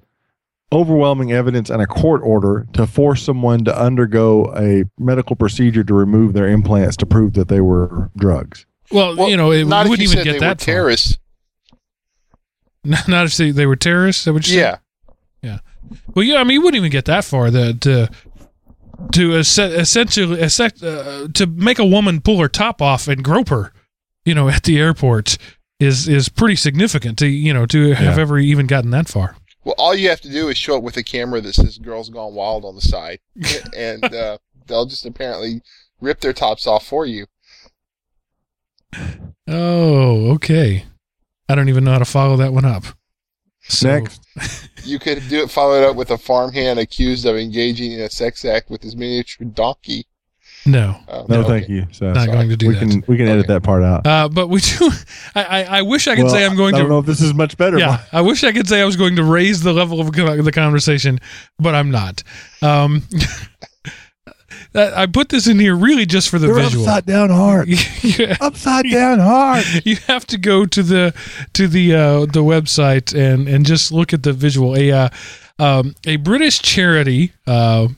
overwhelming 0.72 1.32
evidence 1.32 1.68
and 1.68 1.82
a 1.82 1.86
court 1.86 2.22
order 2.24 2.66
to 2.72 2.86
force 2.86 3.22
someone 3.22 3.62
to 3.64 3.78
undergo 3.78 4.52
a 4.56 4.84
medical 4.98 5.36
procedure 5.36 5.84
to 5.84 5.92
remove 5.92 6.32
their 6.32 6.48
implants 6.48 6.96
to 6.96 7.04
prove 7.04 7.34
that 7.34 7.48
they 7.48 7.60
were 7.60 8.10
drugs. 8.16 8.64
Well, 8.90 9.16
Well, 9.16 9.28
you 9.28 9.36
know, 9.36 9.50
it 9.52 9.66
not 9.66 9.84
if 9.86 9.90
wouldn't 9.90 10.08
you 10.08 10.12
even 10.12 10.18
said 10.18 10.24
get 10.24 10.32
they 10.32 10.38
that 10.40 10.46
were 10.46 10.58
far. 10.60 10.64
terrorists. 10.74 11.18
Not 12.84 13.26
if 13.26 13.36
they, 13.36 13.50
they 13.50 13.66
were 13.66 13.76
terrorists. 13.76 14.22
Is 14.22 14.24
that 14.24 14.32
what 14.32 14.46
you 14.48 14.54
said? 14.54 14.60
Yeah. 14.60 14.78
Yeah. 15.42 15.58
Well, 16.14 16.24
yeah, 16.24 16.36
I 16.38 16.44
mean, 16.44 16.54
you 16.54 16.62
wouldn't 16.62 16.78
even 16.78 16.90
get 16.90 17.04
that 17.04 17.24
far. 17.24 17.50
The, 17.50 17.74
to 17.74 18.10
to 19.12 19.34
essentially 19.36 20.42
uh, 20.42 21.28
to 21.34 21.46
make 21.46 21.78
a 21.78 21.84
woman 21.86 22.20
pull 22.20 22.38
her 22.40 22.48
top 22.48 22.80
off 22.82 23.08
and 23.08 23.22
grope 23.24 23.48
her, 23.48 23.72
you 24.24 24.34
know, 24.34 24.48
at 24.56 24.62
the 24.64 24.78
airport 24.78 25.38
is 25.80 26.08
is 26.08 26.28
pretty 26.28 26.56
significant. 26.56 27.18
To 27.18 27.26
you 27.26 27.52
know, 27.52 27.66
to 27.66 27.92
have 27.94 28.16
Yeah. 28.16 28.22
ever 28.22 28.38
even 28.38 28.66
gotten 28.66 28.90
that 28.90 29.08
far. 29.08 29.36
Well, 29.64 29.74
all 29.78 29.94
you 29.94 30.08
have 30.08 30.20
to 30.22 30.28
do 30.30 30.48
is 30.48 30.58
show 30.58 30.76
up 30.78 30.82
with 30.82 30.96
a 30.96 31.04
camera 31.04 31.40
that 31.40 31.54
says 31.54 31.78
"Girls 31.78 32.10
Gone 32.10 32.34
Wild" 32.34 32.64
on 32.64 32.74
the 32.74 32.80
side, 32.80 33.20
and 33.76 34.04
uh, 34.04 34.38
they'll 34.66 34.86
just 34.86 35.06
apparently 35.06 35.62
rip 36.00 36.20
their 36.20 36.32
tops 36.32 36.66
off 36.66 36.84
for 36.86 37.06
you. 37.06 37.26
Oh, 39.48 40.32
okay. 40.34 40.84
I 41.48 41.54
don't 41.54 41.68
even 41.68 41.84
know 41.84 41.92
how 41.92 41.98
to 41.98 42.04
follow 42.04 42.36
that 42.38 42.52
one 42.52 42.64
up. 42.64 42.84
So, 43.68 43.88
Next, 43.88 44.26
You 44.84 44.98
could 44.98 45.22
do 45.28 45.42
it, 45.44 45.50
follow 45.50 45.80
it 45.80 45.84
up 45.84 45.96
with 45.96 46.10
a 46.10 46.18
farmhand 46.18 46.78
accused 46.80 47.26
of 47.26 47.36
engaging 47.36 47.92
in 47.92 48.00
a 48.00 48.10
sex 48.10 48.44
act 48.44 48.70
with 48.70 48.82
his 48.82 48.96
miniature 48.96 49.46
donkey. 49.46 50.06
no. 50.66 50.96
Uh, 51.08 51.24
no, 51.28 51.40
okay. 51.40 51.48
thank 51.48 51.68
you. 51.68 51.86
So 51.92 52.12
Not 52.12 52.26
going 52.26 52.48
to 52.48 52.56
do 52.56 52.68
we 52.68 52.74
that. 52.74 52.80
can 52.80 53.04
we 53.06 53.16
can 53.16 53.28
edit 53.28 53.46
that 53.48 53.62
part 53.62 53.82
out. 53.84 54.06
Uh, 54.06 54.28
but 54.28 54.48
we 54.48 54.60
do. 54.60 54.90
I, 55.34 55.42
I, 55.44 55.62
I 55.78 55.82
wish 55.82 56.08
I 56.08 56.16
could 56.16 56.24
Well, 56.24 56.34
say 56.34 56.44
I'm 56.44 56.56
going 56.56 56.74
I 56.74 56.78
to 56.78 56.84
I 56.84 56.86
don't 56.86 56.88
know 56.90 56.98
if 56.98 57.06
this 57.06 57.20
is 57.20 57.34
much 57.34 57.56
better. 57.56 57.78
yeah, 57.78 58.02
I 58.12 58.20
wish 58.20 58.42
I 58.44 58.52
could 58.52 58.68
say 58.68 58.80
I 58.80 58.84
was 58.84 58.96
going 58.96 59.16
to 59.16 59.24
raise 59.24 59.62
the 59.62 59.72
level 59.72 60.00
of 60.00 60.12
the 60.12 60.52
conversation, 60.52 61.18
but 61.58 61.74
I'm 61.74 61.90
not. 61.90 62.22
Um, 62.62 63.02
that- 63.10 63.48
I 64.74 65.06
put 65.06 65.28
this 65.28 65.46
in 65.46 65.58
here 65.58 65.74
really 65.76 66.06
just 66.06 66.28
for 66.30 66.38
the 66.38 66.46
They're 66.46 66.56
visual. 66.56 66.84
upside 66.86 67.06
down 67.06 67.30
hard. 67.30 67.68
Yeah. 68.02 68.36
upside 68.40 68.90
down 68.90 69.18
hard. 69.20 69.64
you 69.84 69.96
have 70.08 70.26
to 70.28 70.38
go 70.38 70.66
to 70.66 70.82
the 70.82 71.14
to 71.54 71.68
the 71.68 71.94
uh, 71.94 72.20
the 72.20 72.42
website 72.42 73.14
and 73.14 73.48
and 73.48 73.64
just 73.66 73.92
look 73.92 74.12
at 74.12 74.22
the 74.22 74.32
visual. 74.32 74.76
A 74.76 74.90
uh, 74.90 75.08
um, 75.58 75.94
a 76.06 76.16
British 76.16 76.60
charity 76.60 77.32
uh, 77.46 77.88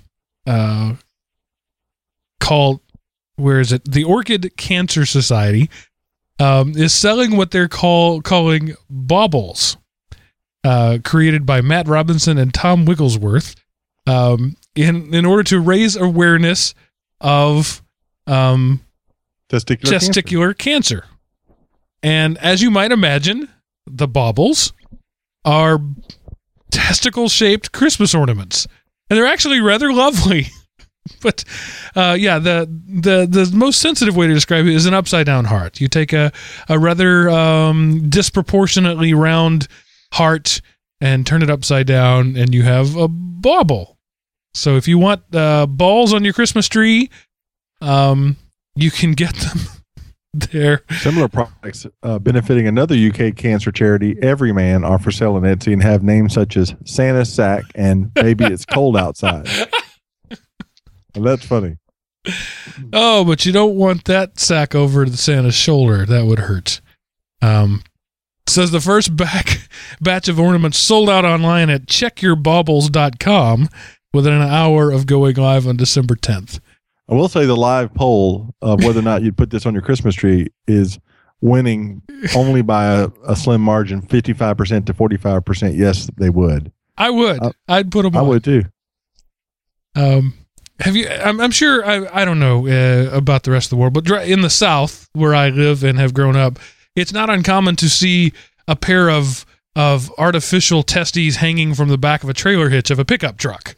uh, 0.47 0.95
called 2.41 2.81
where 3.37 3.61
is 3.61 3.73
it? 3.73 3.91
The 3.91 4.05
Orchid 4.05 4.57
Cancer 4.57 5.07
Society 5.07 5.71
um, 6.39 6.77
is 6.77 6.93
selling 6.93 7.37
what 7.37 7.51
they're 7.51 7.69
call 7.69 8.21
calling 8.21 8.75
baubles, 8.91 9.77
uh, 10.65 10.99
created 11.05 11.47
by 11.47 11.61
Matt 11.61 11.89
Robinson 11.89 12.39
and 12.39 12.53
Tom 12.53 12.85
Wigglesworth, 12.85 13.55
um, 14.07 14.57
in 14.75 15.15
in 15.15 15.25
order 15.25 15.43
to 15.45 15.61
raise 15.61 15.97
awareness 15.97 16.75
of 17.21 17.83
um, 18.27 18.81
Testicular. 19.49 20.55
cancer. 20.55 20.55
cancer. 20.55 21.05
And 22.03 22.37
as 22.39 22.61
you 22.61 22.71
might 22.71 22.93
imagine, 22.93 23.49
the 23.87 24.09
baubles 24.09 24.73
are 25.45 25.81
testicle 26.71 27.29
shaped 27.29 27.73
Christmas 27.73 28.15
ornaments. 28.15 28.67
And 29.09 29.19
they're 29.19 29.27
actually 29.27 29.61
rather 29.61 29.93
lovely. 29.93 30.49
but 31.23 31.45
uh, 31.95 32.17
yeah, 32.19 32.39
the, 32.39 32.67
the 32.87 33.27
the 33.27 33.51
most 33.55 33.81
sensitive 33.81 34.17
way 34.17 34.27
to 34.27 34.35
describe 34.35 34.67
it 34.67 34.75
is 34.75 34.87
an 34.87 34.95
upside 34.95 35.27
down 35.27 35.45
heart. 35.45 35.81
You 35.81 35.89
take 35.89 36.13
a, 36.13 36.33
a 36.69 36.79
rather 36.79 37.29
um, 37.31 38.09
disproportionately 38.09 39.15
round 39.15 39.69
heart 40.13 40.61
and 41.01 41.27
turn 41.27 41.43
it 41.43 41.51
upside 41.51 41.87
down, 41.87 42.37
and 42.37 42.55
you 42.55 42.63
have 42.63 42.97
a 42.97 43.09
bauble. 43.09 43.94
So 44.55 44.77
if 44.77 44.87
you 44.87 44.99
want 44.99 45.23
uh, 45.35 45.67
balls 45.67 46.15
on 46.15 46.25
your 46.25 46.33
Christmas 46.33 46.69
tree, 46.69 47.11
um, 47.81 48.37
you 48.77 48.91
can 48.91 49.13
get 49.13 49.35
them 49.35 49.59
there. 50.33 50.83
Similar 50.99 51.29
products 51.29 51.87
uh, 52.03 52.19
benefiting 52.19 52.67
another 52.67 52.95
UK 52.95 53.37
cancer 53.37 53.73
charity, 53.73 54.17
Everyman, 54.23 54.85
are 54.85 54.99
for 54.99 55.11
sale 55.11 55.35
on 55.35 55.43
Etsy 55.43 55.73
and 55.73 55.83
have 55.83 56.03
names 56.03 56.33
such 56.33 56.57
as 56.57 56.75
Santa's 56.85 57.33
Sack 57.33 57.65
and 57.75 58.11
Maybe 58.17 58.45
It's 58.45 58.65
Cold 58.65 58.97
Outside. 58.97 59.49
And 61.15 61.25
that's 61.25 61.47
funny. 61.47 61.77
Oh, 62.93 63.25
but 63.25 63.47
you 63.47 63.53
don't 63.53 63.77
want 63.77 64.05
that 64.07 64.41
sack 64.41 64.75
over 64.75 65.05
the 65.05 65.17
Santa's 65.17 65.55
shoulder. 65.55 66.05
That 66.05 66.27
would 66.27 66.41
hurt. 66.41 66.81
Um, 67.41 67.83
says 68.49 68.71
the 68.71 68.81
first 68.81 69.15
back 69.17 69.69
batch 70.01 70.29
of 70.29 70.41
ornaments 70.41 70.79
sold 70.79 71.09
out 71.09 71.25
online 71.25 71.71
at 71.71 71.87
checkyourbaubles.com 71.87 73.69
within 74.15 74.33
an 74.33 74.43
hour 74.43 74.91
of 74.91 75.07
going 75.07 75.37
live 75.37 75.67
on 75.67 75.77
December 75.77 76.15
10th. 76.15 76.61
I 77.09 77.15
will 77.15 77.29
say 77.29 77.45
the 77.45 77.57
live 77.57 77.93
poll 77.93 78.55
of 78.63 78.83
whether 78.83 79.01
or 79.01 79.03
not 79.03 79.23
you'd 79.23 79.37
put 79.37 79.51
this 79.51 79.67
on 79.67 79.75
your 79.75 79.83
Christmas 79.83 80.15
tree 80.15 80.49
is 80.67 80.99
winning 81.43 82.01
only 82.35 82.63
by 82.63 82.87
a, 82.87 83.09
a 83.27 83.37
slim 83.37 83.61
margin 83.61 84.01
55% 84.01 84.87
to 84.87 84.95
45%. 84.95 85.77
Yes, 85.77 86.09
they 86.17 86.31
would. 86.31 86.73
I 86.97 87.11
would. 87.11 87.43
Uh, 87.43 87.53
I'd 87.69 87.91
put 87.91 88.05
them 88.05 88.17
I 88.17 88.21
on. 88.21 88.29
would 88.29 88.45
too. 88.45 88.63
Um, 89.95 90.35
have 90.81 90.97
you? 90.97 91.09
I'm, 91.09 91.41
I'm 91.41 91.51
sure. 91.51 91.85
I, 91.85 92.23
I 92.23 92.25
don't 92.25 92.39
know 92.39 92.67
uh, 92.67 93.11
about 93.11 93.43
the 93.43 93.51
rest 93.51 93.67
of 93.67 93.71
the 93.71 93.77
world, 93.77 93.93
but 93.93 94.09
in 94.27 94.41
the 94.41 94.51
South, 94.51 95.09
where 95.13 95.35
I 95.35 95.51
live 95.51 95.85
and 95.85 95.99
have 95.99 96.15
grown 96.15 96.37
up, 96.37 96.59
it's 96.97 97.13
not 97.13 97.31
uncommon 97.31 97.77
to 97.77 97.89
see 97.89 98.33
a 98.67 98.77
pair 98.77 99.11
of 99.11 99.45
of 99.77 100.11
artificial 100.19 100.85
testes 100.85 101.37
hanging 101.37 101.75
from 101.75 101.89
the 101.89 101.99
back 101.99 102.23
of 102.23 102.29
a 102.29 102.35
trailer 102.35 102.69
hitch 102.69 102.91
of 102.91 102.99
a 102.99 103.05
pickup 103.05 103.37
truck. 103.37 103.75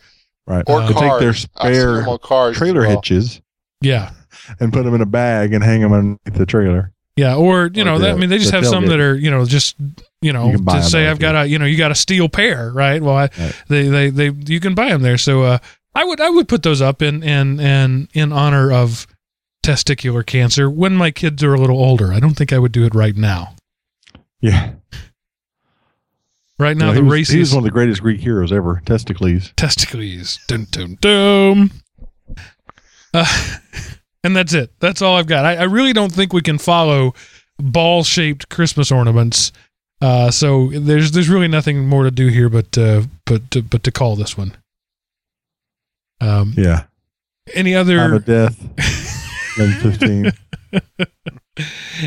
Right. 0.47 0.64
Or 0.68 0.80
They 0.82 0.92
take 0.94 1.18
their 1.20 1.34
spare 1.34 2.03
them 2.05 2.18
cars 2.18 2.57
trailer 2.57 2.82
well. 2.82 2.90
hitches 2.90 3.40
Yeah, 3.80 4.11
and 4.61 4.72
put 4.72 4.84
them 4.84 4.94
in 4.94 5.01
a 5.01 5.07
bag 5.07 5.53
and 5.53 5.62
hang 5.64 5.80
them 5.80 5.92
underneath 5.92 6.18
the 6.34 6.47
trailer. 6.47 6.92
yeah. 7.16 7.34
Or 7.34 7.68
you 7.74 7.82
Or 7.82 7.84
know, 7.84 7.99
the- 7.99 8.07
that, 8.07 8.14
I 8.14 8.16
mean, 8.18 8.30
they 8.30 8.38
just 8.38 8.51
the 8.53 8.57
have 8.59 8.66
some 8.66 8.86
that 8.86 9.01
are 9.01 9.16
you 9.16 9.30
know 9.30 9.44
just 9.44 9.74
you 10.22 10.32
know 10.32 10.51
You 10.53 10.59
to 10.64 10.82
say 10.82 11.09
I've 11.09 11.18
got 11.18 11.34
a 11.34 11.47
you 11.49 11.59
know 11.59 11.64
you 11.66 11.76
got 11.76 11.90
a 11.90 11.94
steel 11.97 12.28
pair, 12.28 12.70
right? 12.72 13.03
Well, 13.03 13.16
I, 13.16 13.22
Right. 13.38 13.62
they 13.68 13.88
they 13.88 14.11
they 14.11 14.28
you 14.30 14.61
can 14.61 14.74
buy 14.74 14.88
them 14.90 15.03
there. 15.03 15.18
So 15.18 15.42
uh, 15.42 15.59
I 15.94 16.05
would 16.05 16.20
I 16.20 16.30
would 16.30 16.47
put 16.49 16.62
those 16.62 16.80
up 16.80 17.03
in 17.03 17.22
in 17.24 17.59
in 17.59 18.09
in 18.14 18.32
honor 18.32 18.70
of 18.72 19.07
testicular 19.64 20.24
cancer 20.24 20.70
when 20.70 20.94
my 20.94 21.11
kids 21.11 21.42
are 21.42 21.55
a 21.55 21.59
little 21.61 21.78
older. 21.78 22.12
I 22.12 22.20
don't 22.20 22.34
think 22.34 22.53
I 22.53 22.59
would 22.59 22.70
do 22.72 22.84
it 22.84 22.94
right 22.94 23.16
now. 23.16 23.55
Yeah. 24.40 24.72
Right 26.59 26.76
now, 26.76 26.88
Yeah, 26.88 26.94
the 26.94 27.04
was, 27.04 27.12
race 27.12 27.32
is 27.34 27.52
one 27.52 27.59
of 27.59 27.64
the 27.64 27.70
greatest 27.70 28.00
Greek 28.00 28.20
heroes 28.20 28.50
ever, 28.52 28.80
Testicles. 28.86 29.52
testicles. 29.57 30.38
Dun 30.48 30.66
dun 30.70 30.96
dum. 31.00 31.70
Uh, 33.12 33.26
and 34.24 34.34
that's 34.34 34.54
it. 34.54 34.70
That's 34.80 35.02
all 35.02 35.16
I've 35.16 35.26
got. 35.26 35.44
I, 35.44 35.57
I 35.57 35.62
really 35.64 35.92
don't 35.92 36.12
think 36.12 36.32
we 36.32 36.40
can 36.40 36.57
follow 36.59 37.14
ball-shaped 37.59 38.48
Christmas 38.48 38.90
ornaments. 38.90 39.52
Uh, 40.00 40.30
so 40.30 40.68
there's 40.72 41.12
there's 41.12 41.28
really 41.28 41.48
nothing 41.48 41.86
more 41.88 42.04
to 42.04 42.11
do 42.11 42.28
here, 42.28 42.48
but 42.48 42.76
uh, 42.78 43.02
but 43.26 43.50
to, 43.50 43.62
but 43.62 43.82
to 43.82 43.90
call 43.92 44.16
this 44.16 44.36
one. 44.36 44.57
Um, 46.20 46.54
Yeah. 46.57 46.84
any 47.54 47.72
Time 47.72 47.80
other 47.82 48.14
of 48.14 48.24
death. 48.24 48.59
1115. 49.59 50.32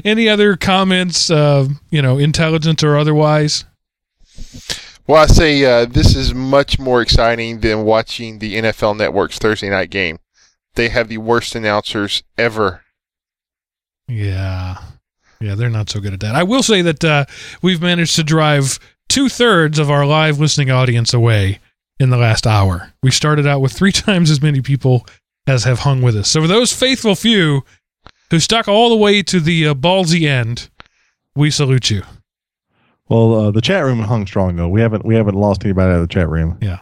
any 0.05 0.29
other 0.29 0.55
comments? 0.55 1.29
Uh, 1.31 1.67
you 1.89 2.01
know, 2.01 2.17
intelligent 2.19 2.83
or 2.83 2.97
otherwise. 2.97 3.65
Well, 5.07 5.23
I 5.23 5.25
say 5.25 5.65
uh, 5.65 5.85
this 5.85 6.15
is 6.15 6.33
much 6.35 6.77
more 6.77 7.01
exciting 7.01 7.61
than 7.61 7.83
watching 7.83 8.39
the 8.39 8.55
NFL 8.55 8.97
Network's 8.97 9.39
Thursday 9.39 9.69
night 9.69 9.89
game. 9.89 10.19
They 10.75 10.89
have 10.89 11.07
the 11.07 11.17
worst 11.17 11.55
announcers 11.55 12.21
ever. 12.37 12.83
Yeah. 14.07 14.77
Yeah, 15.41 15.55
they're 15.55 15.69
not 15.69 15.89
so 15.89 15.99
good 15.99 16.13
at 16.13 16.19
that. 16.19 16.35
I 16.35 16.43
will 16.43 16.63
say 16.63 16.81
that 16.81 17.03
uh, 17.03 17.25
we've 17.61 17.81
managed 17.81 18.15
to 18.17 18.23
drive 18.23 18.77
two 19.07 19.29
thirds 19.29 19.79
of 19.79 19.89
our 19.89 20.05
live 20.05 20.39
listening 20.39 20.69
audience 20.69 21.13
away 21.13 21.59
in 21.99 22.09
the 22.09 22.17
last 22.17 22.45
hour. 22.45 22.93
We 23.01 23.11
started 23.11 23.47
out 23.47 23.61
with 23.61 23.73
three 23.73 23.91
times 23.93 24.29
as 24.29 24.41
many 24.41 24.61
people 24.61 25.05
as 25.47 25.63
have 25.63 25.79
hung 25.79 26.01
with 26.01 26.15
us. 26.15 26.29
So, 26.29 26.41
for 26.41 26.47
those 26.47 26.71
faithful 26.71 27.15
few 27.15 27.63
who 28.29 28.39
stuck 28.39 28.67
all 28.67 28.89
the 28.89 28.95
way 28.95 29.23
to 29.23 29.39
the 29.39 29.69
uh, 29.69 29.73
ballsy 29.73 30.27
end, 30.27 30.69
we 31.35 31.49
salute 31.49 31.89
you. 31.89 32.03
Well, 33.10 33.34
uh, 33.47 33.51
the 33.51 33.62
chat 33.62 33.84
room 33.84 33.99
hung 33.99 34.26
strong 34.26 34.55
though. 34.55 34.70
We 34.70 34.82
haven't 34.82 35.05
we 35.05 35.16
haven't 35.16 35.36
lost 35.36 35.66
anybody 35.66 35.91
out 35.91 35.95
of 36.01 36.07
the 36.07 36.14
chat 36.14 36.30
room. 36.30 36.57
Yeah. 36.62 36.80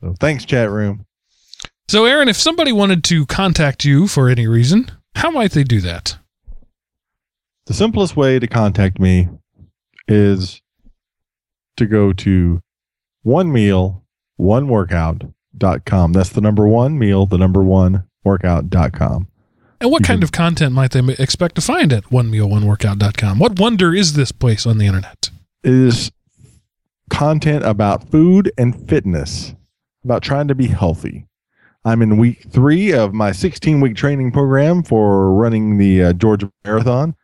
So 0.00 0.14
thanks, 0.20 0.44
chat 0.44 0.70
room. 0.70 1.06
So, 1.88 2.04
Aaron, 2.06 2.28
if 2.28 2.36
somebody 2.36 2.72
wanted 2.72 3.04
to 3.04 3.26
contact 3.26 3.84
you 3.84 4.06
for 4.06 4.28
any 4.28 4.46
reason, 4.46 4.90
how 5.16 5.30
might 5.30 5.50
they 5.52 5.64
do 5.64 5.80
that? 5.82 6.16
The 7.66 7.74
simplest 7.74 8.16
way 8.16 8.38
to 8.38 8.46
contact 8.46 8.98
me 8.98 9.28
is 10.08 10.62
to 11.76 11.86
go 11.86 12.12
to 12.14 12.60
one 13.22 13.52
meal, 13.52 14.04
one 14.36 14.68
workout.com. 14.68 16.12
That's 16.12 16.30
the 16.30 16.40
number 16.40 16.66
one 16.66 16.98
meal, 16.98 17.26
the 17.26 17.38
number 17.38 17.62
one 17.62 18.04
workout.com. 18.24 19.28
And 19.80 19.90
what 19.90 20.00
You 20.02 20.06
kind 20.06 20.18
can- 20.20 20.22
of 20.24 20.32
content 20.32 20.72
might 20.74 20.92
they 20.92 21.00
expect 21.18 21.56
to 21.56 21.60
find 21.60 21.92
at 21.92 22.04
onemealoneworkout.com? 22.04 23.38
What 23.38 23.58
wonder 23.58 23.92
is 23.94 24.12
this 24.14 24.32
place 24.32 24.66
on 24.66 24.78
the 24.78 24.86
internet? 24.86 25.30
It 25.62 25.72
is 25.72 26.10
content 27.08 27.64
about 27.64 28.10
food 28.10 28.50
and 28.58 28.88
fitness, 28.88 29.54
about 30.04 30.22
trying 30.22 30.48
to 30.48 30.54
be 30.54 30.66
healthy. 30.66 31.26
I'm 31.84 32.02
in 32.02 32.16
week 32.16 32.46
three 32.50 32.92
of 32.92 33.12
my 33.12 33.32
16 33.32 33.80
week 33.80 33.96
training 33.96 34.32
program 34.32 34.82
for 34.82 35.32
running 35.32 35.78
the 35.78 36.02
uh, 36.02 36.12
Georgia 36.14 36.50
Marathon. 36.64 37.14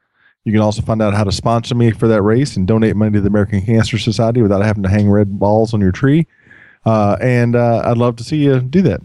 You 0.44 0.52
can 0.52 0.60
also 0.60 0.82
find 0.82 1.02
out 1.02 1.14
how 1.14 1.24
to 1.24 1.32
sponsor 1.32 1.74
me 1.74 1.90
for 1.90 2.08
that 2.08 2.22
race 2.22 2.56
and 2.56 2.66
donate 2.66 2.96
money 2.96 3.12
to 3.12 3.20
the 3.20 3.28
American 3.28 3.60
Cancer 3.60 3.98
Society 3.98 4.40
without 4.40 4.64
having 4.64 4.82
to 4.82 4.88
hang 4.88 5.10
red 5.10 5.38
balls 5.38 5.74
on 5.74 5.80
your 5.80 5.92
tree. 5.92 6.26
Uh, 6.86 7.16
and 7.20 7.54
uh, 7.54 7.82
I'd 7.84 7.98
love 7.98 8.16
to 8.16 8.24
see 8.24 8.38
you 8.38 8.60
do 8.60 8.82
that. 8.82 9.00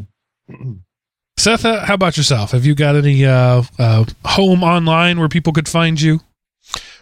Seth, 1.38 1.66
uh, 1.66 1.86
how 1.86 1.96
about 1.96 2.18
yourself? 2.18 2.52
Have 2.52 2.66
you 2.66 2.76
got 2.76 2.96
any 2.96 3.26
uh, 3.26 3.64
uh, 3.80 4.06
home 4.24 4.64
online 4.64 5.20
where 5.20 5.28
people 5.28 5.52
could 5.52 5.68
find 5.68 6.00
you? 6.00 6.20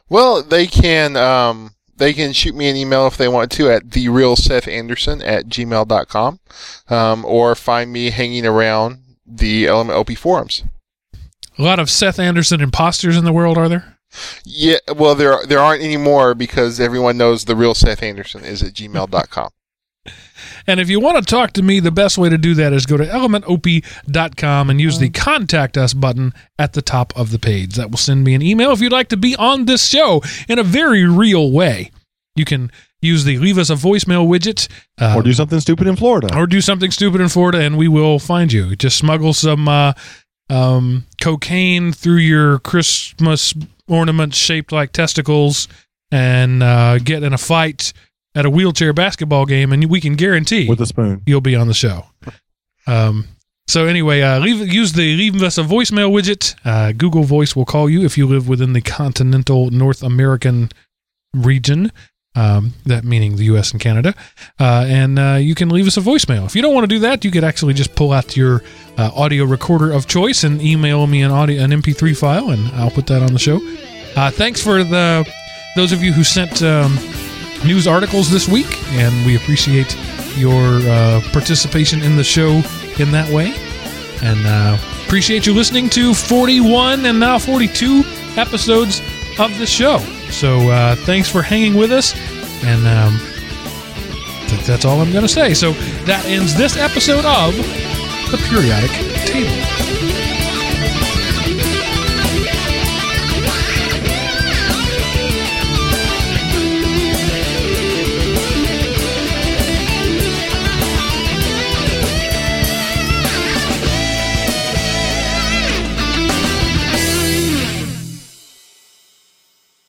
Well, 0.09 0.41
they 0.41 0.65
can 0.67 1.15
um, 1.17 1.71
they 2.01 2.13
can 2.13 2.33
shoot 2.33 2.55
me 2.55 2.67
an 2.67 2.75
email 2.75 3.05
if 3.05 3.15
they 3.15 3.27
want 3.27 3.51
to 3.51 3.69
at 3.69 3.91
the 3.91 4.09
real 4.09 4.35
Seth 4.35 4.67
Anderson 4.67 5.21
at 5.21 5.45
gmail.com 5.45 6.39
um, 6.89 7.25
or 7.25 7.53
find 7.53 7.93
me 7.93 8.09
hanging 8.09 8.45
around 8.45 9.03
the 9.23 9.67
Element 9.67 9.97
OP 9.97 10.17
forums. 10.17 10.63
A 11.59 11.61
lot 11.61 11.79
of 11.79 11.91
Seth 11.91 12.17
Anderson 12.17 12.59
imposters 12.59 13.15
in 13.15 13.23
the 13.23 13.31
world, 13.31 13.55
are 13.55 13.69
there? 13.69 13.97
Yeah, 14.43 14.79
well, 14.95 15.15
there 15.15 15.45
there 15.45 15.59
aren't 15.59 15.83
any 15.83 15.95
more 15.95 16.33
because 16.33 16.79
everyone 16.79 17.17
knows 17.17 17.45
the 17.45 17.55
real 17.55 17.75
Seth 17.75 18.03
Anderson 18.03 18.43
is 18.43 18.63
at 18.63 18.73
gmail.com. 18.73 19.51
And 20.67 20.79
if 20.79 20.89
you 20.89 20.99
want 20.99 21.17
to 21.17 21.23
talk 21.23 21.53
to 21.53 21.63
me, 21.63 21.79
the 21.79 21.91
best 21.91 22.17
way 22.17 22.29
to 22.29 22.37
do 22.37 22.53
that 22.55 22.73
is 22.73 22.85
go 22.85 22.97
to 22.97 23.05
elementop.com 23.05 24.69
and 24.69 24.81
use 24.81 24.99
the 24.99 25.09
contact 25.09 25.77
us 25.77 25.93
button 25.93 26.33
at 26.57 26.73
the 26.73 26.81
top 26.81 27.13
of 27.15 27.31
the 27.31 27.39
page. 27.39 27.75
That 27.75 27.91
will 27.91 27.97
send 27.97 28.23
me 28.23 28.33
an 28.33 28.41
email 28.41 28.71
if 28.71 28.81
you'd 28.81 28.91
like 28.91 29.09
to 29.09 29.17
be 29.17 29.35
on 29.35 29.65
this 29.65 29.87
show 29.87 30.21
in 30.47 30.59
a 30.59 30.63
very 30.63 31.05
real 31.05 31.51
way. 31.51 31.91
You 32.35 32.45
can 32.45 32.71
use 33.01 33.23
the 33.23 33.37
leave 33.39 33.57
us 33.57 33.69
a 33.69 33.75
voicemail 33.75 34.27
widget 34.27 34.67
uh, 34.99 35.15
or 35.17 35.23
do 35.23 35.33
something 35.33 35.59
stupid 35.59 35.87
in 35.87 35.95
Florida. 35.95 36.35
or 36.37 36.45
do 36.47 36.61
something 36.61 36.91
stupid 36.91 37.19
in 37.19 37.29
Florida 37.29 37.59
and 37.59 37.77
we 37.77 37.87
will 37.87 38.19
find 38.19 38.53
you. 38.53 38.75
Just 38.75 38.97
smuggle 38.97 39.33
some 39.33 39.67
uh, 39.67 39.93
um, 40.49 41.05
cocaine 41.19 41.91
through 41.91 42.17
your 42.17 42.59
Christmas 42.59 43.53
ornaments 43.87 44.37
shaped 44.37 44.71
like 44.71 44.91
testicles 44.91 45.67
and 46.11 46.61
uh, 46.61 46.99
get 46.99 47.23
in 47.23 47.33
a 47.33 47.37
fight 47.37 47.93
at 48.35 48.45
a 48.45 48.49
wheelchair 48.49 48.93
basketball 48.93 49.45
game, 49.45 49.71
and 49.71 49.89
we 49.89 49.99
can 50.01 50.15
guarantee 50.15 50.67
with 50.67 50.81
a 50.81 50.85
spoon. 50.85 51.21
you'll 51.25 51.41
be 51.41 51.55
on 51.55 51.67
the 51.67 51.73
show. 51.73 52.05
Um, 52.87 53.27
so 53.67 53.85
anyway, 53.85 54.21
uh, 54.21 54.39
leave, 54.39 54.71
use 54.71 54.93
the 54.93 55.15
leave 55.15 55.41
us 55.41 55.57
a 55.57 55.63
voicemail 55.63 56.11
widget. 56.11 56.55
Uh, 56.65 56.91
Google 56.91 57.23
Voice 57.23 57.55
will 57.55 57.65
call 57.65 57.89
you 57.89 58.03
if 58.03 58.17
you 58.17 58.27
live 58.27 58.47
within 58.47 58.73
the 58.73 58.81
continental 58.81 59.69
North 59.69 60.03
American 60.03 60.69
region. 61.33 61.91
Um, 62.33 62.75
that 62.85 63.03
meaning 63.03 63.35
the 63.35 63.43
U.S. 63.45 63.73
and 63.73 63.81
Canada, 63.81 64.15
uh, 64.57 64.85
and 64.87 65.19
uh, 65.19 65.37
you 65.41 65.53
can 65.53 65.67
leave 65.67 65.85
us 65.85 65.97
a 65.97 65.99
voicemail. 65.99 66.45
If 66.45 66.55
you 66.55 66.61
don't 66.61 66.73
want 66.73 66.85
to 66.85 66.87
do 66.87 66.99
that, 66.99 67.25
you 67.25 67.31
could 67.31 67.43
actually 67.43 67.73
just 67.73 67.93
pull 67.93 68.13
out 68.13 68.37
your 68.37 68.63
uh, 68.97 69.11
audio 69.13 69.43
recorder 69.43 69.91
of 69.91 70.07
choice 70.07 70.45
and 70.45 70.61
email 70.61 71.07
me 71.07 71.23
an 71.23 71.31
audio 71.31 71.61
an 71.61 71.71
MP3 71.71 72.17
file, 72.17 72.51
and 72.51 72.69
I'll 72.69 72.89
put 72.89 73.07
that 73.07 73.21
on 73.21 73.33
the 73.33 73.39
show. 73.39 73.59
Uh, 74.15 74.31
thanks 74.31 74.63
for 74.63 74.81
the 74.81 75.29
those 75.75 75.91
of 75.91 76.01
you 76.01 76.13
who 76.13 76.23
sent 76.23 76.63
um, 76.63 76.97
news 77.65 77.87
articles 77.87 78.29
this 78.29 78.47
week, 78.47 78.81
and 78.93 79.25
we 79.25 79.35
appreciate 79.35 79.95
your 80.37 80.79
uh, 80.87 81.21
participation 81.31 82.01
in 82.01 82.15
the 82.15 82.23
show 82.23 82.61
in 82.99 83.11
that 83.11 83.29
way. 83.29 83.53
And 84.21 84.45
uh, 84.45 84.77
appreciate 85.05 85.45
you 85.45 85.53
listening 85.53 85.89
to 85.91 86.13
41 86.13 87.05
and 87.05 87.19
now 87.19 87.39
42 87.39 88.03
episodes 88.37 89.01
of 89.39 89.57
the 89.57 89.65
show. 89.65 89.99
So 90.29 90.69
uh, 90.69 90.95
thanks 90.95 91.29
for 91.29 91.41
hanging 91.41 91.75
with 91.75 91.91
us, 91.91 92.15
and 92.63 92.87
um, 92.87 93.19
think 94.51 94.65
that's 94.65 94.83
all 94.83 94.99
I'm 94.99 95.11
going 95.11 95.23
to 95.23 95.29
say. 95.29 95.53
So 95.53 95.71
that 96.05 96.25
ends 96.25 96.55
this 96.55 96.75
episode 96.77 97.25
of 97.25 97.55
the 98.31 98.37
Periodic 98.49 98.91
Table. 99.25 99.80